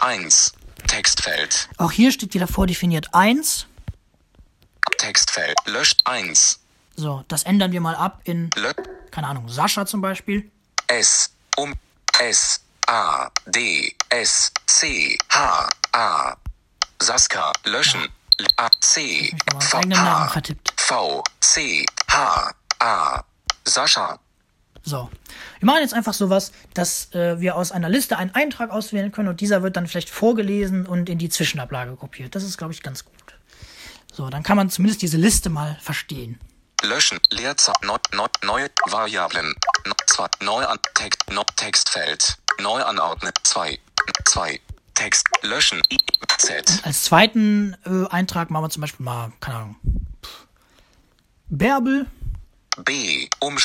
[0.00, 0.52] 1.
[0.86, 1.68] Textfeld.
[1.78, 3.66] Auch hier steht wieder vordefiniert 1.
[4.98, 5.56] Textfeld.
[5.66, 6.60] Löscht 1.
[6.96, 8.72] So, das ändern wir mal ab in, Lö
[9.10, 10.50] keine Ahnung, Sascha zum Beispiel.
[10.86, 11.30] S.
[11.56, 11.74] Um.
[12.18, 12.60] S.
[12.86, 13.28] A.
[13.46, 13.94] D.
[14.08, 14.52] S.
[14.66, 15.18] C.
[15.30, 15.68] H.
[15.92, 16.36] A.
[17.00, 17.52] Saska.
[17.64, 18.08] Löschen.
[18.38, 18.68] L- A.
[18.80, 19.36] C.
[19.60, 19.80] V.
[19.90, 20.28] H.
[20.28, 20.72] vertippt.
[20.76, 21.22] V.
[21.40, 21.84] C.
[22.10, 22.52] H.
[22.78, 23.22] A.
[23.64, 24.18] Sascha.
[24.86, 25.10] So.
[25.58, 29.28] Wir machen jetzt einfach sowas, dass äh, wir aus einer Liste einen Eintrag auswählen können
[29.28, 32.36] und dieser wird dann vielleicht vorgelesen und in die Zwischenablage kopiert.
[32.36, 33.14] Das ist, glaube ich, ganz gut.
[34.12, 36.38] So, dann kann man zumindest diese Liste mal verstehen.
[36.84, 37.18] Löschen.
[37.30, 37.74] Leerzahl.
[37.82, 39.54] Neu, neu, neue Variablen.
[39.86, 40.28] No, zwei.
[40.40, 40.78] Neu an.
[40.94, 41.20] Text.
[41.32, 42.36] No, Textfeld.
[42.60, 43.32] Neu anordnen.
[43.42, 43.80] 2.
[44.26, 44.60] 2.
[44.94, 45.26] Text.
[45.42, 45.82] Löschen.
[45.90, 45.98] I.
[46.38, 46.80] Z.
[46.84, 49.76] Als zweiten äh, Eintrag machen wir zum Beispiel mal, keine Ahnung,
[51.48, 52.06] Bärbel.
[52.84, 53.28] B.
[53.40, 53.56] Um.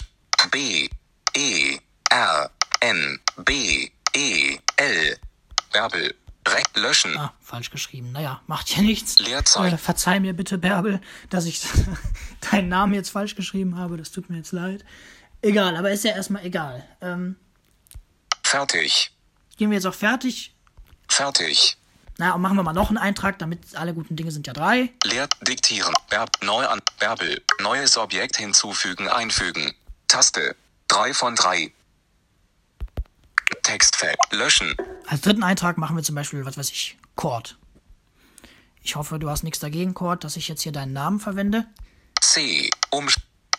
[0.49, 0.89] B.
[1.35, 1.77] E.
[2.09, 2.49] R.
[2.81, 3.19] N.
[3.45, 3.91] B.
[4.15, 4.57] E.
[4.77, 5.17] L.
[5.71, 6.15] Bärbel.
[6.47, 7.15] Re löschen.
[7.17, 8.11] Ah, falsch geschrieben.
[8.11, 9.19] Naja, macht ja nichts.
[9.19, 9.75] Leerzeichen.
[9.75, 10.99] Äh, verzeih mir bitte, Bärbel,
[11.29, 11.61] dass ich
[12.51, 13.97] deinen Namen jetzt falsch geschrieben habe.
[13.97, 14.83] Das tut mir jetzt leid.
[15.43, 16.83] Egal, aber ist ja erstmal egal.
[17.01, 17.35] Ähm,
[18.43, 19.11] Fertig.
[19.57, 20.53] gehen wir jetzt auch fertig.
[21.07, 21.77] Fertig.
[22.17, 24.91] Na, und machen wir mal noch einen Eintrag, damit alle guten Dinge sind ja drei.
[25.05, 25.93] Leer diktieren.
[26.09, 26.79] Verb neu an.
[26.99, 27.41] Bärbel.
[27.61, 29.07] Neues Objekt hinzufügen.
[29.07, 29.73] Einfügen.
[30.07, 30.55] Taste.
[30.91, 31.71] 3 von 3.
[33.63, 34.17] Textfeld.
[34.31, 34.75] Löschen.
[35.07, 37.57] Als dritten Eintrag machen wir zum Beispiel, was weiß ich, Chord.
[38.83, 41.65] Ich hoffe, du hast nichts dagegen, Chord, dass ich jetzt hier deinen Namen verwende.
[42.19, 42.69] C.
[42.89, 43.07] Um.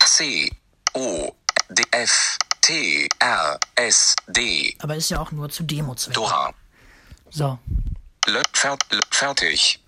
[0.03, 0.51] C.
[0.93, 1.35] O.
[1.69, 1.83] D.
[1.91, 2.37] F.
[2.61, 3.07] T.
[3.17, 3.59] R.
[3.75, 4.15] S.
[4.27, 4.75] D.
[4.79, 6.13] Aber ist ja auch nur zu Demo-Zwecken.
[6.13, 6.53] Dora.
[7.31, 7.57] So.
[8.27, 8.77] Lö fer
[9.09, 9.83] fertig.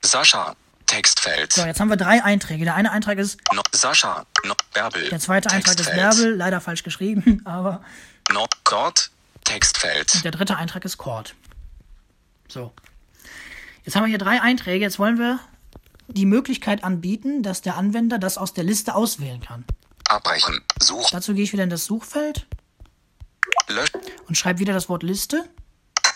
[0.00, 0.54] Sascha.
[0.86, 1.52] Textfeld.
[1.52, 2.64] So, jetzt haben wir drei Einträge.
[2.64, 4.24] Der eine Eintrag ist, No, Sascha.
[4.44, 5.08] No, Bärbel.
[5.08, 5.90] der zweite Eintrag ist.
[5.90, 7.82] Bärbel, leider falsch geschrieben, aber
[8.32, 9.10] No, Gott.
[9.44, 10.24] Textfeld.
[10.24, 11.34] der dritte Eintrag ist Chord.
[12.48, 12.72] So.
[13.84, 14.84] Jetzt haben wir hier drei Einträge.
[14.84, 15.38] Jetzt wollen wir
[16.08, 19.64] die Möglichkeit anbieten, dass der Anwender das aus der Liste auswählen kann.
[20.08, 20.60] Abbrechen.
[20.80, 21.10] Such.
[21.10, 22.46] Dazu gehe ich wieder in das Suchfeld
[23.68, 23.90] Lösch.
[24.26, 25.48] und schreibe wieder das Wort Liste.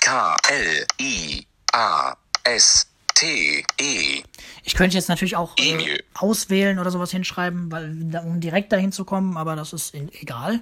[0.00, 0.36] K.
[0.48, 0.86] L.
[1.00, 1.46] I.
[1.72, 2.16] A.
[2.44, 2.86] S.
[3.14, 3.64] T.
[3.80, 4.22] E.
[4.64, 7.90] Ich könnte jetzt natürlich auch äh, auswählen oder sowas hinschreiben, weil,
[8.24, 10.60] um direkt dahin zu kommen, aber das ist in, egal.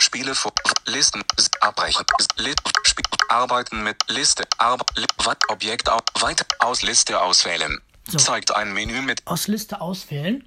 [0.00, 0.52] Spiele vor.
[0.86, 1.22] Listen.
[1.60, 2.04] Abbrechen.
[2.18, 2.52] S- Li
[2.84, 4.44] Sp Arbeiten mit Liste.
[4.58, 5.06] Arb Li
[5.48, 6.44] Objekt au Weiter.
[6.60, 7.80] Aus Liste auswählen.
[8.08, 8.18] So.
[8.18, 10.44] Zeigt ein Menü mit Aus Liste auswählen.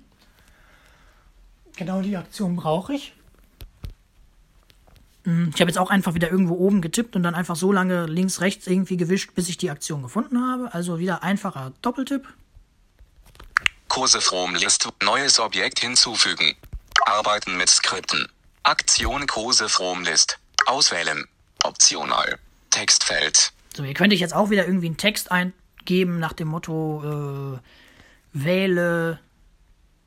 [1.75, 3.13] Genau die Aktion brauche ich.
[5.25, 8.05] Hm, Ich habe jetzt auch einfach wieder irgendwo oben getippt und dann einfach so lange
[8.05, 10.73] links, rechts irgendwie gewischt, bis ich die Aktion gefunden habe.
[10.73, 12.27] Also wieder einfacher Doppeltipp.
[13.87, 14.87] Kurse from List.
[15.03, 16.55] Neues Objekt hinzufügen.
[17.05, 18.27] Arbeiten mit Skripten.
[18.63, 20.37] Aktion Kurse from List.
[20.67, 21.25] Auswählen.
[21.63, 22.37] Optional.
[22.69, 23.51] Textfeld.
[23.75, 27.59] So, hier könnte ich jetzt auch wieder irgendwie einen Text eingeben nach dem Motto äh,
[28.33, 29.19] wähle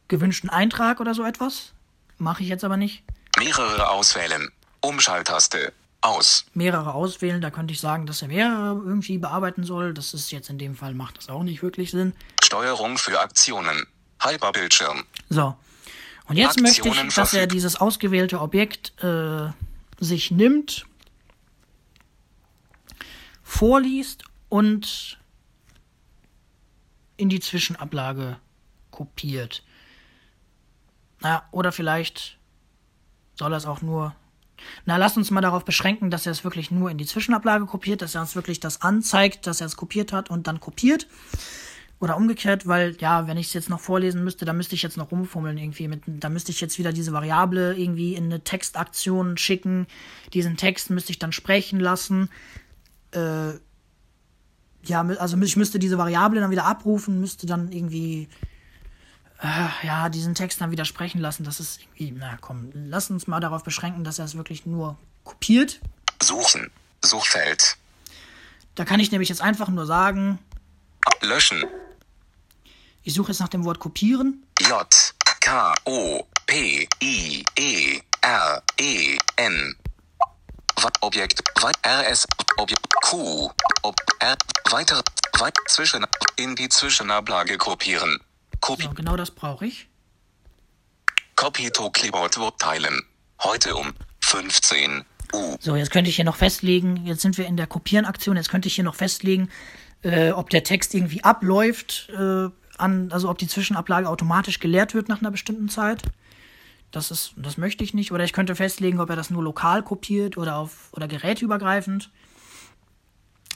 [0.08, 1.72] gewünschten Eintrag oder so etwas.
[2.18, 3.02] Mache ich jetzt aber nicht.
[3.38, 4.50] Mehrere auswählen.
[4.82, 5.72] Umschalttaste.
[6.04, 6.46] Aus.
[6.52, 9.94] Mehrere auswählen, da könnte ich sagen, dass er mehrere irgendwie bearbeiten soll.
[9.94, 12.12] Das ist jetzt in dem Fall, macht das auch nicht wirklich Sinn.
[12.42, 13.86] Steuerung für Aktionen.
[14.18, 15.04] Halber Bildschirm.
[15.28, 15.56] So.
[16.26, 19.50] Und jetzt Aktionen möchte ich, dass er dieses ausgewählte Objekt äh,
[20.00, 20.86] sich nimmt,
[23.44, 25.18] vorliest und
[27.16, 28.38] in die Zwischenablage
[28.90, 29.62] kopiert.
[31.20, 32.38] Na, oder vielleicht
[33.38, 34.16] soll er es auch nur.
[34.84, 38.02] Na, lass uns mal darauf beschränken, dass er es wirklich nur in die Zwischenablage kopiert,
[38.02, 41.06] dass er uns wirklich das anzeigt, dass er es kopiert hat und dann kopiert.
[42.00, 44.96] Oder umgekehrt, weil, ja, wenn ich es jetzt noch vorlesen müsste, dann müsste ich jetzt
[44.96, 49.36] noch rumfummeln irgendwie mit, da müsste ich jetzt wieder diese Variable irgendwie in eine Textaktion
[49.36, 49.86] schicken.
[50.34, 52.28] Diesen Text müsste ich dann sprechen lassen.
[53.12, 53.52] Äh,
[54.84, 58.28] ja, also ich müsste diese Variable dann wieder abrufen, müsste dann irgendwie,
[59.42, 61.44] äh, ja, diesen Text dann wieder sprechen lassen.
[61.44, 64.96] Das ist irgendwie, na komm, lass uns mal darauf beschränken, dass er es wirklich nur
[65.24, 65.80] kopiert.
[66.22, 66.70] Suchen.
[67.04, 67.76] Suchfeld.
[68.74, 70.38] Da kann ich nämlich jetzt einfach nur sagen,
[71.20, 71.64] Löschen.
[73.02, 74.44] ich suche jetzt nach dem Wort kopieren.
[74.60, 74.86] J.
[75.40, 75.74] K.
[75.84, 76.24] O.
[76.46, 76.88] P.
[77.02, 77.44] I.
[77.58, 78.00] E.
[78.20, 78.62] R.
[78.78, 79.18] E.
[79.36, 79.76] N.
[81.00, 81.42] Objekt.
[81.82, 82.08] R.
[82.08, 82.26] S.
[82.56, 82.86] Objekt.
[83.02, 83.50] Q.
[83.82, 83.96] Ob.
[84.20, 84.36] R.
[84.70, 85.02] Weiter.
[85.38, 85.54] Weit.
[85.66, 86.06] Zwischen.
[86.36, 88.20] In die Zwischenablage kopieren.
[88.62, 88.84] Copy.
[88.84, 89.88] So, genau das brauche ich.
[91.36, 93.02] Copy to Word teilen.
[93.42, 95.56] Heute um 15 Uhr.
[95.60, 98.68] So, jetzt könnte ich hier noch festlegen, jetzt sind wir in der Kopieren-Aktion, jetzt könnte
[98.68, 99.50] ich hier noch festlegen,
[100.02, 102.48] äh, ob der Text irgendwie abläuft, äh,
[102.78, 106.02] an, also ob die Zwischenablage automatisch geleert wird nach einer bestimmten Zeit.
[106.92, 108.12] Das ist, das möchte ich nicht.
[108.12, 112.10] Oder ich könnte festlegen, ob er das nur lokal kopiert oder auf oder geräteübergreifend.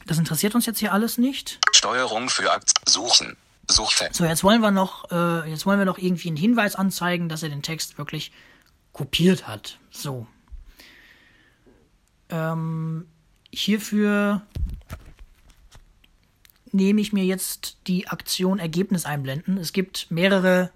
[0.07, 1.61] Das interessiert uns jetzt hier alles nicht.
[1.73, 2.73] Steuerung für Akt.
[2.89, 3.37] Suchen.
[3.69, 4.15] Suchfeld.
[4.15, 7.43] So, jetzt wollen wir noch, äh, jetzt wollen wir noch irgendwie einen Hinweis anzeigen, dass
[7.43, 8.33] er den Text wirklich
[8.93, 9.79] kopiert hat.
[9.91, 10.27] So.
[12.29, 13.07] Ähm,
[13.53, 14.43] hierfür
[16.73, 19.59] nehme ich mir jetzt die Aktion Ergebnis einblenden.
[19.59, 20.71] Es gibt mehrere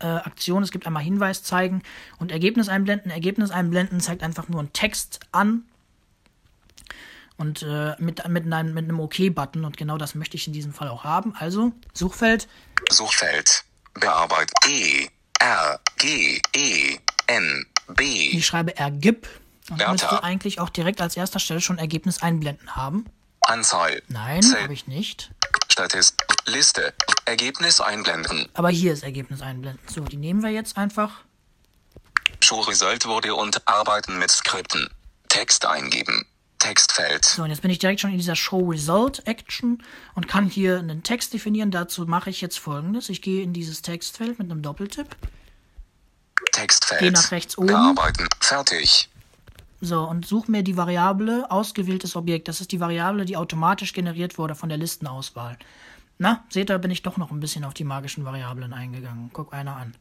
[0.00, 0.64] äh, Aktionen.
[0.64, 1.82] Es gibt einmal Hinweis zeigen
[2.18, 3.10] und Ergebnis einblenden.
[3.10, 5.64] Ergebnis einblenden zeigt einfach nur einen Text an
[7.40, 10.74] und äh, mit, mit, einem, mit einem OK-Button und genau das möchte ich in diesem
[10.74, 11.34] Fall auch haben.
[11.36, 12.46] Also Suchfeld,
[12.90, 13.64] Suchfeld.
[13.94, 14.50] Bearbeit.
[14.68, 15.08] E.
[15.40, 15.80] R.
[15.96, 16.40] G.
[16.54, 16.98] E.
[17.26, 17.66] N.
[17.88, 18.04] B.
[18.04, 19.26] ich schreibe ergib
[19.70, 19.92] und Bertha.
[19.92, 23.06] müsste eigentlich auch direkt als erster Stelle schon Ergebnis einblenden haben.
[23.40, 24.02] Anzahl.
[24.08, 25.30] Nein, habe ich nicht.
[25.72, 26.16] Statist.
[26.44, 26.92] Liste.
[27.24, 28.48] Ergebnis einblenden.
[28.52, 29.80] Aber hier ist Ergebnis einblenden.
[29.88, 31.22] So, die nehmen wir jetzt einfach.
[32.42, 34.88] Show Result wurde und arbeiten mit Skripten.
[35.28, 36.26] Text eingeben.
[36.60, 37.24] Textfeld.
[37.24, 39.82] So, und jetzt bin ich direkt schon in dieser Show Result Action
[40.14, 41.72] und kann hier einen Text definieren.
[41.72, 43.08] Dazu mache ich jetzt folgendes.
[43.08, 45.08] Ich gehe in dieses Textfeld mit einem Doppeltipp.
[46.52, 47.00] Textfeld.
[47.00, 47.68] Geh nach rechts oben.
[47.68, 48.28] Bearbeiten.
[48.40, 49.08] Fertig.
[49.80, 52.48] So, und suche mir die Variable ausgewähltes Objekt.
[52.48, 55.58] Das ist die Variable, die automatisch generiert wurde von der Listenauswahl.
[56.18, 59.30] Na, seht ihr, bin ich doch noch ein bisschen auf die magischen Variablen eingegangen.
[59.32, 59.94] Guck einer an.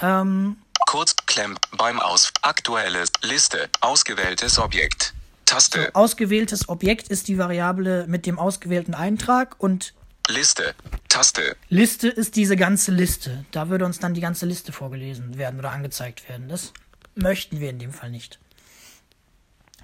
[0.00, 0.56] Ähm,
[0.86, 2.32] Kurz Klemm beim Aus.
[2.42, 3.68] Aktuelles Liste.
[3.80, 5.12] Ausgewähltes Objekt.
[5.48, 5.94] Taste.
[5.94, 9.94] Ausgewähltes Objekt ist die Variable mit dem ausgewählten Eintrag und
[10.28, 10.74] Liste.
[11.08, 11.56] Taste.
[11.70, 13.46] Liste ist diese ganze Liste.
[13.50, 16.50] Da würde uns dann die ganze Liste vorgelesen werden oder angezeigt werden.
[16.50, 16.74] Das
[17.14, 18.38] möchten wir in dem Fall nicht.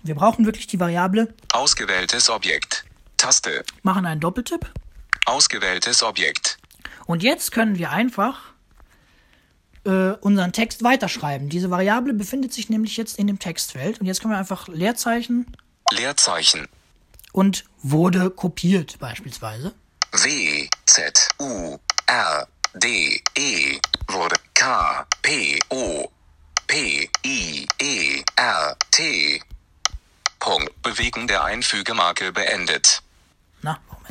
[0.02, 2.84] Wir brauchen wirklich die Variable, Ausgewähltes Objekt.
[3.16, 3.64] Taste.
[3.82, 4.70] machen einen Doppeltipp
[5.24, 6.58] Ausgewähltes Objekt.
[7.06, 8.52] und jetzt können wir einfach
[9.84, 11.48] äh, unseren Text weiterschreiben.
[11.48, 15.46] Diese Variable befindet sich nämlich jetzt in dem Textfeld und jetzt können wir einfach Leerzeichen
[15.92, 16.66] Leerzeichen.
[17.32, 19.74] und wurde kopiert beispielsweise.
[20.12, 23.78] W, Z, U, R, D, E,
[24.08, 26.08] wurde K, P, O,
[26.66, 29.40] P, I, E, R, T.
[30.40, 30.82] Punkt.
[30.82, 33.02] Bewegen der Einfügemarke beendet.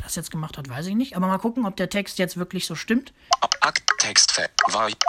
[0.04, 1.16] Das jetzt gemacht hat, weiß ich nicht.
[1.16, 3.12] Aber mal gucken, ob der Text jetzt wirklich so stimmt.
[3.40, 3.58] Akt,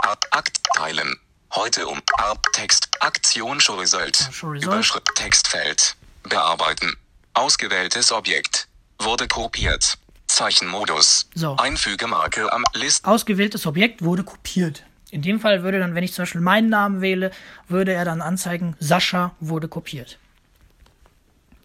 [0.02, 1.16] Art, Akt, teilen.
[1.54, 4.16] Heute um, Art, Text, Aktion, Show Result.
[4.32, 4.74] Show Result.
[4.74, 5.96] Überschrift, Textfeld.
[6.24, 6.94] Bearbeiten.
[7.34, 8.68] Ausgewähltes Objekt.
[9.00, 9.98] Wurde kopiert.
[10.28, 11.30] Zeichenmodus.
[11.36, 11.58] So.
[11.58, 13.06] Einfügemarke am List.
[13.06, 14.84] Ausgewähltes Objekt wurde kopiert.
[15.12, 17.32] In dem Fall würde dann, wenn ich zum Beispiel meinen Namen wähle,
[17.68, 20.20] würde er dann anzeigen, Sascha wurde kopiert.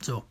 [0.00, 0.24] So.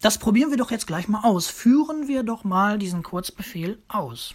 [0.00, 1.46] Das probieren wir doch jetzt gleich mal aus.
[1.48, 4.34] Führen wir doch mal diesen Kurzbefehl aus.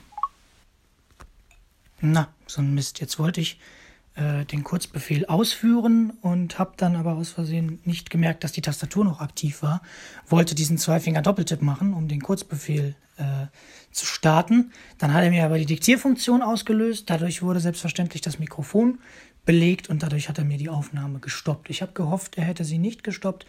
[2.01, 2.99] Na, so ein Mist.
[2.99, 3.59] Jetzt wollte ich
[4.13, 9.03] äh, den Kurzbefehl ausführen und habe dann aber aus Versehen nicht gemerkt, dass die Tastatur
[9.03, 9.81] noch aktiv war.
[10.27, 13.47] Wollte diesen Zweifinger-Doppeltipp machen, um den Kurzbefehl äh,
[13.91, 14.71] zu starten.
[14.99, 17.09] Dann hat er mir aber die Diktierfunktion ausgelöst.
[17.09, 18.99] Dadurch wurde selbstverständlich das Mikrofon
[19.45, 21.69] belegt und dadurch hat er mir die Aufnahme gestoppt.
[21.69, 23.45] Ich habe gehofft, er hätte sie nicht gestoppt,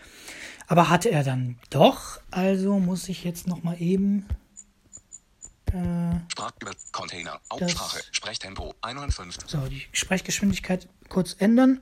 [0.66, 2.20] aber hatte er dann doch.
[2.30, 4.26] Also muss ich jetzt noch mal eben
[5.72, 6.20] äh,
[6.92, 7.40] Container.
[7.48, 8.02] Aussprache.
[8.10, 9.44] Sprechtempo 51.
[9.46, 11.80] so die Sprechgeschwindigkeit kurz ändern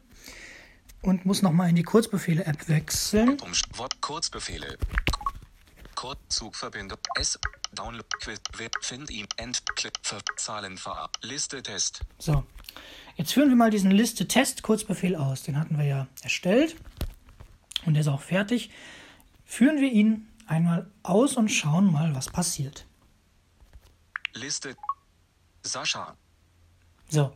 [1.03, 3.39] und muss noch mal in die Kurzbefehle-App wechseln.
[3.75, 4.79] Wort Kurzbefehle.
[5.95, 6.99] Kurzzug verbindet.
[7.17, 7.39] S.
[7.75, 8.07] Download.
[8.21, 8.41] Quiz.
[8.81, 9.27] Find ihm.
[9.37, 9.65] End.
[9.77, 9.93] Clip.
[10.03, 10.79] Ver Zahlen.
[11.23, 12.01] Liste Test.
[12.19, 12.45] So,
[13.17, 15.43] jetzt führen wir mal diesen Liste-Test-Kurzbefehl aus.
[15.43, 16.77] Den hatten wir ja erstellt
[17.87, 18.71] und der ist auch fertig.
[19.45, 22.87] Führen wir ihn einmal aus und schauen mal, was passiert.
[24.35, 24.77] Liste.
[25.63, 26.17] Sascha.
[27.09, 27.35] So,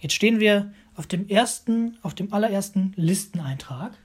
[0.00, 3.96] jetzt stehen wir auf dem ersten, auf dem allerersten Listeneintrag.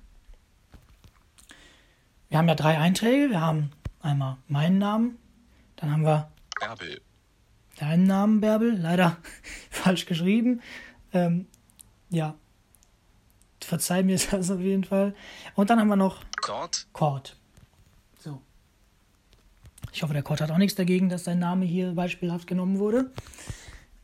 [2.30, 3.30] Wir haben ja drei Einträge.
[3.30, 3.72] Wir haben
[4.02, 5.18] einmal meinen Namen,
[5.76, 7.02] dann haben wir Bärbel.
[7.78, 9.18] deinen Namen, Bärbel, leider
[9.70, 10.62] falsch geschrieben.
[11.14, 11.48] Ähm,
[12.10, 12.36] ja,
[13.70, 15.16] verzeih mir das auf jeden Fall.
[15.56, 16.88] Und dann haben wir noch Kord.
[16.92, 17.38] Cord.
[18.20, 18.42] So.
[19.94, 23.12] Ich hoffe, der Cord hat auch nichts dagegen, dass sein Name hier beispielhaft genommen wurde.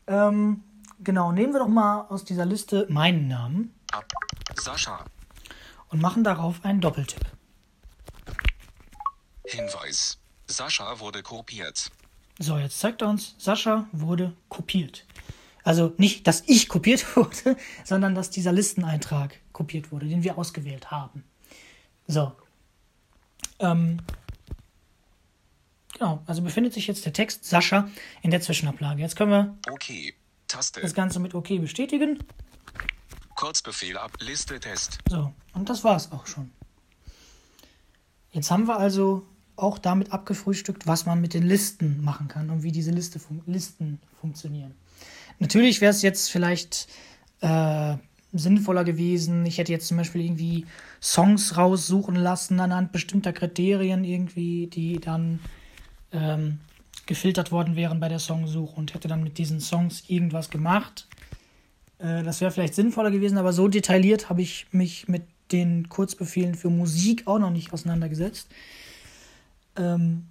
[0.06, 0.62] Ähm,
[1.00, 4.06] genau, nehmen wir doch mal aus dieser Liste meinen Namen Ab.
[4.54, 5.04] Sascha.
[5.88, 7.24] und machen darauf einen Doppeltipp.
[9.44, 10.18] Hinweis.
[10.46, 11.90] Sascha wurde kopiert.
[12.38, 15.06] So, jetzt zeigt er uns, Sascha wurde kopiert.
[15.64, 20.90] Also nicht, dass ich kopiert wurde, sondern dass dieser Listeneintrag kopiert wurde, den wir ausgewählt
[20.90, 21.24] haben.
[22.06, 22.30] So.
[23.58, 24.00] Ähm,
[25.94, 27.88] genau, also befindet sich jetzt der Text Sascha
[28.20, 29.00] in der Zwischenablage.
[29.00, 30.14] Jetzt können wir Okay.
[30.46, 32.22] Das Ganze mit OK bestätigen.
[33.34, 34.12] Kurzbefehl ab.
[34.20, 34.98] Liste Test.
[35.08, 36.52] So, und das war's auch schon.
[38.30, 39.26] Jetzt haben wir also
[39.56, 43.42] auch damit abgefrühstückt, was man mit den Listen machen kann und wie diese Liste fun
[43.46, 44.74] Listen funktionieren.
[45.38, 46.88] Natürlich wäre es jetzt vielleicht
[47.40, 47.96] äh,
[48.32, 50.66] sinnvoller gewesen, ich hätte jetzt zum Beispiel irgendwie
[51.00, 55.40] Songs raussuchen lassen anhand bestimmter Kriterien irgendwie, die dann
[56.12, 56.58] ähm,
[57.06, 61.06] gefiltert worden wären bei der Songsuche und hätte dann mit diesen Songs irgendwas gemacht.
[61.98, 65.22] Äh, das wäre vielleicht sinnvoller gewesen, aber so detailliert habe ich mich mit
[65.52, 68.48] den Kurzbefehlen für Musik auch noch nicht auseinandergesetzt.
[69.76, 70.26] Ähm,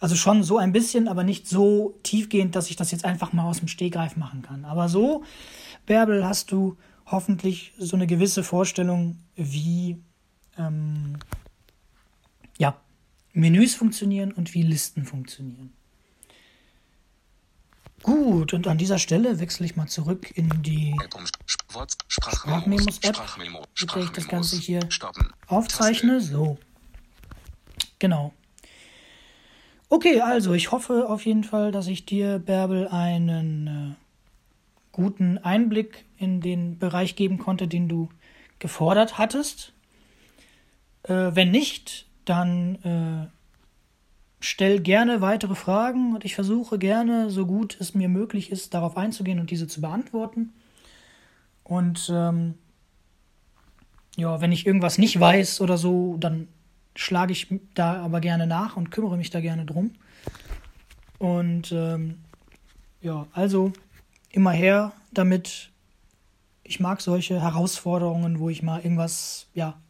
[0.00, 3.48] also schon so ein bisschen, aber nicht so tiefgehend, dass ich das jetzt einfach mal
[3.48, 4.64] aus dem Stehgreif machen kann.
[4.64, 5.22] Aber so,
[5.86, 6.76] Bärbel, hast du
[7.06, 10.00] hoffentlich so eine gewisse Vorstellung, wie
[10.58, 11.18] ähm,
[12.58, 12.76] ja,
[13.32, 15.72] Menüs funktionieren und wie Listen funktionieren.
[18.02, 21.92] Gut, und an dieser Stelle wechsle ich mal zurück in die App um Sp- Wort
[22.08, 22.98] Sprachmemos Sprachmemos.
[23.02, 23.64] App, Sprachmemo.
[24.04, 25.32] ich das Ganze hier Stoppen.
[25.46, 26.20] aufzeichne.
[26.20, 26.58] So.
[28.00, 28.32] Genau.
[29.88, 33.94] Okay, also ich hoffe auf jeden Fall, dass ich dir, Bärbel, einen äh,
[34.92, 38.08] guten Einblick in den Bereich geben konnte, den du
[38.58, 39.72] gefordert hattest.
[41.04, 43.26] Äh, wenn nicht, dann äh,
[44.40, 48.96] stell gerne weitere Fragen und ich versuche gerne, so gut es mir möglich ist, darauf
[48.96, 50.52] einzugehen und diese zu beantworten.
[51.64, 52.54] Und ähm,
[54.16, 56.48] ja, wenn ich irgendwas nicht weiß oder so, dann
[56.94, 59.92] schlage ich da aber gerne nach und kümmere mich da gerne drum.
[61.18, 62.18] Und ähm,
[63.00, 63.72] ja, also
[64.32, 65.70] immer her damit.
[66.64, 69.80] Ich mag solche Herausforderungen, wo ich mal irgendwas, ja,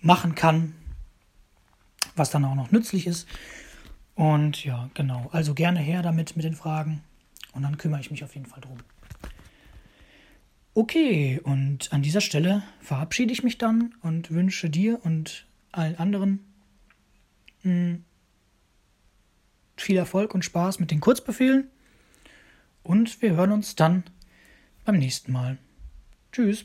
[0.00, 0.74] machen kann,
[2.16, 3.28] was dann auch noch nützlich ist.
[4.14, 5.28] Und ja, genau.
[5.32, 7.02] Also gerne her damit mit den Fragen.
[7.52, 8.78] Und dann kümmere ich mich auf jeden Fall drum.
[10.72, 16.44] Okay, und an dieser Stelle verabschiede ich mich dann und wünsche dir und allen anderen
[17.62, 18.04] mh, hm,
[19.76, 21.68] viel Erfolg und Spaß mit den Kurzbefehlen.
[22.82, 24.04] Und wir hören uns dann
[24.84, 25.58] beim nächsten Mal.
[26.32, 26.64] Tschüss.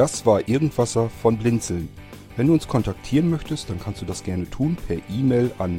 [0.00, 1.90] Das war Irgendwasser von Blinzeln.
[2.36, 5.78] Wenn du uns kontaktieren möchtest, dann kannst du das gerne tun per E-Mail an